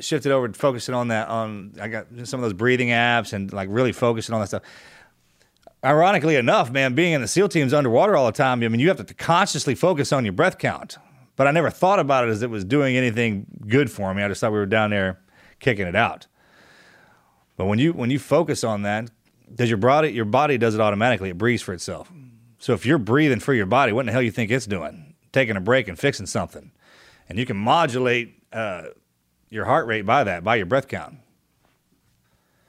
shifted 0.00 0.32
over 0.32 0.48
to 0.48 0.58
focusing 0.58 0.94
on 0.94 1.08
that. 1.08 1.28
On 1.28 1.74
I 1.78 1.88
got 1.88 2.06
some 2.24 2.40
of 2.40 2.44
those 2.44 2.54
breathing 2.54 2.88
apps 2.88 3.34
and 3.34 3.52
like 3.52 3.68
really 3.70 3.92
focusing 3.92 4.34
on 4.34 4.40
that 4.40 4.46
stuff. 4.46 4.62
Ironically 5.84 6.36
enough, 6.36 6.70
man, 6.70 6.94
being 6.94 7.12
in 7.12 7.20
the 7.20 7.28
SEAL 7.28 7.50
teams 7.50 7.74
underwater 7.74 8.16
all 8.16 8.26
the 8.26 8.32
time, 8.32 8.62
I 8.62 8.68
mean, 8.68 8.80
you 8.80 8.88
have 8.88 9.04
to 9.04 9.14
consciously 9.14 9.74
focus 9.74 10.12
on 10.12 10.24
your 10.24 10.32
breath 10.32 10.56
count. 10.56 10.96
But 11.38 11.46
I 11.46 11.52
never 11.52 11.70
thought 11.70 12.00
about 12.00 12.26
it 12.26 12.32
as 12.32 12.42
it 12.42 12.50
was 12.50 12.64
doing 12.64 12.96
anything 12.96 13.46
good 13.68 13.92
for 13.92 14.12
me. 14.12 14.24
I 14.24 14.28
just 14.28 14.40
thought 14.40 14.50
we 14.50 14.58
were 14.58 14.66
down 14.66 14.90
there 14.90 15.20
kicking 15.60 15.86
it 15.86 15.94
out. 15.94 16.26
But 17.56 17.66
when 17.66 17.78
you 17.78 17.92
when 17.92 18.10
you 18.10 18.18
focus 18.18 18.64
on 18.64 18.82
that, 18.82 19.08
does 19.54 19.70
your 19.70 19.78
body 19.78 20.10
your 20.10 20.24
body 20.24 20.58
does 20.58 20.74
it 20.74 20.80
automatically? 20.80 21.30
It 21.30 21.38
breathes 21.38 21.62
for 21.62 21.72
itself. 21.72 22.12
So 22.58 22.72
if 22.72 22.84
you're 22.84 22.98
breathing 22.98 23.38
for 23.38 23.54
your 23.54 23.66
body, 23.66 23.92
what 23.92 24.00
in 24.00 24.06
the 24.06 24.12
hell 24.12 24.20
you 24.20 24.32
think 24.32 24.50
it's 24.50 24.66
doing? 24.66 25.14
Taking 25.32 25.56
a 25.56 25.60
break 25.60 25.86
and 25.86 25.96
fixing 25.96 26.26
something, 26.26 26.72
and 27.28 27.38
you 27.38 27.46
can 27.46 27.56
modulate 27.56 28.42
uh, 28.52 28.86
your 29.48 29.64
heart 29.64 29.86
rate 29.86 30.02
by 30.02 30.24
that, 30.24 30.42
by 30.42 30.56
your 30.56 30.66
breath 30.66 30.88
count. 30.88 31.18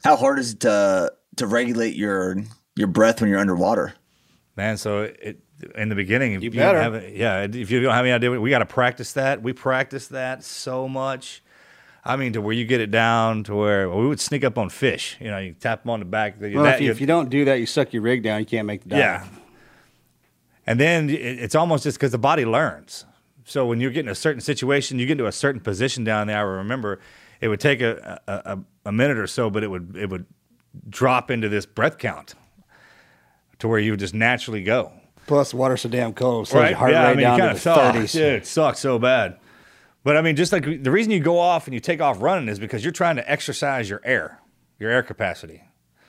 How 0.03 0.15
hard 0.15 0.37
is 0.37 0.53
it 0.53 0.59
to 0.59 1.11
to 1.37 1.47
regulate 1.47 1.95
your 1.95 2.37
your 2.75 2.87
breath 2.87 3.19
when 3.19 3.31
you're 3.31 3.39
underwater? 3.39 3.95
man. 4.59 4.77
So 4.77 5.03
it 5.03 5.39
in 5.75 5.89
the 5.89 5.95
beginning, 5.95 6.33
if 6.33 6.43
You 6.43 6.49
don't 6.49 6.59
better. 6.59 6.81
have 6.81 7.09
yeah. 7.09 7.43
If 7.43 7.69
you 7.71 7.81
don't 7.81 7.93
have 7.93 8.05
any 8.05 8.13
idea, 8.13 8.39
we 8.39 8.49
got 8.49 8.59
to 8.59 8.65
practice 8.65 9.13
that. 9.13 9.41
We 9.41 9.53
practice 9.53 10.07
that 10.07 10.43
so 10.43 10.87
much. 10.87 11.41
I 12.05 12.15
mean, 12.15 12.33
to 12.33 12.41
where 12.41 12.53
you 12.53 12.65
get 12.65 12.79
it 12.79 12.91
down 12.91 13.43
to 13.43 13.55
where 13.55 13.89
well, 13.89 13.99
we 13.99 14.07
would 14.07 14.21
sneak 14.21 14.43
up 14.43 14.57
on 14.57 14.69
fish. 14.69 15.17
You 15.19 15.27
know, 15.31 15.37
you 15.37 15.53
tap 15.53 15.83
them 15.83 15.89
on 15.91 15.99
the 15.99 16.05
back. 16.05 16.35
Well, 16.39 16.63
that- 16.63 16.75
if, 16.75 16.81
you, 16.81 16.91
if 16.91 17.01
you 17.01 17.07
don't 17.07 17.29
do 17.29 17.45
that, 17.45 17.55
you 17.55 17.65
suck 17.65 17.91
your 17.93 18.01
rig 18.01 18.23
down. 18.23 18.39
You 18.39 18.45
can't 18.45 18.65
make 18.65 18.83
the 18.83 18.89
dive. 18.89 18.99
yeah. 18.99 19.25
And 20.65 20.79
then 20.79 21.09
it- 21.09 21.15
it's 21.39 21.55
almost 21.55 21.83
just 21.83 21.97
because 21.97 22.11
the 22.11 22.17
body 22.17 22.45
learns. 22.45 23.05
So 23.43 23.65
when 23.65 23.81
you're 23.81 23.91
getting 23.91 24.11
a 24.11 24.15
certain 24.15 24.41
situation, 24.41 24.99
you 24.99 25.05
get 25.07 25.13
into 25.13 25.25
a 25.27 25.31
certain 25.31 25.59
position 25.61 26.03
down 26.03 26.27
there. 26.27 26.37
I 26.37 26.41
remember 26.41 26.99
it 27.41 27.47
would 27.47 27.59
take 27.59 27.81
a, 27.81 28.21
a, 28.27 28.33
a, 28.33 28.59
a 28.85 28.91
minute 28.91 29.17
or 29.17 29.27
so, 29.27 29.49
but 29.49 29.63
it 29.63 29.67
would 29.67 29.95
it 29.97 30.09
would 30.09 30.25
drop 30.87 31.31
into 31.31 31.49
this 31.49 31.65
breath 31.65 31.97
count 31.97 32.35
to 33.57 33.67
where 33.67 33.79
you 33.79 33.91
would 33.91 33.99
just 33.99 34.13
naturally 34.13 34.61
go. 34.63 34.91
Plus, 35.29 35.51
the 35.51 35.57
water's 35.57 35.81
so 35.81 35.89
damn 35.89 36.11
cold. 36.11 36.47
So 36.47 36.59
your 36.59 36.75
heart 36.75 36.91
yeah, 36.91 37.03
rate 37.03 37.11
I 37.11 37.15
mean, 37.15 37.23
down 37.23 37.37
you 37.37 37.47
to 37.49 37.53
the 37.53 37.59
suck. 37.59 37.95
30s. 37.95 38.11
Dude, 38.13 38.23
it 38.23 38.47
sucks 38.47 38.79
so 38.79 38.97
bad. 38.97 39.37
But 40.03 40.17
I 40.17 40.23
mean, 40.23 40.35
just 40.35 40.51
like 40.51 40.63
the 40.63 40.89
reason 40.89 41.11
you 41.11 41.19
go 41.19 41.37
off 41.37 41.67
and 41.67 41.73
you 41.75 41.79
take 41.79 42.01
off 42.01 42.19
running 42.19 42.49
is 42.49 42.57
because 42.57 42.83
you're 42.83 42.91
trying 42.91 43.15
to 43.17 43.31
exercise 43.31 43.91
your 43.91 44.01
air, 44.03 44.39
your 44.79 44.89
air 44.89 45.03
capacity. 45.03 45.61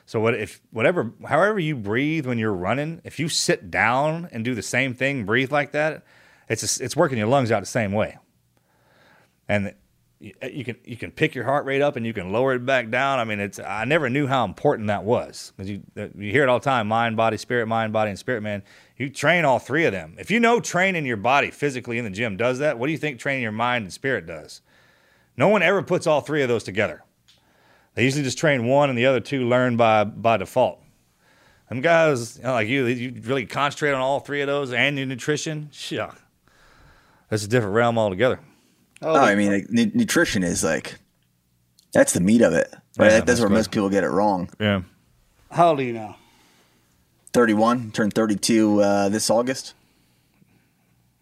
So 0.07 0.21
what 0.21 0.35
if 0.35 0.62
whatever, 0.71 1.12
however 1.29 1.59
you 1.59 1.77
breathe 1.77 2.27
when 2.27 2.39
you're 2.39 2.55
running, 2.55 3.03
if 3.05 3.18
you 3.18 3.29
sit 3.29 3.71
down 3.71 4.27
and 4.33 4.43
do 4.43 4.55
the 4.55 4.62
same 4.62 4.95
thing, 4.95 5.27
breathe 5.27 5.53
like 5.53 5.73
that, 5.73 6.03
it's 6.49 6.81
it's 6.81 6.97
working 6.97 7.18
your 7.18 7.29
lungs 7.29 7.53
out 7.53 7.61
the 7.61 7.66
same 7.66 7.93
way. 7.93 8.16
And 9.49 9.75
you, 10.21 10.35
uh, 10.43 10.47
you 10.47 10.64
can 10.64 10.77
you 10.85 10.97
can 10.97 11.11
pick 11.11 11.35
your 11.35 11.45
heart 11.45 11.64
rate 11.64 11.81
up 11.81 11.97
and 11.97 12.07
you 12.07 12.12
can 12.12 12.31
lower 12.31 12.55
it 12.55 12.64
back 12.64 12.91
down. 12.91 13.18
I 13.18 13.25
mean, 13.25 13.41
it's 13.41 13.59
I 13.59 13.85
never 13.87 14.11
knew 14.11 14.27
how 14.27 14.45
important 14.45 14.89
that 14.89 15.03
was 15.03 15.53
because 15.57 15.71
you 15.71 15.83
uh, 15.97 16.09
you 16.14 16.31
hear 16.31 16.43
it 16.43 16.49
all 16.49 16.59
the 16.61 16.64
time: 16.64 16.87
mind, 16.87 17.16
body, 17.16 17.39
spirit, 17.39 17.66
mind, 17.66 17.93
body, 17.93 18.11
and 18.11 18.18
spirit. 18.18 18.43
Man, 18.43 18.62
you 18.97 19.09
train 19.09 19.45
all 19.47 19.59
three 19.59 19.87
of 19.87 19.93
them. 19.93 20.14
If 20.18 20.31
you 20.31 20.39
know 20.39 20.61
training 20.61 21.07
your 21.07 21.16
body 21.16 21.51
physically 21.51 21.99
in 21.99 22.05
the 22.05 22.11
gym 22.11 22.37
does 22.37 22.59
that, 22.59 22.79
what 22.79 22.87
do 22.87 22.93
you 22.93 22.99
think 22.99 23.18
training 23.18 23.43
your 23.43 23.53
mind 23.53 23.85
and 23.85 23.93
spirit 23.93 24.27
does? 24.27 24.61
No 25.37 25.49
one 25.49 25.62
ever 25.62 25.83
puts 25.83 26.07
all 26.07 26.21
three 26.21 26.43
of 26.43 26.49
those 26.49 26.64
together. 26.64 27.03
They 27.95 28.05
usually 28.05 28.23
just 28.23 28.39
train 28.39 28.66
one, 28.66 28.91
and 28.91 28.99
the 28.99 29.07
other 29.07 29.21
two 29.21 29.49
learn 29.49 29.79
by 29.79 30.05
by 30.05 30.37
default. 30.37 30.83
Them 31.71 31.81
guys, 31.81 32.37
you 32.37 32.43
know, 32.43 32.53
like 32.53 32.68
you, 32.68 32.87
you 32.87 33.23
really 33.23 33.47
concentrate 33.47 33.93
on 33.93 34.01
all 34.01 34.21
three 34.21 34.43
of 34.43 34.49
those 34.49 34.73
and 34.73 34.99
your 34.99 35.07
nutrition. 35.07 35.71
Sure, 35.73 36.12
that's 37.31 37.45
a 37.45 37.49
different 37.49 37.75
realm 37.75 37.97
altogether. 37.97 38.41
Oh, 39.03 39.15
I 39.15 39.35
mean, 39.35 39.53
like, 39.53 39.71
nu- 39.71 39.91
nutrition 39.95 40.43
is 40.43 40.63
like 40.63 40.97
that's 41.93 42.13
the 42.13 42.21
meat 42.21 42.43
of 42.43 42.53
it. 42.53 42.69
Right? 42.99 43.07
Yeah, 43.07 43.11
that's 43.13 43.25
that's 43.27 43.41
where 43.41 43.49
right. 43.49 43.55
most 43.57 43.71
people 43.71 43.89
get 43.89 44.05
it 44.05 44.09
wrong. 44.11 44.51
Yeah. 44.61 44.83
How 45.51 45.71
old 45.71 45.81
are 45.81 45.83
you 45.83 45.93
now? 45.93 46.17
31, 47.33 47.93
turned 47.93 48.13
32 48.13 48.81
uh, 48.83 49.09
this 49.09 49.31
August, 49.31 49.75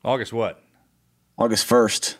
August 0.04 0.32
what? 0.32 0.62
August 1.36 1.68
1st. 1.68 2.16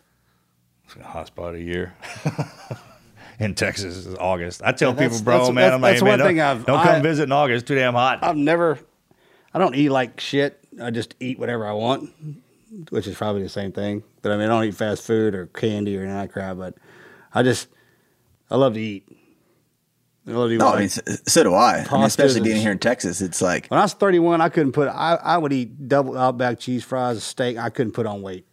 Hot 1.03 1.27
spot 1.27 1.49
of 1.49 1.55
the 1.55 1.63
year. 1.63 1.95
in 3.41 3.55
Texas 3.55 4.07
is 4.07 4.15
August. 4.17 4.63
I 4.65 4.73
tell 4.73 4.93
Yeah, 4.95 5.09
people, 5.09 5.21
bro, 5.23 5.35
that's- 5.39 5.55
man, 5.55 5.55
that's- 5.55 5.75
I'm 5.75 5.81
like, 5.81 5.93
that's 5.95 6.03
man, 6.03 6.11
one 6.11 6.19
don't, 6.19 6.29
thing 6.29 6.41
I've- 6.41 6.65
don't 6.65 6.83
come 6.85 6.95
I- 6.97 7.01
visit 7.01 7.23
in 7.25 7.33
August. 7.33 7.67
Too 7.67 7.75
damn 7.75 7.95
hot. 7.95 8.19
I've 8.23 8.37
never, 8.37 8.79
I 9.55 9.59
don't 9.59 9.75
eat 9.75 9.89
like 9.91 10.21
shit. 10.21 10.59
I 10.83 10.91
just 10.91 11.15
eat 11.21 11.39
whatever 11.39 11.67
I 11.67 11.73
want, 11.73 12.11
which 12.91 13.07
is 13.07 13.16
probably 13.16 13.43
the 13.43 13.49
same 13.49 13.73
thing. 13.73 14.03
But 14.23 14.33
I 14.33 14.37
mean, 14.37 14.47
I 14.47 14.49
don't 14.49 14.64
eat 14.64 14.75
fast 14.75 15.03
food 15.03 15.35
or 15.35 15.47
candy 15.47 15.97
or 15.97 16.03
any 16.03 16.11
of 16.11 16.16
that 16.16 16.33
crap. 16.33 16.57
But 16.57 16.75
I 17.35 17.43
just, 17.43 17.69
I 18.51 18.57
love 18.57 18.75
to 18.75 18.81
eat. 18.81 19.05
I 20.27 20.33
love 20.33 20.49
to 20.51 20.55
eat. 20.55 20.59
No, 20.59 20.66
like- 20.66 20.75
I 20.77 20.79
mean, 20.81 20.89
so, 20.89 21.03
so 21.27 21.43
do 21.45 21.55
I. 21.55 21.87
I 21.91 21.95
mean, 21.95 22.03
especially 22.05 22.41
being 22.43 22.61
here 22.61 22.73
in 22.73 22.79
Texas, 22.79 23.21
it's 23.21 23.41
like 23.41 23.69
when 23.69 23.79
I 23.81 23.85
was 23.85 23.95
31, 23.95 24.41
I 24.41 24.49
couldn't 24.49 24.73
put, 24.73 24.89
I, 24.89 25.14
I 25.14 25.39
would 25.39 25.53
eat 25.53 25.89
double 25.89 26.16
Outback 26.19 26.59
cheese 26.59 26.85
fries, 26.85 27.16
a 27.16 27.21
steak. 27.21 27.57
I 27.57 27.71
couldn't 27.71 27.93
put 27.93 28.07
on 28.07 28.23
weight. 28.23 28.47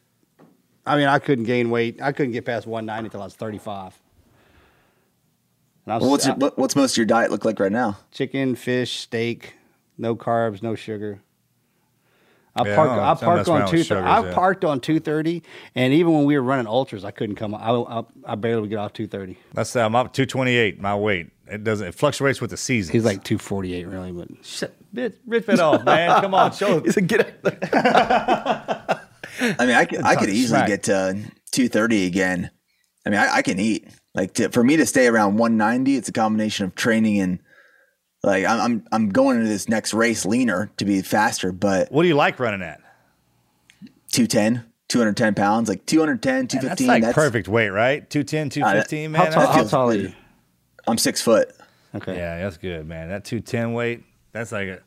I 0.85 0.97
mean, 0.97 1.07
I 1.07 1.19
couldn't 1.19 1.45
gain 1.45 1.69
weight. 1.71 2.01
I 2.01 2.11
couldn't 2.11 2.31
get 2.33 2.45
past 2.45 2.67
190 2.67 3.07
until 3.07 3.21
I 3.21 3.25
was 3.25 3.35
35. 3.35 3.99
Was, 5.87 6.01
well, 6.01 6.11
what's 6.11 6.25
your, 6.25 6.35
what's 6.35 6.75
most 6.75 6.93
of 6.93 6.97
your 6.97 7.05
diet 7.05 7.29
look 7.31 7.45
like 7.45 7.59
right 7.59 7.71
now? 7.71 7.97
chicken, 8.11 8.55
fish, 8.55 8.99
steak, 8.99 9.53
no 9.97 10.15
carbs, 10.15 10.63
no 10.63 10.73
sugar. 10.75 11.21
I 12.55 12.67
Yeah, 12.67 12.75
park. 12.75 12.89
I 12.89 12.97
I 12.97 13.11
I 13.11 13.15
parked 13.15 13.49
on 13.49 13.61
around 13.61 13.69
two. 13.69 13.83
sugars, 13.83 14.05
I 14.05 14.25
yeah. 14.25 14.33
parked 14.33 14.63
on 14.63 14.79
two 14.79 14.99
thirty, 14.99 15.43
and 15.75 15.93
even 15.93 16.13
when 16.13 16.23
we 16.25 16.35
were 16.35 16.43
running 16.43 16.67
ultras, 16.67 17.03
I 17.03 17.11
couldn't 17.11 17.35
come. 17.35 17.53
I 17.53 17.69
I, 17.69 18.03
I 18.25 18.35
barely 18.35 18.61
would 18.61 18.69
get 18.69 18.79
off 18.79 18.93
two 18.93 19.07
thirty. 19.07 19.37
That's 19.53 19.75
I'm 19.75 19.95
up 19.95 20.13
228. 20.13 20.79
My 20.79 20.95
weight. 20.95 21.31
It 21.47 21.63
doesn't. 21.63 21.87
It 21.87 21.95
fluctuates 21.95 22.41
with 22.41 22.49
the 22.49 22.57
season. 22.57 22.93
He's 22.93 23.05
like 23.05 23.23
two 23.23 23.37
forty 23.37 23.73
eight, 23.73 23.85
really, 23.87 24.11
but 24.11 24.29
Rip, 24.93 25.19
rip 25.27 25.49
it 25.49 25.59
off, 25.59 25.83
man. 25.83 26.21
Come 26.21 26.33
on, 26.33 26.53
show. 26.53 26.79
He 26.85 26.91
said, 26.91 27.07
"Get 27.07 27.45
out." 27.45 29.01
I 29.39 29.65
mean, 29.65 29.75
I 29.75 29.85
could, 29.85 30.01
I 30.03 30.15
could 30.15 30.29
easily 30.29 30.59
smack. 30.59 30.67
get 30.67 30.83
to 30.83 31.13
230 31.51 32.05
again. 32.05 32.51
I 33.05 33.09
mean, 33.09 33.19
I, 33.19 33.35
I 33.35 33.41
can 33.41 33.59
eat. 33.59 33.87
Like 34.13 34.33
to, 34.35 34.49
for 34.49 34.63
me 34.63 34.77
to 34.77 34.85
stay 34.85 35.07
around 35.07 35.37
190, 35.37 35.97
it's 35.97 36.07
a 36.07 36.13
combination 36.13 36.65
of 36.65 36.75
training 36.75 37.19
and 37.19 37.39
like 38.25 38.45
I'm 38.45 38.59
I'm, 38.61 38.87
I'm 38.91 39.09
going 39.09 39.37
into 39.37 39.47
this 39.49 39.69
next 39.69 39.93
race 39.93 40.25
leaner 40.25 40.71
to 40.77 40.85
be 40.85 41.01
faster, 41.01 41.51
but 41.51 41.91
What 41.91 42.01
do 42.03 42.07
you 42.07 42.15
like 42.15 42.39
running 42.39 42.61
at? 42.61 42.81
210, 44.11 44.65
210 44.87 45.33
pounds, 45.35 45.67
like 45.69 45.85
210, 45.85 46.33
Man, 46.33 46.47
215. 46.47 46.87
that's 46.87 47.05
like 47.07 47.15
perfect 47.15 47.47
weight, 47.47 47.69
right? 47.69 48.09
210, 48.09 48.47
uh, 48.63 48.71
215, 48.71 49.11
man. 49.11 49.21
how 49.21 49.29
tall, 49.29 49.51
how 49.53 49.63
tall 49.63 49.89
are 49.89 49.93
you? 49.95 50.13
I'm 50.87 50.97
six 50.97 51.21
foot. 51.21 51.53
Okay, 51.93 52.15
Yeah, 52.15 52.39
that's 52.43 52.57
good, 52.57 52.87
man. 52.87 53.09
That 53.09 53.25
210 53.25 53.73
weight, 53.73 54.03
that's 54.31 54.51
like 54.51 54.67
a. 54.67 54.79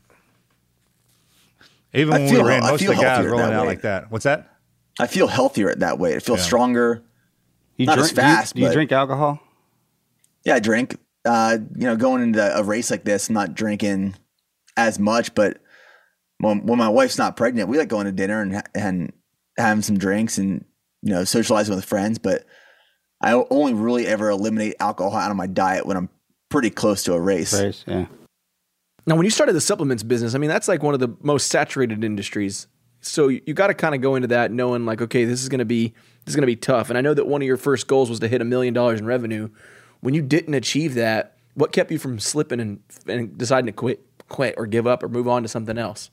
Even 1.94 2.14
I 2.14 2.18
when 2.18 2.28
feel- 2.28 2.42
we 2.42 2.48
ran, 2.48 2.60
most 2.62 2.82
of 2.82 2.88
the 2.88 2.94
guys 2.94 3.24
rolling 3.26 3.46
out 3.54 3.62
weight. 3.62 3.66
like 3.68 3.82
that. 3.82 4.10
What's 4.10 4.24
that? 4.24 4.50
I 5.00 5.06
feel 5.06 5.26
healthier 5.26 5.70
at 5.70 5.78
that 5.80 5.98
weight. 5.98 6.16
I 6.16 6.18
feel 6.18 6.36
Yeah. 6.36 6.42
stronger. 6.42 7.02
you 7.76 7.86
Not 7.86 7.94
drink 7.94 8.10
as 8.10 8.16
fast, 8.16 8.54
Do 8.54 8.60
you, 8.60 8.62
do 8.62 8.66
you 8.66 8.70
but- 8.70 8.74
drink 8.74 8.92
alcohol? 8.92 9.40
Yeah, 10.44 10.56
I 10.56 10.58
drink. 10.60 10.96
Uh, 11.24 11.58
you 11.74 11.86
know, 11.86 11.96
going 11.96 12.22
into 12.22 12.58
a 12.58 12.62
race 12.62 12.90
like 12.90 13.04
this, 13.04 13.28
I'm 13.28 13.34
not 13.34 13.54
drinking 13.54 14.14
as 14.76 14.98
much, 14.98 15.34
but 15.34 15.58
when, 16.38 16.64
when 16.66 16.78
my 16.78 16.88
wife's 16.88 17.18
not 17.18 17.36
pregnant, 17.36 17.68
we 17.68 17.78
like 17.78 17.88
going 17.88 18.06
to 18.06 18.12
dinner 18.12 18.40
and 18.40 18.62
and 18.74 19.12
having 19.56 19.82
some 19.82 19.98
drinks 19.98 20.38
and 20.38 20.64
you 21.02 21.12
know 21.12 21.24
socializing 21.24 21.74
with 21.74 21.84
friends. 21.84 22.18
But 22.18 22.44
I 23.20 23.32
only 23.50 23.74
really 23.74 24.06
ever 24.06 24.30
eliminate 24.30 24.76
alcohol 24.80 25.16
out 25.16 25.30
of 25.30 25.36
my 25.36 25.48
diet 25.48 25.86
when 25.86 25.96
I'm 25.96 26.08
pretty 26.48 26.70
close 26.70 27.02
to 27.04 27.14
a 27.14 27.20
race. 27.20 27.52
Race, 27.60 27.84
yeah. 27.86 28.06
Now, 29.06 29.16
when 29.16 29.24
you 29.24 29.30
started 29.30 29.54
the 29.54 29.60
supplements 29.60 30.02
business, 30.02 30.34
I 30.34 30.38
mean, 30.38 30.50
that's 30.50 30.68
like 30.68 30.82
one 30.82 30.94
of 30.94 31.00
the 31.00 31.08
most 31.22 31.48
saturated 31.48 32.04
industries. 32.04 32.66
So 33.00 33.28
you, 33.28 33.40
you 33.46 33.54
got 33.54 33.68
to 33.68 33.74
kind 33.74 33.94
of 33.94 34.00
go 34.02 34.16
into 34.16 34.28
that 34.28 34.52
knowing 34.52 34.84
like, 34.84 35.00
okay, 35.00 35.24
this 35.24 35.42
is 35.42 35.48
going 35.48 35.60
to 35.60 35.64
be 35.64 35.94
this 36.24 36.32
is 36.32 36.36
going 36.36 36.42
to 36.42 36.46
be 36.46 36.56
tough. 36.56 36.90
And 36.90 36.98
I 36.98 37.00
know 37.00 37.14
that 37.14 37.26
one 37.26 37.40
of 37.40 37.46
your 37.46 37.56
first 37.56 37.86
goals 37.86 38.10
was 38.10 38.20
to 38.20 38.28
hit 38.28 38.40
a 38.40 38.44
million 38.44 38.74
dollars 38.74 39.00
in 39.00 39.06
revenue. 39.06 39.48
When 40.00 40.14
you 40.14 40.22
didn't 40.22 40.54
achieve 40.54 40.94
that, 40.94 41.36
what 41.54 41.72
kept 41.72 41.90
you 41.90 41.98
from 41.98 42.18
slipping 42.18 42.60
and, 42.60 42.80
and 43.06 43.36
deciding 43.36 43.66
to 43.66 43.72
quit, 43.72 44.04
quit 44.28 44.54
or 44.56 44.66
give 44.66 44.86
up 44.86 45.02
or 45.02 45.08
move 45.08 45.28
on 45.28 45.42
to 45.42 45.48
something 45.48 45.78
else? 45.78 46.10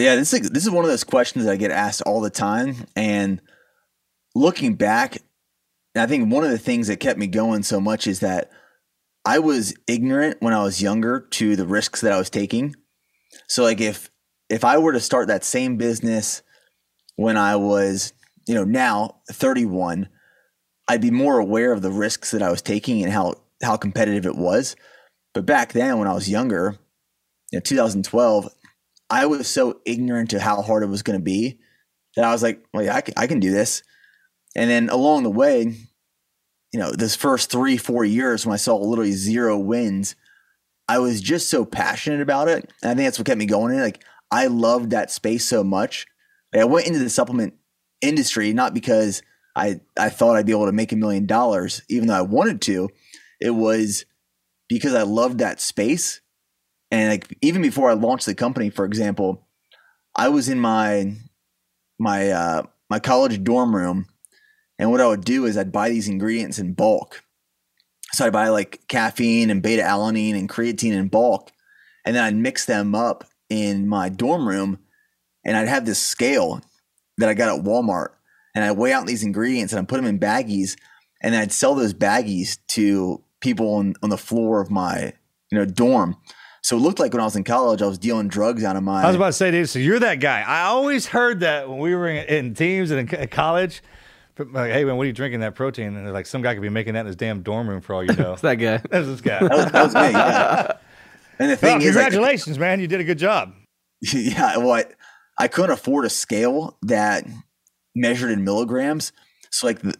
Yeah, 0.00 0.16
this 0.16 0.32
is 0.32 0.50
this 0.50 0.64
is 0.64 0.70
one 0.70 0.84
of 0.84 0.90
those 0.90 1.04
questions 1.04 1.44
that 1.44 1.52
I 1.52 1.56
get 1.56 1.70
asked 1.70 2.02
all 2.02 2.20
the 2.20 2.30
time. 2.30 2.86
And 2.96 3.42
looking 4.34 4.74
back, 4.74 5.18
I 5.94 6.06
think 6.06 6.32
one 6.32 6.42
of 6.42 6.50
the 6.50 6.58
things 6.58 6.86
that 6.86 7.00
kept 7.00 7.18
me 7.18 7.26
going 7.26 7.62
so 7.62 7.80
much 7.80 8.06
is 8.06 8.20
that 8.20 8.50
I 9.26 9.40
was 9.40 9.74
ignorant 9.86 10.38
when 10.40 10.54
I 10.54 10.62
was 10.62 10.80
younger 10.80 11.20
to 11.32 11.54
the 11.54 11.66
risks 11.66 12.00
that 12.00 12.12
I 12.12 12.18
was 12.18 12.30
taking. 12.30 12.74
So 13.48 13.62
like 13.62 13.80
if 13.80 14.10
if 14.48 14.64
I 14.64 14.78
were 14.78 14.92
to 14.92 15.00
start 15.00 15.28
that 15.28 15.44
same 15.44 15.76
business 15.76 16.42
when 17.16 17.36
I 17.36 17.56
was, 17.56 18.14
you 18.48 18.54
know, 18.54 18.64
now 18.64 19.20
31, 19.30 20.08
I'd 20.88 21.02
be 21.02 21.10
more 21.10 21.38
aware 21.38 21.72
of 21.72 21.82
the 21.82 21.92
risks 21.92 22.30
that 22.30 22.42
I 22.42 22.50
was 22.50 22.62
taking 22.62 23.02
and 23.02 23.12
how 23.12 23.34
how 23.62 23.76
competitive 23.76 24.24
it 24.24 24.36
was. 24.36 24.76
But 25.34 25.44
back 25.44 25.72
then 25.72 25.98
when 25.98 26.08
I 26.08 26.14
was 26.14 26.30
younger, 26.30 26.78
you 27.52 27.58
know, 27.58 27.60
2012, 27.60 28.48
I 29.10 29.26
was 29.26 29.48
so 29.48 29.80
ignorant 29.84 30.30
to 30.30 30.40
how 30.40 30.62
hard 30.62 30.82
it 30.82 30.88
was 30.88 31.02
going 31.02 31.18
to 31.18 31.22
be 31.22 31.58
that 32.16 32.24
I 32.24 32.32
was 32.32 32.42
like, 32.42 32.64
well, 32.72 32.84
yeah, 32.84 32.94
I 32.94 33.00
can, 33.00 33.14
I 33.16 33.26
can 33.26 33.40
do 33.40 33.50
this. 33.50 33.82
And 34.56 34.70
then 34.70 34.88
along 34.88 35.24
the 35.24 35.30
way, 35.30 35.74
you 36.72 36.78
know, 36.78 36.92
this 36.92 37.16
first 37.16 37.50
three, 37.50 37.76
four 37.76 38.04
years 38.04 38.46
when 38.46 38.54
I 38.54 38.58
saw 38.58 38.76
literally 38.76 39.12
zero 39.12 39.58
wins, 39.58 40.14
I 40.88 40.98
was 40.98 41.20
just 41.20 41.48
so 41.48 41.64
passionate 41.64 42.20
about 42.20 42.48
it. 42.48 42.72
And 42.82 42.90
I 42.90 42.94
think 42.94 43.06
that's 43.06 43.18
what 43.18 43.26
kept 43.26 43.38
me 43.38 43.46
going 43.46 43.74
in. 43.74 43.80
Like, 43.80 44.02
I 44.30 44.46
loved 44.46 44.90
that 44.90 45.10
space 45.10 45.44
so 45.44 45.64
much. 45.64 46.06
Like, 46.52 46.62
I 46.62 46.64
went 46.64 46.86
into 46.86 46.98
the 46.98 47.10
supplement 47.10 47.54
industry 48.00 48.52
not 48.52 48.74
because 48.74 49.22
I, 49.56 49.80
I 49.98 50.08
thought 50.08 50.36
I'd 50.36 50.46
be 50.46 50.52
able 50.52 50.66
to 50.66 50.72
make 50.72 50.92
a 50.92 50.96
million 50.96 51.26
dollars, 51.26 51.82
even 51.88 52.08
though 52.08 52.14
I 52.14 52.22
wanted 52.22 52.60
to. 52.62 52.88
It 53.40 53.50
was 53.50 54.04
because 54.68 54.94
I 54.94 55.02
loved 55.02 55.38
that 55.38 55.60
space. 55.60 56.19
And 56.90 57.08
like 57.10 57.36
even 57.40 57.62
before 57.62 57.90
I 57.90 57.94
launched 57.94 58.26
the 58.26 58.34
company, 58.34 58.70
for 58.70 58.84
example, 58.84 59.46
I 60.14 60.28
was 60.28 60.48
in 60.48 60.58
my 60.58 61.14
my 61.98 62.30
uh, 62.30 62.62
my 62.88 62.98
college 62.98 63.42
dorm 63.44 63.74
room, 63.74 64.06
and 64.78 64.90
what 64.90 65.00
I 65.00 65.06
would 65.06 65.24
do 65.24 65.44
is 65.44 65.56
I'd 65.56 65.72
buy 65.72 65.90
these 65.90 66.08
ingredients 66.08 66.58
in 66.58 66.72
bulk. 66.72 67.22
So 68.12 68.26
I'd 68.26 68.32
buy 68.32 68.48
like 68.48 68.80
caffeine 68.88 69.50
and 69.50 69.62
beta 69.62 69.82
alanine 69.82 70.36
and 70.36 70.48
creatine 70.48 70.92
in 70.92 71.08
bulk, 71.08 71.52
and 72.04 72.16
then 72.16 72.24
I'd 72.24 72.34
mix 72.34 72.64
them 72.64 72.94
up 72.94 73.24
in 73.48 73.86
my 73.86 74.08
dorm 74.08 74.48
room, 74.48 74.78
and 75.44 75.56
I'd 75.56 75.68
have 75.68 75.86
this 75.86 76.00
scale 76.00 76.60
that 77.18 77.28
I 77.28 77.34
got 77.34 77.56
at 77.56 77.64
Walmart, 77.64 78.08
and 78.54 78.64
I 78.64 78.72
weigh 78.72 78.92
out 78.92 79.06
these 79.06 79.22
ingredients 79.22 79.72
and 79.72 79.80
I 79.80 79.84
put 79.84 79.96
them 79.96 80.06
in 80.06 80.18
baggies, 80.18 80.76
and 81.22 81.36
I'd 81.36 81.52
sell 81.52 81.74
those 81.76 81.94
baggies 81.94 82.58
to 82.68 83.22
people 83.40 83.74
on, 83.74 83.94
on 84.02 84.10
the 84.10 84.18
floor 84.18 84.60
of 84.60 84.70
my 84.70 85.12
you 85.50 85.58
know 85.58 85.64
dorm. 85.64 86.16
So 86.62 86.76
it 86.76 86.80
looked 86.80 86.98
like 86.98 87.12
when 87.12 87.20
I 87.20 87.24
was 87.24 87.36
in 87.36 87.44
college, 87.44 87.82
I 87.82 87.86
was 87.86 87.98
dealing 87.98 88.28
drugs 88.28 88.64
out 88.64 88.76
of 88.76 88.82
my. 88.82 89.02
I 89.02 89.06
was 89.06 89.16
about 89.16 89.26
to 89.26 89.32
say, 89.32 89.50
dude, 89.50 89.68
so 89.68 89.78
you're 89.78 89.98
that 90.00 90.20
guy. 90.20 90.42
I 90.42 90.64
always 90.64 91.06
heard 91.06 91.40
that 91.40 91.68
when 91.68 91.78
we 91.78 91.94
were 91.94 92.08
in, 92.08 92.26
in 92.26 92.54
teams 92.54 92.90
and 92.90 93.12
in 93.12 93.28
college. 93.28 93.82
Like, 94.38 94.72
hey, 94.72 94.84
man, 94.84 94.96
what 94.96 95.02
are 95.02 95.06
you 95.06 95.12
drinking 95.12 95.40
that 95.40 95.54
protein? 95.54 95.96
And 95.96 96.06
they're 96.06 96.12
like, 96.12 96.26
some 96.26 96.40
guy 96.40 96.54
could 96.54 96.62
be 96.62 96.68
making 96.70 96.94
that 96.94 97.00
in 97.00 97.06
his 97.06 97.16
damn 97.16 97.42
dorm 97.42 97.68
room 97.68 97.80
for 97.80 97.94
all 97.94 98.04
you 98.04 98.12
know. 98.16 98.32
It's 98.34 98.42
that 98.42 98.54
guy. 98.54 98.78
That's 98.90 99.06
this 99.06 99.20
guy. 99.20 99.40
that, 99.40 99.50
was, 99.50 99.72
that 99.72 99.84
was 99.84 99.94
me. 99.94 100.10
Yeah. 100.12 100.72
And 101.38 101.50
the 101.50 101.56
thing 101.58 101.78
Well, 101.78 101.86
is, 101.86 101.96
like, 101.96 102.04
congratulations, 102.06 102.58
man. 102.58 102.80
You 102.80 102.86
did 102.86 103.00
a 103.00 103.04
good 103.04 103.18
job. 103.18 103.52
yeah, 104.12 104.56
what 104.58 104.92
I 105.38 105.48
couldn't 105.48 105.72
afford 105.72 106.04
a 106.04 106.10
scale 106.10 106.78
that 106.82 107.26
measured 107.94 108.30
in 108.30 108.44
milligrams. 108.44 109.12
So, 109.50 109.66
like, 109.66 109.80
the, 109.80 109.94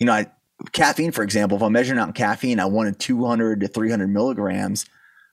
you 0.00 0.06
know, 0.06 0.12
I, 0.14 0.26
caffeine, 0.72 1.12
for 1.12 1.22
example, 1.22 1.56
if 1.56 1.62
I'm 1.62 1.72
measuring 1.72 2.00
out 2.00 2.14
caffeine, 2.14 2.58
I 2.58 2.64
wanted 2.66 2.98
200 2.98 3.60
to 3.60 3.68
300 3.68 4.08
milligrams. 4.08 4.86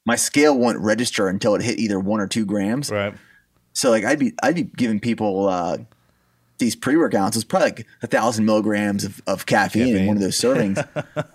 My 0.06 0.16
scale 0.16 0.58
wouldn't 0.58 0.84
register 0.84 1.28
until 1.28 1.56
it 1.56 1.62
hit 1.62 1.80
either 1.80 2.00
one 2.00 2.20
or 2.20 2.28
two 2.28 2.46
grams. 2.46 2.92
Right. 2.92 3.14
So 3.74 3.90
like 3.90 4.04
I'd 4.04 4.20
be 4.20 4.34
I'd 4.44 4.56
be 4.56 4.64
giving 4.64 5.00
people 5.00 5.48
uh, 5.48 5.78
these 6.60 6.76
pre 6.76 6.96
workouts. 6.96 7.36
It's 7.36 7.44
probably 7.44 7.70
like 7.70 7.88
a 8.02 8.08
thousand 8.08 8.46
milligrams 8.46 9.04
of, 9.04 9.22
of 9.28 9.46
caffeine, 9.46 9.96
in 9.96 10.08
one 10.08 10.18
of 10.18 10.22
those 10.22 10.40
servings. 10.40 10.88
but 11.16 11.34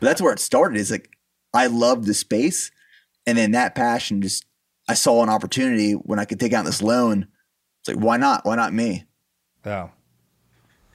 that's 0.00 0.22
where 0.22 0.32
it 0.32 0.40
started. 0.40 0.78
Is 0.78 0.90
like 0.90 1.10
I 1.52 1.66
loved 1.66 2.06
the 2.06 2.14
space, 2.14 2.70
and 3.26 3.36
then 3.36 3.52
that 3.52 3.74
passion 3.74 4.22
just 4.22 4.44
I 4.88 4.94
saw 4.94 5.22
an 5.22 5.28
opportunity 5.28 5.92
when 5.92 6.18
I 6.18 6.24
could 6.24 6.40
take 6.40 6.52
out 6.52 6.64
this 6.64 6.82
loan. 6.82 7.28
It's 7.80 7.94
like 7.94 8.04
why 8.04 8.16
not? 8.16 8.44
Why 8.44 8.56
not 8.56 8.72
me? 8.72 9.04
Yeah. 9.64 9.88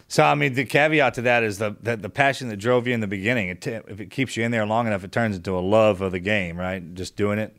So 0.10 0.24
I 0.24 0.34
mean, 0.34 0.56
the 0.56 0.66
caveat 0.66 1.14
to 1.14 1.22
that 1.22 1.44
is 1.44 1.60
the 1.60 1.78
that 1.84 2.02
the 2.02 2.10
passion 2.10 2.50
that 2.50 2.58
drove 2.58 2.88
you 2.88 2.96
in 2.96 3.00
the 3.00 3.08
beginning. 3.08 3.50
It 3.50 3.62
t- 3.62 3.72
if 3.72 4.00
it 4.02 4.10
keeps 4.10 4.36
you 4.36 4.44
in 4.44 4.50
there 4.50 4.66
long 4.66 4.88
enough, 4.88 5.04
it 5.04 5.12
turns 5.12 5.36
into 5.36 5.56
a 5.56 5.62
love 5.62 6.02
of 6.02 6.12
the 6.12 6.20
game, 6.20 6.58
right? 6.58 6.94
Just 6.96 7.16
doing 7.16 7.38
it, 7.38 7.56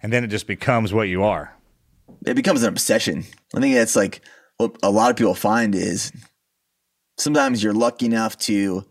and 0.00 0.12
then 0.12 0.22
it 0.22 0.28
just 0.28 0.46
becomes 0.46 0.94
what 0.94 1.08
you 1.08 1.24
are. 1.24 1.52
it 2.24 2.34
becomes 2.34 2.62
an 2.62 2.68
obsession. 2.68 3.24
I 3.56 3.60
think 3.60 3.74
that's 3.74 3.96
like 3.96 4.20
what 4.58 4.76
a 4.84 4.90
lot 4.90 5.10
of 5.10 5.16
people 5.16 5.34
find 5.34 5.74
is 5.74 6.12
sometimes 7.18 7.60
you're 7.60 7.74
lucky 7.74 8.06
enough 8.06 8.38
to 8.38 8.84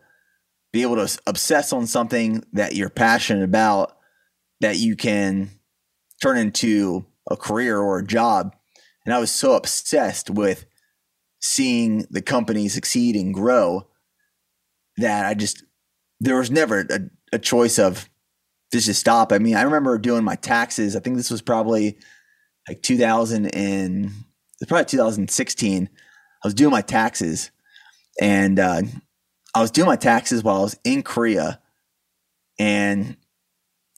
be 0.73 0.81
able 0.81 0.95
to 0.95 1.17
obsess 1.25 1.71
on 1.71 1.87
something 1.87 2.43
that 2.51 2.75
you're 2.75 2.89
passionate 2.89 3.43
about 3.43 3.95
that 4.59 4.77
you 4.77 4.97
can 4.97 5.51
turn 6.21 6.37
into 6.37 7.05
a 7.31 7.37
career 7.37 7.79
or 7.79 7.99
a 7.99 8.05
job. 8.05 8.53
And 9.05 9.13
I 9.13 9.19
was 9.19 9.31
so 9.31 9.53
obsessed 9.53 10.29
with 10.29 10.65
seeing 11.43 12.07
the 12.09 12.21
company 12.21 12.69
succeed 12.69 13.17
and 13.17 13.33
grow 13.33 13.85
that 14.95 15.25
I 15.25 15.33
just 15.33 15.61
there 16.21 16.37
was 16.37 16.49
never 16.49 16.85
a, 16.89 16.99
a 17.33 17.39
choice 17.39 17.77
of 17.77 18.09
just 18.71 18.87
to 18.87 18.93
stop. 18.93 19.33
I 19.33 19.39
mean, 19.39 19.55
I 19.55 19.63
remember 19.63 19.97
doing 19.97 20.23
my 20.23 20.35
taxes. 20.35 20.95
I 20.95 21.01
think 21.01 21.17
this 21.17 21.29
was 21.29 21.41
probably 21.41 21.97
like 22.67 22.81
2000 22.81 23.47
and 23.47 24.09
probably 24.69 24.85
2016. 24.85 25.89
I 26.43 26.47
was 26.47 26.53
doing 26.53 26.71
my 26.71 26.81
taxes 26.81 27.51
and 28.21 28.57
uh, 28.57 28.81
I 29.53 29.61
was 29.61 29.69
doing 29.69 29.87
my 29.87 29.97
taxes 29.97 30.43
while 30.43 30.59
I 30.59 30.61
was 30.61 30.79
in 30.85 31.03
Korea. 31.03 31.59
And 32.57 33.17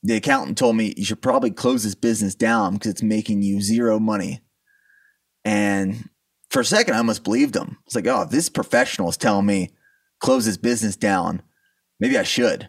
the 0.02 0.16
accountant 0.16 0.58
told 0.58 0.74
me 0.74 0.94
you 0.96 1.04
should 1.04 1.22
probably 1.22 1.52
close 1.52 1.84
this 1.84 1.94
business 1.94 2.34
down 2.34 2.74
because 2.74 2.90
it's 2.90 3.02
making 3.02 3.42
you 3.42 3.60
zero 3.60 4.00
money. 4.00 4.40
And 5.44 6.08
for 6.50 6.60
a 6.60 6.64
second, 6.64 6.94
I 6.94 6.98
almost 6.98 7.24
believed 7.24 7.56
him. 7.56 7.78
It's 7.86 7.94
like, 7.94 8.06
oh, 8.06 8.22
if 8.22 8.30
this 8.30 8.48
professional 8.48 9.08
is 9.08 9.16
telling 9.16 9.46
me 9.46 9.70
close 10.20 10.46
this 10.46 10.56
business 10.56 10.96
down, 10.96 11.42
maybe 12.00 12.16
I 12.16 12.22
should. 12.22 12.68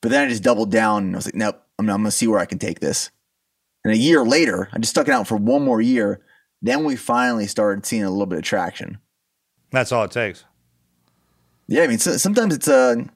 But 0.00 0.10
then 0.10 0.26
I 0.26 0.28
just 0.28 0.42
doubled 0.42 0.70
down 0.70 1.04
and 1.04 1.14
I 1.14 1.18
was 1.18 1.26
like, 1.26 1.34
nope, 1.34 1.62
I'm, 1.78 1.88
I'm 1.88 1.96
going 1.96 2.04
to 2.04 2.10
see 2.10 2.26
where 2.26 2.40
I 2.40 2.46
can 2.46 2.58
take 2.58 2.80
this. 2.80 3.10
And 3.84 3.92
a 3.92 3.96
year 3.96 4.24
later, 4.24 4.68
I 4.72 4.78
just 4.78 4.90
stuck 4.90 5.08
it 5.08 5.14
out 5.14 5.26
for 5.26 5.36
one 5.36 5.64
more 5.64 5.80
year. 5.80 6.20
Then 6.60 6.84
we 6.84 6.96
finally 6.96 7.46
started 7.46 7.86
seeing 7.86 8.04
a 8.04 8.10
little 8.10 8.26
bit 8.26 8.38
of 8.38 8.44
traction. 8.44 8.98
That's 9.70 9.90
all 9.90 10.04
it 10.04 10.10
takes. 10.10 10.44
Yeah, 11.68 11.82
I 11.82 11.86
mean, 11.86 11.98
so, 11.98 12.16
sometimes 12.16 12.54
it's 12.54 12.68
a, 12.68 13.08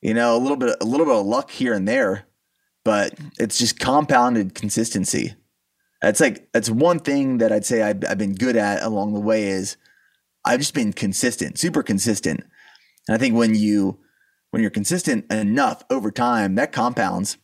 you 0.00 0.14
know, 0.14 0.36
a 0.36 0.38
little 0.38 0.56
bit, 0.56 0.76
a 0.80 0.84
little 0.84 1.06
bit 1.06 1.14
of 1.14 1.26
luck 1.26 1.50
here 1.50 1.72
and 1.72 1.88
there, 1.88 2.26
but 2.84 3.14
it's 3.38 3.58
just 3.58 3.80
compounded 3.80 4.54
consistency. 4.54 5.34
That's 6.02 6.20
like 6.20 6.50
that's 6.52 6.68
one 6.68 6.98
thing 6.98 7.38
that 7.38 7.52
I'd 7.52 7.64
say 7.64 7.80
I've, 7.80 8.02
I've 8.08 8.18
been 8.18 8.34
good 8.34 8.56
at 8.56 8.82
along 8.82 9.14
the 9.14 9.20
way 9.20 9.44
is 9.44 9.76
I've 10.44 10.58
just 10.58 10.74
been 10.74 10.92
consistent, 10.92 11.58
super 11.58 11.82
consistent. 11.82 12.40
And 13.08 13.14
I 13.14 13.18
think 13.18 13.36
when 13.36 13.54
you 13.54 14.00
when 14.50 14.62
you're 14.62 14.70
consistent 14.70 15.30
enough 15.32 15.84
over 15.88 16.10
time, 16.10 16.56
that 16.56 16.72
compounds. 16.72 17.38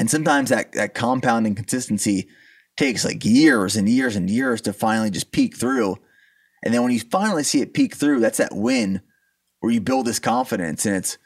And 0.00 0.10
sometimes 0.10 0.50
that 0.50 0.72
that 0.72 0.94
compounding 0.94 1.54
consistency 1.54 2.28
takes 2.76 3.04
like 3.04 3.24
years 3.24 3.76
and 3.76 3.88
years 3.88 4.16
and 4.16 4.28
years 4.28 4.60
to 4.62 4.72
finally 4.72 5.10
just 5.10 5.32
peak 5.32 5.56
through. 5.56 5.96
And 6.64 6.74
then 6.74 6.82
when 6.82 6.92
you 6.92 7.00
finally 7.00 7.44
see 7.44 7.60
it 7.60 7.72
peak 7.72 7.94
through, 7.94 8.20
that's 8.20 8.38
that 8.38 8.54
win 8.54 9.00
where 9.60 9.72
you 9.72 9.80
build 9.80 10.06
this 10.06 10.18
confidence 10.18 10.84
and 10.84 10.96
it's 10.96 11.18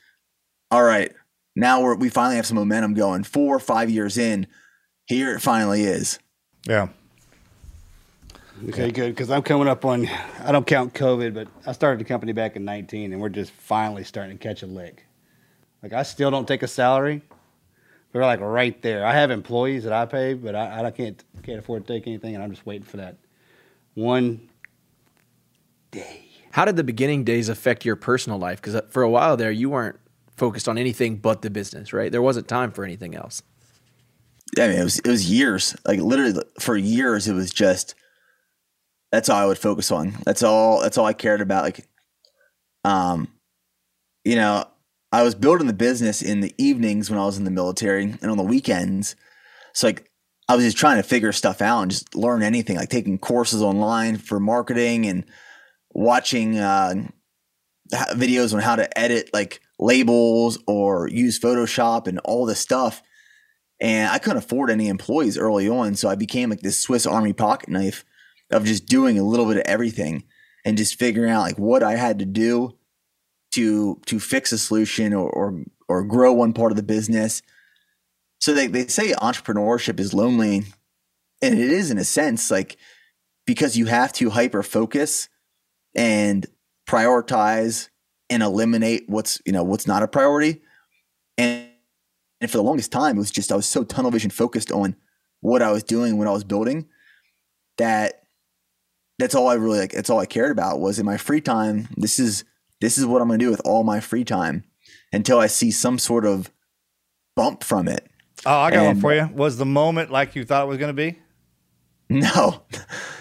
all 0.71 0.83
right, 0.85 1.13
now 1.57 1.95
we 1.95 2.09
finally 2.11 2.37
have 2.37 2.47
some 2.47 2.57
momentum 2.57 2.95
going. 2.95 3.25
Four 3.25 3.57
or 3.57 3.61
five 3.61 3.91
years 3.91 4.17
in, 4.17 4.47
here 5.07 5.35
it 5.35 5.41
finally 5.41 5.83
is. 5.83 6.21
Yeah. 6.67 6.89
Okay, 8.69 8.91
good. 8.91 9.11
Because 9.11 9.31
I'm 9.31 9.43
coming 9.43 9.69
up 9.69 9.85
on, 9.85 10.07
I 10.45 10.53
don't 10.53 10.67
count 10.67 10.93
COVID, 10.93 11.33
but 11.33 11.49
I 11.67 11.73
started 11.73 11.99
the 11.99 12.05
company 12.05 12.33
back 12.33 12.57
in 12.57 12.65
19, 12.65 13.13
and 13.13 13.21
we're 13.21 13.31
just 13.31 13.53
finally 13.53 14.05
starting 14.05 14.37
to 14.37 14.43
catch 14.43 14.63
a 14.63 14.67
lick. 14.67 15.07
Like, 15.83 15.95
I 15.95 16.03
still 16.03 16.31
don't 16.31 16.47
take 16.47 16.63
a 16.63 16.69
salary. 16.69 17.23
We're 18.13 18.23
like 18.23 18.41
right 18.41 18.81
there. 18.83 19.07
I 19.07 19.13
have 19.13 19.31
employees 19.31 19.85
that 19.85 19.93
I 19.93 20.05
pay, 20.05 20.35
but 20.35 20.55
I, 20.55 20.85
I 20.85 20.91
can't 20.91 21.23
can't 21.43 21.61
afford 21.61 21.87
to 21.87 21.93
take 21.93 22.09
anything, 22.09 22.35
and 22.35 22.43
I'm 22.43 22.51
just 22.51 22.67
waiting 22.67 22.83
for 22.85 22.97
that 22.97 23.17
one 23.95 24.49
day. 25.93 26.27
How 26.51 26.65
did 26.65 26.75
the 26.75 26.83
beginning 26.83 27.23
days 27.23 27.49
affect 27.49 27.85
your 27.85 27.95
personal 27.95 28.39
life? 28.39 28.61
Because 28.61 28.75
uh, 28.75 28.83
for 28.91 29.05
a 29.05 29.11
while 29.11 29.37
there, 29.37 29.53
you 29.53 29.71
weren't 29.71 29.99
focused 30.37 30.69
on 30.69 30.77
anything 30.77 31.17
but 31.17 31.43
the 31.43 31.51
business, 31.51 31.93
right? 31.93 32.11
There 32.11 32.23
wasn't 32.23 32.49
time 32.49 32.73
for 32.73 32.83
anything 32.83 33.15
else. 33.15 33.43
I 34.59 34.69
mean, 34.69 34.79
it 34.79 34.85
was 34.85 34.99
it 34.99 35.09
was 35.09 35.31
years. 35.31 35.77
Like 35.87 36.01
literally 36.01 36.43
for 36.59 36.77
years, 36.77 37.29
it 37.29 37.35
was 37.35 37.53
just 37.53 37.95
that's 39.13 39.29
all 39.29 39.39
I 39.39 39.47
would 39.47 39.59
focus 39.59 39.91
on. 39.91 40.17
That's 40.25 40.43
all. 40.43 40.81
That's 40.81 40.99
all 40.99 41.07
I 41.07 41.13
cared 41.13 41.41
about. 41.41 41.65
Like, 41.65 41.89
um, 42.85 43.29
you 44.25 44.37
know, 44.37 44.65
I 45.13 45.23
was 45.23 45.35
building 45.35 45.67
the 45.67 45.73
business 45.73 46.23
in 46.23 46.41
the 46.41 46.55
evenings 46.59 47.11
when 47.11 47.19
I 47.19 47.25
was 47.25 47.37
in 47.37 47.45
the 47.45 47.51
military 47.51 48.05
and 48.05 48.31
on 48.31 48.37
the 48.37 48.45
weekends. 48.45 49.17
So 49.73 49.89
like, 49.89 50.11
I 50.49 50.57
was 50.57 50.65
just 50.65 50.77
trying 50.77 50.97
to 50.97 51.03
figure 51.03 51.33
stuff 51.33 51.61
out 51.61 51.83
and 51.83 51.91
just 51.91 52.15
learn 52.15 52.43
anything. 52.43 52.77
Like 52.77 52.89
taking 52.89 53.19
courses 53.19 53.63
online 53.63 54.17
for 54.17 54.39
marketing 54.39 55.07
and 55.07 55.25
watching 55.91 56.59
uh, 56.59 56.95
videos 57.93 58.55
on 58.55 58.61
how 58.61 58.77
to 58.77 58.99
edit 58.99 59.31
like 59.33 59.61
labels 59.79 60.59
or 60.67 61.09
use 61.09 61.39
Photoshop 61.39 62.07
and 62.07 62.21
all 62.21 62.47
this 62.47 62.61
stuff 62.61 63.03
and 63.81 64.11
I 64.11 64.19
couldn't 64.19 64.39
afford 64.39 64.71
any 64.71 64.89
employees 64.89 65.39
early 65.39 65.69
on. 65.69 65.95
So 65.95 66.09
I 66.09 66.15
became 66.15 66.51
like 66.51 66.61
this 66.61 66.79
Swiss 66.79 67.07
Army 67.07 67.33
pocket 67.33 67.69
knife 67.69 68.05
of 68.51 68.65
just 68.65 68.87
doing 68.87 69.19
a 69.19 69.25
little 69.25 69.47
bit 69.47 69.57
of 69.57 69.63
everything 69.65 70.25
and 70.65 70.77
just 70.77 70.99
figuring 70.99 71.31
out 71.31 71.43
like 71.43 71.59
what 71.59 71.83
I 71.83 71.97
had 71.97 72.19
to 72.19 72.27
do 72.27 72.77
to 73.53 74.01
to 74.07 74.21
fix 74.21 74.53
a 74.53 74.59
solution 74.59 75.15
or 75.15 75.31
or, 75.31 75.65
or 75.89 76.05
grow 76.05 76.33
one 76.33 76.53
part 76.53 76.73
of 76.73 76.77
the 76.77 76.83
business. 76.83 77.43
So 78.39 78.55
they, 78.55 78.67
they 78.67 78.87
say 78.87 79.13
entrepreneurship 79.13 80.01
is 80.01 80.15
lonely. 80.15 80.65
And 81.43 81.59
it 81.59 81.71
is 81.71 81.91
in 81.91 81.99
a 81.99 82.05
sense, 82.05 82.51
like 82.51 82.77
because 83.47 83.77
you 83.77 83.87
have 83.87 84.13
to 84.15 84.31
hyper 84.31 84.63
focus 84.63 85.29
and 85.95 86.47
prioritize 86.87 87.89
and 88.29 88.43
eliminate 88.43 89.05
what's 89.09 89.41
you 89.47 89.53
know 89.53 89.65
what's 89.65 89.87
not 89.87 90.03
a 90.03 90.09
priority. 90.09 90.61
And 91.39 91.70
and 92.41 92.51
for 92.51 92.57
the 92.57 92.63
longest 92.63 92.93
time, 92.93 93.17
it 93.17 93.21
was 93.21 93.31
just 93.31 93.53
I 93.53 93.57
was 93.57 93.67
so 93.67 93.85
tunnel 93.85 94.11
vision 94.11 94.31
focused 94.31 94.73
on 94.73 94.97
what 95.41 95.63
I 95.63 95.71
was 95.71 95.83
doing 95.83 96.17
when 96.19 96.29
I 96.29 96.33
was 96.33 96.45
building 96.45 96.87
that 97.79 98.23
that's 99.19 99.35
all 99.35 99.49
I 99.49 99.55
really 99.55 99.79
like. 99.79 99.93
That's 99.93 100.11
all 100.11 100.19
I 100.19 100.27
cared 100.27 100.51
about 100.51 100.81
was 100.81 100.99
in 100.99 101.07
my 101.07 101.17
free 101.17 101.41
time. 101.41 101.89
This 101.97 102.19
is 102.19 102.45
this 102.81 102.97
is 102.97 103.05
what 103.07 103.21
I'm 103.21 103.29
going 103.29 103.39
to 103.39 103.45
do 103.45 103.51
with 103.51 103.61
all 103.65 103.85
my 103.85 104.01
free 104.01 104.25
time 104.25 104.65
until 105.13 105.39
I 105.39 105.47
see 105.47 105.71
some 105.71 105.99
sort 105.99 106.25
of 106.25 106.51
bump 107.37 107.63
from 107.63 107.89
it. 107.89 108.09
Oh, 108.47 108.57
I 108.57 108.71
got 108.71 108.87
one 108.87 109.01
for 109.01 109.15
you. 109.15 109.29
Was 109.35 109.59
the 109.59 109.67
moment 109.67 110.11
like 110.11 110.35
you 110.35 110.45
thought 110.45 110.65
it 110.65 110.69
was 110.69 110.79
going 110.79 110.95
to 110.95 110.95
be? 110.95 111.19
No, 112.13 112.63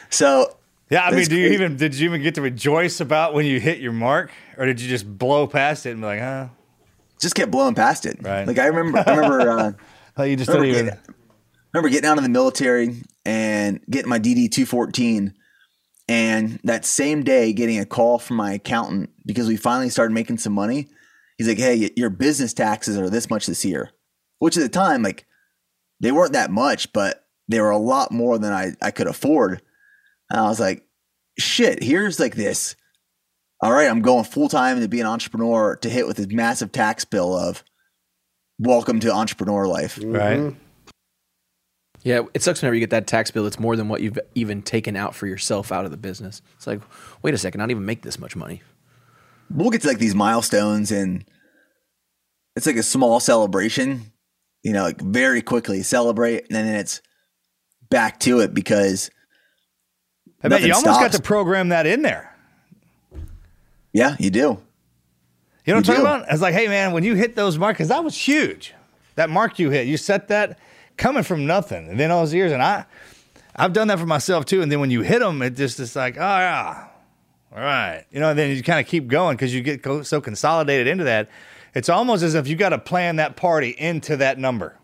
so 0.09 0.57
Yeah, 0.89 1.05
I 1.05 1.11
mean, 1.11 1.23
do 1.25 1.35
you 1.35 1.49
even 1.49 1.77
did 1.77 1.93
you 1.93 2.09
even 2.09 2.23
get 2.23 2.33
to 2.35 2.41
rejoice 2.41 2.99
about 3.01 3.35
when 3.35 3.45
you 3.45 3.59
hit 3.59 3.77
your 3.77 3.91
mark, 3.91 4.31
or 4.57 4.65
did 4.65 4.81
you 4.81 4.89
just 4.89 5.05
blow 5.19 5.45
past 5.45 5.85
it 5.85 5.91
and 5.91 6.01
be 6.01 6.07
like, 6.07 6.19
huh? 6.21 6.47
Just 7.19 7.35
kept 7.35 7.51
blowing 7.51 7.75
past 7.75 8.05
it. 8.05 8.17
Right. 8.21 8.47
Like 8.47 8.59
I 8.59 8.67
remember, 8.67 9.03
I 9.05 9.15
remember. 9.15 9.77
Uh, 10.17 10.23
you 10.23 10.35
just 10.35 10.49
remember, 10.49 10.65
didn't 10.65 10.79
even. 10.79 10.85
getting, 10.85 11.15
remember 11.73 11.89
getting 11.89 12.09
out 12.09 12.17
of 12.17 12.23
the 12.23 12.29
military 12.29 13.03
and 13.25 13.81
getting 13.89 14.09
my 14.09 14.19
DD 14.19 14.51
214. 14.51 15.33
And 16.07 16.59
that 16.63 16.85
same 16.85 17.23
day, 17.23 17.53
getting 17.53 17.79
a 17.79 17.85
call 17.85 18.17
from 18.17 18.37
my 18.37 18.53
accountant 18.53 19.11
because 19.25 19.47
we 19.47 19.57
finally 19.57 19.89
started 19.89 20.13
making 20.13 20.39
some 20.39 20.53
money. 20.53 20.87
He's 21.37 21.47
like, 21.47 21.59
Hey, 21.59 21.91
your 21.95 22.09
business 22.09 22.53
taxes 22.53 22.97
are 22.97 23.09
this 23.09 23.29
much 23.29 23.45
this 23.45 23.63
year, 23.63 23.91
which 24.39 24.57
at 24.57 24.63
the 24.63 24.69
time, 24.69 25.03
like, 25.03 25.25
they 25.99 26.11
weren't 26.11 26.33
that 26.33 26.49
much, 26.49 26.91
but 26.93 27.25
they 27.47 27.59
were 27.59 27.69
a 27.69 27.77
lot 27.77 28.11
more 28.11 28.39
than 28.39 28.53
I, 28.53 28.71
I 28.81 28.91
could 28.91 29.07
afford. 29.07 29.61
And 30.29 30.39
I 30.39 30.47
was 30.49 30.59
like, 30.59 30.83
Shit, 31.37 31.83
here's 31.83 32.19
like 32.19 32.35
this. 32.35 32.75
All 33.61 33.71
right, 33.73 33.89
I'm 33.89 34.01
going 34.01 34.23
full 34.23 34.49
time 34.49 34.79
to 34.79 34.87
be 34.87 35.01
an 35.01 35.07
entrepreneur 35.07 35.75
to 35.77 35.89
hit 35.89 36.07
with 36.07 36.17
this 36.17 36.27
massive 36.27 36.71
tax 36.71 37.03
bill 37.05 37.37
of 37.37 37.63
welcome 38.57 38.99
to 39.01 39.11
entrepreneur 39.11 39.67
life. 39.67 39.99
Right. 40.01 40.37
Mm-hmm. 40.37 40.57
Yeah, 42.03 42.21
it 42.33 42.41
sucks 42.41 42.61
whenever 42.61 42.75
you 42.75 42.79
get 42.79 42.91
that 42.91 43.07
tax 43.07 43.29
bill. 43.29 43.45
It's 43.45 43.59
more 43.59 43.75
than 43.75 43.89
what 43.89 44.01
you've 44.01 44.17
even 44.33 44.61
taken 44.61 44.95
out 44.95 45.13
for 45.13 45.27
yourself 45.27 45.71
out 45.71 45.83
of 45.83 45.91
the 45.91 45.97
business. 45.97 46.41
It's 46.55 46.65
like, 46.65 46.79
wait 47.21 47.33
a 47.33 47.37
second, 47.37 47.59
I 47.59 47.63
don't 47.63 47.71
even 47.71 47.85
make 47.85 48.03
this 48.03 48.17
much 48.17 48.37
money. 48.37 48.61
we'll 49.49 49.69
get 49.69 49.81
to 49.81 49.87
like 49.89 49.99
these 49.99 50.15
milestones 50.15 50.91
and 50.91 51.25
it's 52.55 52.65
like 52.65 52.77
a 52.77 52.83
small 52.83 53.19
celebration 53.19 54.13
you 54.63 54.73
know, 54.73 54.83
like 54.83 55.01
very 55.01 55.41
quickly 55.41 55.83
celebrate, 55.83 56.45
and 56.47 56.51
then 56.51 56.67
it's 56.67 57.01
back 57.89 58.19
to 58.21 58.39
it 58.39 58.53
because 58.53 59.09
I 60.43 60.49
bet 60.49 60.61
you 60.61 60.69
nothing 60.69 60.87
almost 60.87 61.01
got 61.01 61.11
to 61.13 61.21
program 61.21 61.69
that 61.69 61.85
in 61.85 62.01
there. 62.01 62.28
Yeah, 63.93 64.15
you 64.19 64.29
do. 64.29 64.39
You 64.39 64.47
know 64.47 64.59
what 65.65 65.77
I'm 65.77 65.83
talking 65.83 66.01
do. 66.01 66.07
about? 66.07 66.25
It's 66.31 66.41
like, 66.41 66.53
hey 66.53 66.67
man, 66.67 66.93
when 66.93 67.03
you 67.03 67.15
hit 67.15 67.35
those 67.35 67.57
marks, 67.57 67.77
because 67.77 67.89
that 67.89 68.03
was 68.03 68.15
huge. 68.15 68.73
That 69.15 69.29
mark 69.29 69.59
you 69.59 69.69
hit, 69.69 69.87
you 69.87 69.97
set 69.97 70.29
that 70.29 70.57
coming 70.97 71.23
from 71.23 71.45
nothing, 71.45 71.89
and 71.89 71.99
then 71.99 72.11
all 72.11 72.21
those 72.21 72.33
years, 72.33 72.51
and 72.51 72.61
I, 72.63 72.85
I've 73.55 73.73
done 73.73 73.87
that 73.89 73.99
for 73.99 74.05
myself 74.05 74.45
too. 74.45 74.61
And 74.61 74.71
then 74.71 74.79
when 74.79 74.91
you 74.91 75.01
hit 75.01 75.19
them, 75.19 75.41
it 75.41 75.55
just 75.55 75.79
it's 75.79 75.95
like, 75.95 76.17
oh 76.17 76.19
yeah, 76.19 76.87
all 77.51 77.59
right, 77.59 78.05
you 78.11 78.19
know. 78.19 78.29
And 78.29 78.39
then 78.39 78.55
you 78.55 78.63
kind 78.63 78.79
of 78.79 78.87
keep 78.87 79.07
going 79.07 79.35
because 79.35 79.53
you 79.53 79.61
get 79.61 79.83
co- 79.83 80.03
so 80.03 80.21
consolidated 80.21 80.87
into 80.87 81.03
that. 81.03 81.29
It's 81.75 81.89
almost 81.89 82.23
as 82.23 82.33
if 82.33 82.47
you 82.47 82.55
got 82.55 82.69
to 82.69 82.79
plan 82.79 83.17
that 83.17 83.35
party 83.35 83.75
into 83.77 84.17
that 84.17 84.39
number. 84.39 84.75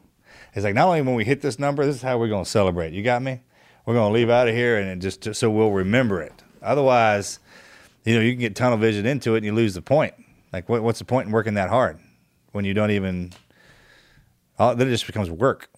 It's 0.54 0.64
like 0.64 0.76
not 0.76 0.88
only 0.88 1.02
when 1.02 1.16
we 1.16 1.26
hit 1.26 1.42
this 1.42 1.58
number, 1.58 1.86
this 1.86 1.98
is 1.98 2.02
how 2.02 2.18
we're 2.18 2.30
going 2.30 2.46
to 2.46 2.50
celebrate. 2.50 2.94
You 2.94 3.04
got 3.04 3.22
me? 3.22 3.42
We're 3.86 3.96
going 3.96 4.12
to 4.12 4.14
leave 4.14 4.30
out 4.30 4.48
of 4.48 4.56
here, 4.56 4.78
and 4.78 5.02
just, 5.02 5.22
just 5.22 5.40
so 5.40 5.50
we'll 5.50 5.72
remember 5.72 6.22
it. 6.22 6.44
Otherwise, 6.62 7.40
you 8.06 8.16
know, 8.16 8.22
you 8.22 8.32
can 8.34 8.40
get 8.40 8.56
tunnel 8.56 8.78
vision 8.78 9.06
into 9.06 9.34
it 9.34 9.38
and 9.38 9.46
you 9.46 9.54
lose 9.54 9.74
the 9.74 9.82
point. 9.82 10.14
Like, 10.54 10.70
what, 10.70 10.84
what's 10.84 11.00
the 11.00 11.06
point 11.06 11.28
in 11.28 11.34
working 11.34 11.56
that 11.56 11.70
hard 11.70 12.00
when 12.52 12.64
you 12.66 12.74
don't 12.74 12.92
even? 12.92 13.34
Oh, 14.58 14.74
then 14.74 14.88
it 14.88 14.92
just 14.92 15.06
becomes 15.08 15.30
work. 15.30 15.70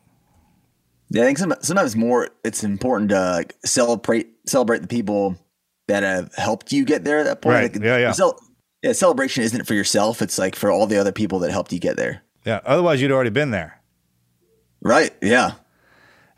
Yeah, 1.09 1.23
I 1.23 1.25
think 1.25 1.37
some, 1.37 1.53
sometimes 1.61 1.95
more 1.95 2.29
it's 2.43 2.63
important 2.63 3.09
to 3.11 3.19
like 3.31 3.55
celebrate 3.65 4.27
celebrate 4.45 4.79
the 4.81 4.87
people 4.87 5.37
that 5.87 6.03
have 6.03 6.33
helped 6.35 6.73
you 6.73 6.83
get 6.85 7.05
there 7.05 7.19
at 7.19 7.23
that 7.23 7.41
point. 7.41 7.53
Right. 7.53 7.73
Like, 7.73 7.81
Yeah, 7.83 7.97
yeah. 7.97 8.11
cel- 8.11 8.39
yeah, 8.83 8.91
celebration 8.91 9.43
isn't 9.43 9.65
for 9.65 9.73
yourself. 9.73 10.21
It's 10.21 10.37
like 10.37 10.55
for 10.55 10.69
all 10.69 10.85
the 10.85 10.97
other 10.97 11.11
people 11.13 11.39
that 11.39 11.51
helped 11.51 11.71
you 11.71 11.79
get 11.79 11.95
there. 11.95 12.21
Yeah. 12.45 12.59
Otherwise, 12.65 13.01
you'd 13.01 13.11
already 13.11 13.29
been 13.29 13.51
there. 13.51 13.81
Right. 14.81 15.11
Yeah. 15.21 15.53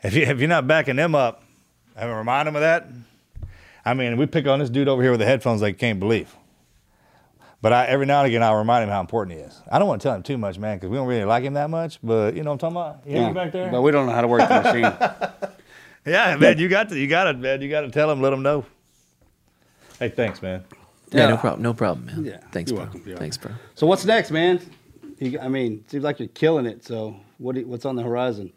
If 0.02 0.14
you 0.14 0.22
if 0.22 0.38
you're 0.38 0.48
not 0.48 0.66
backing 0.66 0.96
them 0.96 1.14
up, 1.14 1.42
I 1.96 2.06
remind 2.06 2.46
them 2.46 2.54
of 2.56 2.62
that. 2.62 2.86
I 3.84 3.94
mean, 3.94 4.16
we 4.16 4.26
pick 4.26 4.46
on 4.46 4.58
this 4.58 4.70
dude 4.70 4.88
over 4.88 5.02
here 5.02 5.10
with 5.10 5.20
the 5.20 5.26
headphones 5.26 5.62
like 5.62 5.74
you 5.74 5.78
can't 5.78 6.00
believe. 6.00 6.34
But 7.62 7.72
I, 7.74 7.86
every 7.86 8.06
now 8.06 8.20
and 8.20 8.28
again, 8.28 8.42
I'll 8.42 8.56
remind 8.56 8.84
him 8.84 8.90
how 8.90 9.00
important 9.00 9.36
he 9.38 9.42
is. 9.44 9.60
I 9.70 9.78
don't 9.78 9.86
want 9.86 10.00
to 10.00 10.08
tell 10.08 10.16
him 10.16 10.22
too 10.22 10.38
much, 10.38 10.58
man, 10.58 10.78
because 10.78 10.88
we 10.88 10.96
don't 10.96 11.06
really 11.06 11.24
like 11.24 11.44
him 11.44 11.54
that 11.54 11.68
much. 11.68 11.98
But 12.02 12.34
you 12.34 12.42
know 12.42 12.52
what 12.52 12.62
I'm 12.64 12.72
talking 12.72 12.76
about? 12.76 13.06
You 13.06 13.18
hear 13.18 13.26
me 13.28 13.34
back 13.34 13.52
there? 13.52 13.70
But 13.70 13.82
we 13.82 13.90
don't 13.90 14.06
know 14.06 14.12
how 14.12 14.22
to 14.22 14.28
work 14.28 14.48
the 14.48 14.62
machine. 14.62 15.50
Yeah, 16.06 16.36
man, 16.36 16.58
you 16.58 16.68
got 16.68 16.88
to, 16.88 16.98
you 16.98 17.06
got 17.06 17.26
it, 17.26 17.38
man. 17.38 17.60
You 17.60 17.68
got 17.68 17.82
to 17.82 17.90
tell 17.90 18.10
him, 18.10 18.22
let 18.22 18.32
him 18.32 18.42
know. 18.42 18.64
Hey, 19.98 20.08
thanks, 20.08 20.40
man. 20.40 20.64
Yeah, 21.12 21.28
no 21.28 21.36
problem. 21.36 21.62
No 21.62 21.74
problem, 21.74 22.06
man. 22.06 22.24
Yeah, 22.24 22.38
Thanks, 22.52 22.70
you're 22.70 22.80
bro. 22.80 22.90
welcome, 22.92 23.16
Thanks, 23.16 23.36
bro. 23.36 23.52
so 23.74 23.86
what's 23.86 24.04
next, 24.04 24.30
man? 24.30 24.60
You, 25.18 25.38
I 25.40 25.48
mean, 25.48 25.84
seems 25.88 26.02
like 26.04 26.18
you're 26.18 26.28
killing 26.28 26.66
it. 26.66 26.86
So 26.86 27.16
what? 27.38 27.56
do 27.56 27.66
what's 27.66 27.84
on 27.84 27.96
the 27.96 28.02
horizon? 28.02 28.52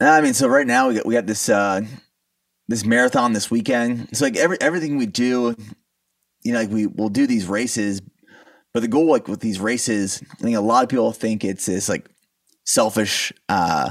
I 0.00 0.20
mean, 0.20 0.34
so 0.34 0.46
right 0.46 0.66
now 0.66 0.88
we 0.88 0.94
got 0.94 1.06
we 1.06 1.14
got 1.14 1.26
this 1.26 1.48
uh 1.48 1.80
this 2.68 2.84
marathon 2.84 3.32
this 3.32 3.50
weekend. 3.50 4.08
It's 4.10 4.20
like 4.20 4.36
every 4.36 4.60
everything 4.60 4.96
we 4.96 5.06
do, 5.06 5.56
you 6.44 6.52
know, 6.52 6.60
like 6.60 6.70
we 6.70 6.86
we'll 6.86 7.08
do 7.08 7.26
these 7.26 7.46
races, 7.46 8.02
but 8.72 8.80
the 8.80 8.88
goal 8.88 9.06
like 9.06 9.26
with 9.26 9.40
these 9.40 9.58
races, 9.58 10.22
I 10.32 10.42
think 10.42 10.56
a 10.56 10.60
lot 10.60 10.84
of 10.84 10.88
people 10.88 11.12
think 11.12 11.44
it's 11.44 11.66
this 11.66 11.88
like 11.88 12.08
selfish 12.64 13.32
uh 13.48 13.90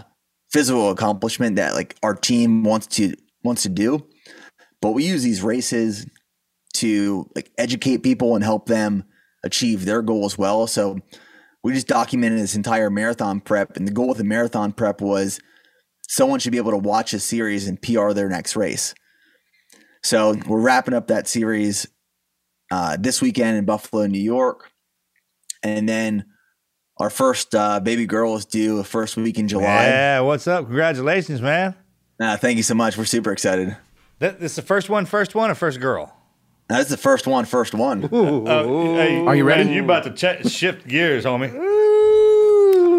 physical 0.51 0.91
accomplishment 0.91 1.55
that 1.55 1.73
like 1.73 1.95
our 2.03 2.13
team 2.13 2.63
wants 2.63 2.88
to 2.88 3.15
wants 3.43 3.63
to 3.63 3.69
do. 3.69 4.05
But 4.82 4.91
we 4.91 5.05
use 5.05 5.23
these 5.23 5.41
races 5.41 6.05
to 6.75 7.28
like 7.36 7.51
educate 7.57 8.03
people 8.03 8.36
and 8.36 8.43
help 8.43 8.67
them 8.67 9.03
achieve 9.43 9.86
their 9.86 10.03
goal 10.03 10.25
as 10.25 10.38
well. 10.38 10.67
So 10.67 10.99
we 11.63 11.73
just 11.73 11.88
documented 11.88 12.39
this 12.39 12.55
entire 12.55 12.91
marathon 12.91 13.41
prep 13.41 13.75
and 13.75 13.88
the 13.88 13.91
goal 13.91 14.09
with 14.09 14.19
the 14.19 14.23
marathon 14.23 14.71
prep 14.71 15.01
was 15.01 15.39
someone 16.08 16.39
should 16.39 16.51
be 16.51 16.58
able 16.58 16.72
to 16.72 16.78
watch 16.78 17.14
a 17.14 17.20
series 17.20 17.68
and 17.68 17.82
PR 17.82 18.12
their 18.14 18.30
next 18.30 18.55
race. 18.55 18.93
So 20.03 20.36
we're 20.47 20.62
wrapping 20.62 20.93
up 20.93 21.08
that 21.08 21.28
series 21.28 21.88
uh, 22.72 22.97
this 22.99 23.22
weekend 23.22 23.58
in 23.58 23.66
Buffalo, 23.66 24.05
New 24.08 24.22
York, 24.22 24.72
and 25.64 25.88
then 25.88 26.26
our 26.97 27.10
first 27.10 27.53
uh, 27.53 27.80
baby 27.80 28.05
girl 28.05 28.36
is 28.36 28.45
due 28.45 28.78
the 28.78 28.84
first 28.84 29.18
week 29.18 29.38
in 29.38 29.47
July. 29.47 29.66
Yeah, 29.88 30.20
what's 30.22 30.47
up? 30.47 30.66
Congratulations, 30.66 31.41
man. 31.41 31.76
Uh, 32.20 32.38
thank 32.38 32.58
you 32.58 32.64
so 32.64 32.74
much. 32.74 32.97
We're 32.97 33.05
super 33.05 33.32
excited. 33.32 33.78
That, 34.20 34.39
this 34.39 34.55
the 34.55 34.62
first 34.64 34.89
one, 34.89 35.05
first 35.05 35.36
one, 35.36 35.51
or 35.51 35.55
first 35.55 35.80
girl? 35.80 36.14
That's 36.70 36.89
the 36.89 36.97
first 36.97 37.28
one, 37.28 37.45
first 37.45 37.74
one. 37.74 38.01
Hey, 38.01 39.24
Are 39.26 39.36
you 39.36 39.43
ready? 39.43 39.64
man, 39.66 39.74
you 39.74 39.84
about 39.84 40.03
to 40.05 40.12
ch- 40.12 40.49
shift 40.51 40.88
gears, 40.88 41.24
homie. 41.24 41.49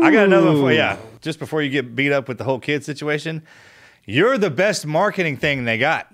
I 0.03 0.11
got 0.13 0.27
another 0.27 0.47
one 0.47 0.57
for 0.61 0.71
you. 0.71 0.79
Yeah, 0.79 0.97
just 1.21 1.39
before 1.39 1.63
you 1.63 1.71
get 1.71 1.95
beat 1.95 2.13
up 2.13 2.29
with 2.29 2.39
the 2.39 2.45
whole 2.45 2.59
kid 2.59 2.85
situation, 2.85 3.43
you're 4.05 4.39
the 4.39 4.51
best 4.51 4.87
marketing 4.87 5.37
thing 5.37 5.65
they 5.65 5.79
got. 5.79 6.13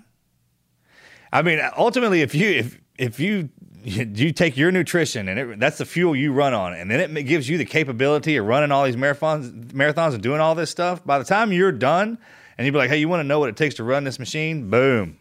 I 1.33 1.43
mean, 1.43 1.61
ultimately, 1.77 2.23
if 2.23 2.35
you 2.35 2.51
if 2.51 2.81
if 2.99 3.21
you 3.21 3.51
you 3.85 4.33
take 4.33 4.57
your 4.57 4.71
nutrition 4.71 5.29
and 5.29 5.39
it, 5.39 5.61
that's 5.61 5.79
the 5.79 5.85
fuel 5.85 6.17
you 6.17 6.33
run 6.33 6.55
on, 6.55 6.75
and 6.75 6.91
then 6.91 7.17
it 7.17 7.23
gives 7.25 7.49
you 7.49 7.59
the 7.59 7.65
capability 7.65 8.37
of 8.37 8.47
running 8.47 8.73
all 8.73 8.85
these 8.85 8.97
marathons, 8.97 9.73
marathons 9.73 10.15
and 10.15 10.23
doing 10.23 10.41
all 10.41 10.55
this 10.55 10.71
stuff. 10.71 11.05
By 11.05 11.19
the 11.19 11.25
time 11.25 11.53
you're 11.53 11.73
done, 11.73 12.19
and 12.57 12.65
you'd 12.65 12.73
be 12.73 12.79
like, 12.79 12.89
"Hey, 12.89 12.99
you 12.99 13.09
want 13.09 13.21
to 13.21 13.25
know 13.25 13.39
what 13.39 13.49
it 13.49 13.57
takes 13.57 13.75
to 13.77 13.85
run 13.85 14.05
this 14.05 14.19
machine?" 14.19 14.71
Boom. 14.71 15.19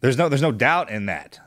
There's 0.00 0.18
no 0.18 0.28
there's 0.28 0.42
no 0.42 0.52
doubt 0.52 0.90
in 0.90 1.06
that. 1.06 1.40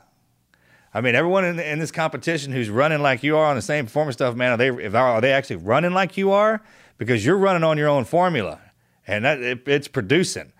I 0.92 1.02
mean, 1.02 1.14
everyone 1.14 1.44
in, 1.44 1.60
in 1.60 1.78
this 1.78 1.90
competition 1.90 2.52
who's 2.52 2.70
running 2.70 3.02
like 3.02 3.22
you 3.22 3.36
are 3.36 3.44
on 3.44 3.56
the 3.56 3.62
same 3.62 3.84
performance 3.84 4.14
stuff, 4.14 4.34
man, 4.34 4.52
are 4.52 4.56
they 4.56 4.68
if 4.68 4.94
are 4.94 5.20
they 5.20 5.32
actually 5.32 5.56
running 5.56 5.92
like 5.92 6.16
you 6.16 6.32
are? 6.32 6.62
Because 6.98 7.24
you're 7.24 7.36
running 7.36 7.62
on 7.62 7.76
your 7.78 7.88
own 7.88 8.04
formula, 8.04 8.60
and 9.06 9.24
that 9.24 9.40
it, 9.40 9.66
it's 9.66 9.88
producing. 9.88 10.52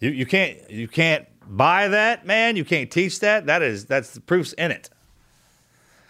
You 0.00 0.10
you 0.10 0.26
can't 0.26 0.70
you 0.70 0.88
can't 0.88 1.26
buy 1.46 1.88
that, 1.88 2.26
man. 2.26 2.56
You 2.56 2.64
can't 2.64 2.90
teach 2.90 3.20
that. 3.20 3.46
That 3.46 3.62
is 3.62 3.86
that's 3.86 4.12
the 4.12 4.20
proofs 4.20 4.52
in 4.54 4.70
it. 4.70 4.90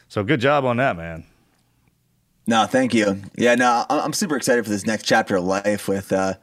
So 0.09 0.23
good 0.23 0.41
job 0.41 0.65
on 0.65 0.77
that, 0.77 0.97
man. 0.97 1.25
No, 2.47 2.67
thank 2.67 2.93
you. 2.93 3.23
Yeah, 3.37 3.55
no, 3.55 3.87
I'm 3.89 4.12
super 4.12 4.37
excited 4.37 4.65
for 4.65 4.71
this 4.71 4.85
next 4.85 5.05
chapter 5.05 5.37
of 5.37 5.45
life 5.45 5.89
with 5.89 6.12
uh, 6.12 6.35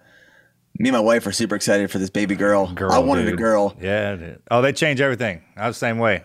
me 0.79 0.89
and 0.89 0.95
my 0.95 0.99
wife 0.99 1.27
are 1.27 1.31
super 1.31 1.55
excited 1.55 1.91
for 1.91 1.99
this 1.99 2.09
baby 2.09 2.35
girl. 2.35 2.73
I 2.89 2.97
wanted 2.99 3.25
dude. 3.25 3.35
a 3.35 3.37
girl. 3.37 3.75
Yeah. 3.79 4.35
Oh, 4.49 4.61
they 4.61 4.73
change 4.73 4.99
everything. 4.99 5.43
I 5.55 5.67
was 5.67 5.75
the 5.75 5.79
same 5.79 5.99
way. 5.99 6.23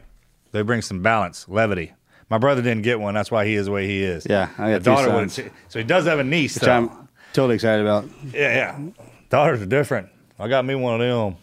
They 0.52 0.62
bring 0.62 0.80
some 0.80 1.02
balance, 1.02 1.46
levity. 1.48 1.92
My 2.28 2.38
brother 2.38 2.60
didn't 2.62 2.82
get 2.82 2.98
one. 2.98 3.14
That's 3.14 3.30
why 3.30 3.44
he 3.46 3.54
is 3.54 3.66
the 3.66 3.72
way 3.72 3.86
he 3.86 4.02
is. 4.02 4.26
Yeah, 4.28 4.48
I 4.58 4.72
got 4.72 4.78
the 4.82 4.90
daughter 4.90 5.06
two 5.08 5.12
wouldn't. 5.14 5.32
see- 5.32 5.48
So 5.68 5.78
he 5.78 5.84
does 5.84 6.06
have 6.06 6.18
a 6.18 6.24
niece. 6.24 6.54
Which 6.56 6.64
though. 6.64 6.72
I'm 6.72 7.08
totally 7.32 7.54
excited 7.54 7.86
about. 7.86 8.06
Yeah, 8.32 8.54
yeah. 8.78 9.04
Daughters 9.30 9.62
are 9.62 9.66
different. 9.66 10.08
I 10.38 10.48
got 10.48 10.64
me 10.64 10.74
one 10.74 11.00
of 11.00 11.06
them. 11.06 11.36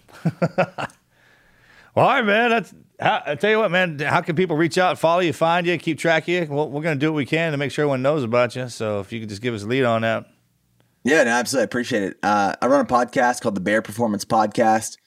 well, 1.96 2.06
all 2.06 2.08
right, 2.08 2.26
man. 2.26 2.50
That's. 2.50 2.74
How, 3.00 3.22
I 3.26 3.36
tell 3.36 3.50
you 3.50 3.58
what, 3.60 3.72
man. 3.72 4.00
How 4.00 4.22
can 4.22 4.36
people 4.36 4.56
reach 4.56 4.78
out, 4.78 4.98
follow 5.00 5.20
you, 5.22 5.34
find 5.34 5.66
you, 5.68 5.78
keep 5.78 5.98
track 6.00 6.24
of 6.24 6.30
you? 6.30 6.48
Well, 6.50 6.70
we're 6.70 6.82
gonna 6.84 6.96
do 6.96 7.12
what 7.12 7.18
we 7.18 7.26
can 7.26 7.52
to 7.52 7.58
make 7.58 7.72
sure 7.72 7.84
everyone 7.84 8.02
knows 8.02 8.24
about 8.24 8.56
you. 8.56 8.70
So 8.70 9.00
if 9.00 9.12
you 9.12 9.20
could 9.20 9.30
just 9.30 9.42
give 9.42 9.54
us 9.54 9.64
a 9.64 9.68
lead 9.68 9.84
on 9.84 10.04
that. 10.04 10.26
Yeah, 11.04 11.24
no, 11.24 11.32
absolutely. 11.32 11.64
I 11.64 11.66
appreciate 11.66 12.04
it. 12.04 12.18
Uh, 12.24 12.56
I 12.62 12.68
run 12.68 12.80
a 12.82 12.86
podcast 12.88 13.42
called 13.42 13.56
the 13.56 13.62
Bare 13.62 13.82
Performance 13.82 14.24
Podcast. 14.24 14.98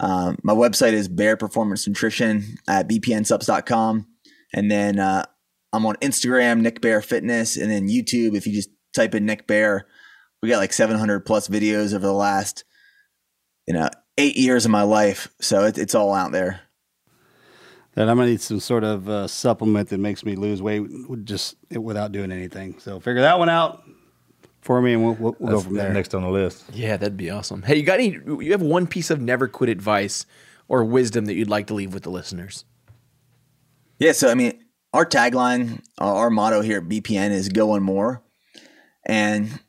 Um, 0.00 0.38
my 0.42 0.54
website 0.54 0.92
is 0.94 1.06
Bare 1.08 1.36
Performance 1.36 1.86
Nutrition 1.86 2.56
at 2.66 2.88
bpnsubs.com. 2.88 4.06
And 4.54 4.70
then 4.70 5.00
uh, 5.00 5.24
I'm 5.72 5.84
on 5.84 5.96
Instagram, 5.96 6.60
Nick 6.60 6.80
Bare 6.80 7.02
Fitness, 7.02 7.56
and 7.56 7.70
then 7.70 7.88
YouTube. 7.88 8.36
If 8.36 8.46
you 8.46 8.52
just 8.52 8.70
type 8.94 9.14
in 9.14 9.26
Nick 9.26 9.48
Bare, 9.48 9.86
we 10.40 10.48
got 10.48 10.58
like 10.58 10.72
700 10.72 11.26
plus 11.26 11.48
videos 11.48 11.92
over 11.92 12.06
the 12.06 12.12
last, 12.12 12.64
you 13.66 13.74
know, 13.74 13.90
eight 14.16 14.36
years 14.36 14.64
of 14.64 14.70
my 14.70 14.82
life. 14.82 15.28
So 15.40 15.64
it, 15.64 15.76
it's 15.76 15.94
all 15.94 16.14
out 16.14 16.30
there. 16.30 16.60
That 17.94 18.08
I'm 18.08 18.16
gonna 18.16 18.30
need 18.30 18.40
some 18.40 18.60
sort 18.60 18.84
of 18.84 19.08
uh, 19.08 19.26
supplement 19.28 19.88
that 19.90 19.98
makes 19.98 20.24
me 20.24 20.34
lose 20.34 20.62
weight 20.62 20.84
just 21.24 21.56
without 21.70 22.12
doing 22.12 22.32
anything. 22.32 22.78
So 22.78 22.98
figure 23.00 23.22
that 23.22 23.38
one 23.38 23.48
out 23.48 23.82
for 24.62 24.80
me, 24.80 24.94
and 24.94 25.04
we'll, 25.04 25.14
we'll, 25.14 25.36
we'll 25.38 25.52
go 25.52 25.60
from 25.60 25.74
there. 25.74 25.92
Next 25.92 26.14
on 26.14 26.22
the 26.22 26.30
list. 26.30 26.64
Yeah, 26.72 26.96
that'd 26.96 27.16
be 27.16 27.30
awesome. 27.30 27.62
Hey, 27.62 27.76
you 27.76 27.84
got 27.84 28.00
any? 28.00 28.18
You 28.26 28.50
have 28.52 28.62
one 28.62 28.86
piece 28.88 29.10
of 29.10 29.20
never 29.20 29.46
quit 29.46 29.70
advice 29.70 30.26
or 30.66 30.84
wisdom 30.84 31.26
that 31.26 31.34
you'd 31.34 31.50
like 31.50 31.68
to 31.68 31.74
leave 31.74 31.94
with 31.94 32.02
the 32.02 32.10
listeners? 32.10 32.64
Yeah, 34.04 34.12
so 34.12 34.28
I 34.28 34.34
mean, 34.34 34.62
our 34.92 35.06
tagline, 35.06 35.82
our 35.96 36.28
motto 36.28 36.60
here 36.60 36.76
at 36.76 36.90
BPN 36.90 37.30
is 37.30 37.48
"Go 37.48 37.68
One 37.68 37.82
More," 37.82 38.22
and 39.06 39.60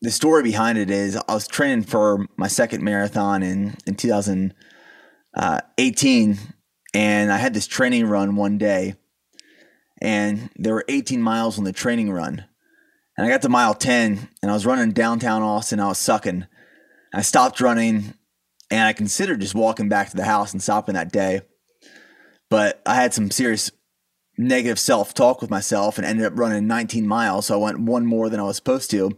the 0.00 0.10
story 0.10 0.42
behind 0.42 0.78
it 0.78 0.88
is 0.88 1.14
I 1.14 1.34
was 1.34 1.46
training 1.46 1.82
for 1.82 2.26
my 2.38 2.48
second 2.48 2.82
marathon 2.82 3.42
in 3.42 3.74
in 3.86 3.96
2018, 3.96 6.38
and 6.94 7.30
I 7.30 7.36
had 7.36 7.52
this 7.52 7.66
training 7.66 8.06
run 8.06 8.34
one 8.34 8.56
day, 8.56 8.94
and 10.00 10.48
there 10.56 10.72
were 10.72 10.86
18 10.88 11.20
miles 11.20 11.58
on 11.58 11.64
the 11.64 11.72
training 11.72 12.10
run, 12.10 12.46
and 13.18 13.26
I 13.26 13.30
got 13.30 13.42
to 13.42 13.50
mile 13.50 13.74
10, 13.74 14.26
and 14.40 14.50
I 14.50 14.54
was 14.54 14.64
running 14.64 14.92
downtown 14.92 15.42
Austin. 15.42 15.80
I 15.80 15.88
was 15.88 15.98
sucking. 15.98 16.46
I 17.12 17.20
stopped 17.20 17.60
running, 17.60 18.14
and 18.70 18.84
I 18.84 18.94
considered 18.94 19.42
just 19.42 19.54
walking 19.54 19.90
back 19.90 20.08
to 20.08 20.16
the 20.16 20.24
house 20.24 20.54
and 20.54 20.62
stopping 20.62 20.94
that 20.94 21.12
day 21.12 21.42
but 22.52 22.82
I 22.84 22.96
had 22.96 23.14
some 23.14 23.30
serious 23.30 23.70
negative 24.42 24.78
self 24.78 25.14
talk 25.14 25.40
with 25.40 25.50
myself 25.50 25.98
and 25.98 26.06
ended 26.06 26.26
up 26.26 26.38
running 26.38 26.66
19 26.66 27.06
miles. 27.06 27.46
So 27.46 27.54
I 27.54 27.62
went 27.62 27.80
one 27.80 28.06
more 28.06 28.28
than 28.28 28.40
I 28.40 28.44
was 28.44 28.56
supposed 28.56 28.90
to. 28.90 29.10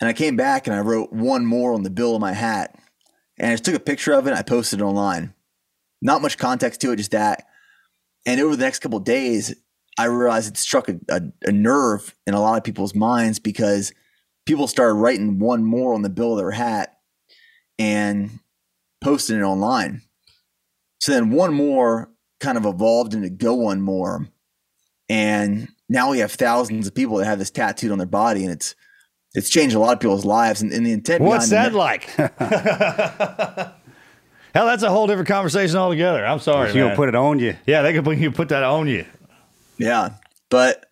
And 0.00 0.08
I 0.08 0.12
came 0.12 0.36
back 0.36 0.66
and 0.66 0.74
I 0.74 0.80
wrote 0.80 1.12
one 1.12 1.44
more 1.44 1.74
on 1.74 1.82
the 1.82 1.90
bill 1.90 2.14
of 2.14 2.20
my 2.20 2.32
hat. 2.32 2.78
And 3.38 3.50
I 3.50 3.54
just 3.54 3.64
took 3.64 3.74
a 3.74 3.80
picture 3.80 4.12
of 4.12 4.26
it 4.26 4.30
and 4.30 4.38
I 4.38 4.42
posted 4.42 4.80
it 4.80 4.84
online. 4.84 5.34
Not 6.02 6.22
much 6.22 6.38
context 6.38 6.80
to 6.80 6.92
it, 6.92 6.96
just 6.96 7.10
that. 7.10 7.44
And 8.26 8.40
over 8.40 8.56
the 8.56 8.64
next 8.64 8.80
couple 8.80 9.00
days, 9.00 9.54
I 9.98 10.06
realized 10.06 10.48
it 10.48 10.56
struck 10.56 10.88
a, 10.88 10.98
a, 11.10 11.22
a 11.42 11.52
nerve 11.52 12.14
in 12.26 12.34
a 12.34 12.40
lot 12.40 12.56
of 12.56 12.64
people's 12.64 12.94
minds 12.94 13.38
because 13.38 13.92
people 14.46 14.66
started 14.66 14.94
writing 14.94 15.38
one 15.38 15.64
more 15.64 15.92
on 15.94 16.02
the 16.02 16.08
bill 16.08 16.32
of 16.32 16.38
their 16.38 16.50
hat 16.50 16.96
and 17.78 18.40
posting 19.02 19.38
it 19.38 19.42
online. 19.42 20.02
So 21.00 21.12
then 21.12 21.30
one 21.30 21.54
more 21.54 22.10
kind 22.40 22.58
of 22.58 22.66
evolved 22.66 23.14
into 23.14 23.30
go 23.30 23.54
one 23.54 23.80
more. 23.80 24.26
And 25.08 25.68
now 25.88 26.10
we 26.10 26.18
have 26.18 26.32
thousands 26.32 26.86
of 26.86 26.94
people 26.94 27.16
that 27.18 27.26
have 27.26 27.38
this 27.38 27.50
tattooed 27.50 27.92
on 27.92 27.98
their 27.98 28.06
body 28.06 28.42
and 28.44 28.52
it's 28.52 28.74
it's 29.34 29.48
changed 29.48 29.76
a 29.76 29.78
lot 29.78 29.92
of 29.92 30.00
people's 30.00 30.24
lives 30.24 30.60
and, 30.60 30.72
and 30.72 30.84
the 30.84 30.90
intent 30.90 31.22
What's 31.22 31.50
behind 31.50 31.74
that 31.74 31.78
like? 31.78 32.04
Hell, 34.54 34.66
that's 34.66 34.82
a 34.82 34.90
whole 34.90 35.06
different 35.06 35.28
conversation 35.28 35.76
altogether. 35.76 36.26
I'm 36.26 36.40
sorry. 36.40 36.72
You 36.72 36.82
gonna 36.82 36.96
put 36.96 37.08
it 37.08 37.14
on 37.14 37.38
you? 37.38 37.56
Yeah, 37.66 37.82
they 37.82 37.92
could 37.92 38.04
put 38.04 38.18
you 38.18 38.32
put 38.32 38.48
that 38.48 38.64
on 38.64 38.88
you. 38.88 39.04
Yeah. 39.78 40.10
But 40.48 40.86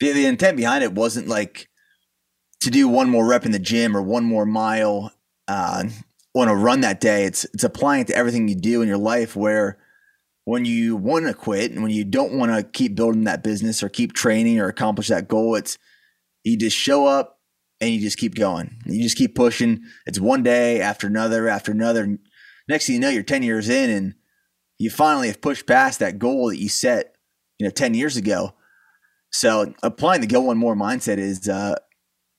the, 0.00 0.12
the 0.12 0.26
intent 0.26 0.56
behind 0.56 0.82
it 0.82 0.92
wasn't 0.92 1.28
like 1.28 1.68
to 2.62 2.70
do 2.70 2.88
one 2.88 3.10
more 3.10 3.26
rep 3.26 3.44
in 3.44 3.52
the 3.52 3.58
gym 3.58 3.94
or 3.96 4.02
one 4.02 4.24
more 4.24 4.46
mile 4.46 5.12
uh, 5.48 5.84
on 6.34 6.48
a 6.48 6.54
run 6.54 6.80
that 6.80 7.00
day. 7.00 7.24
It's 7.24 7.44
it's 7.52 7.64
applying 7.64 8.02
it 8.02 8.06
to 8.08 8.16
everything 8.16 8.48
you 8.48 8.54
do 8.54 8.80
in 8.80 8.88
your 8.88 8.98
life 8.98 9.36
where 9.36 9.78
when 10.46 10.64
you 10.64 10.94
want 10.94 11.26
to 11.26 11.34
quit 11.34 11.72
and 11.72 11.82
when 11.82 11.90
you 11.90 12.04
don't 12.04 12.32
want 12.32 12.52
to 12.52 12.62
keep 12.62 12.94
building 12.94 13.24
that 13.24 13.42
business 13.42 13.82
or 13.82 13.88
keep 13.88 14.12
training 14.12 14.60
or 14.60 14.68
accomplish 14.68 15.08
that 15.08 15.26
goal, 15.26 15.56
it's 15.56 15.76
you 16.44 16.56
just 16.56 16.76
show 16.76 17.04
up 17.04 17.40
and 17.80 17.90
you 17.90 18.00
just 18.00 18.16
keep 18.16 18.36
going. 18.36 18.78
You 18.86 19.02
just 19.02 19.18
keep 19.18 19.34
pushing. 19.34 19.82
It's 20.06 20.20
one 20.20 20.44
day 20.44 20.80
after 20.80 21.08
another 21.08 21.48
after 21.48 21.72
another. 21.72 22.16
Next 22.68 22.86
thing 22.86 22.94
you 22.94 23.00
know, 23.00 23.08
you're 23.08 23.24
10 23.24 23.42
years 23.42 23.68
in 23.68 23.90
and 23.90 24.14
you 24.78 24.88
finally 24.88 25.26
have 25.26 25.40
pushed 25.40 25.66
past 25.66 25.98
that 25.98 26.20
goal 26.20 26.48
that 26.50 26.60
you 26.60 26.68
set, 26.68 27.16
you 27.58 27.66
know, 27.66 27.70
10 27.70 27.94
years 27.94 28.16
ago. 28.16 28.54
So 29.32 29.74
applying 29.82 30.20
the 30.20 30.28
go 30.28 30.42
one 30.42 30.58
more 30.58 30.76
mindset 30.76 31.18
is 31.18 31.48
uh 31.48 31.74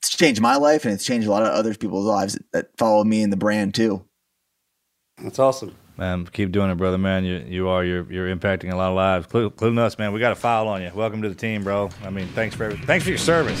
it's 0.00 0.16
changed 0.16 0.40
my 0.40 0.56
life 0.56 0.86
and 0.86 0.94
it's 0.94 1.04
changed 1.04 1.28
a 1.28 1.30
lot 1.30 1.42
of 1.42 1.50
other 1.50 1.74
people's 1.74 2.06
lives 2.06 2.38
that 2.54 2.70
follow 2.78 3.04
me 3.04 3.20
in 3.20 3.28
the 3.28 3.36
brand 3.36 3.74
too. 3.74 4.06
That's 5.18 5.38
awesome. 5.38 5.74
Man, 5.98 6.26
keep 6.26 6.52
doing 6.52 6.70
it, 6.70 6.76
brother. 6.76 6.96
Man, 6.96 7.24
you 7.24 7.44
you 7.48 7.68
are 7.68 7.84
you're 7.84 8.10
you're 8.10 8.34
impacting 8.34 8.72
a 8.72 8.76
lot 8.76 8.90
of 8.90 8.94
lives, 8.94 9.26
including 9.34 9.78
us, 9.80 9.98
man. 9.98 10.12
We 10.12 10.20
got 10.20 10.30
a 10.30 10.36
file 10.36 10.68
on 10.68 10.80
you. 10.80 10.92
Welcome 10.94 11.22
to 11.22 11.28
the 11.28 11.34
team, 11.34 11.64
bro. 11.64 11.90
I 12.04 12.10
mean, 12.10 12.28
thanks 12.28 12.54
for. 12.54 12.70
Thanks 12.70 13.02
for 13.02 13.10
your 13.10 13.18
service. 13.18 13.60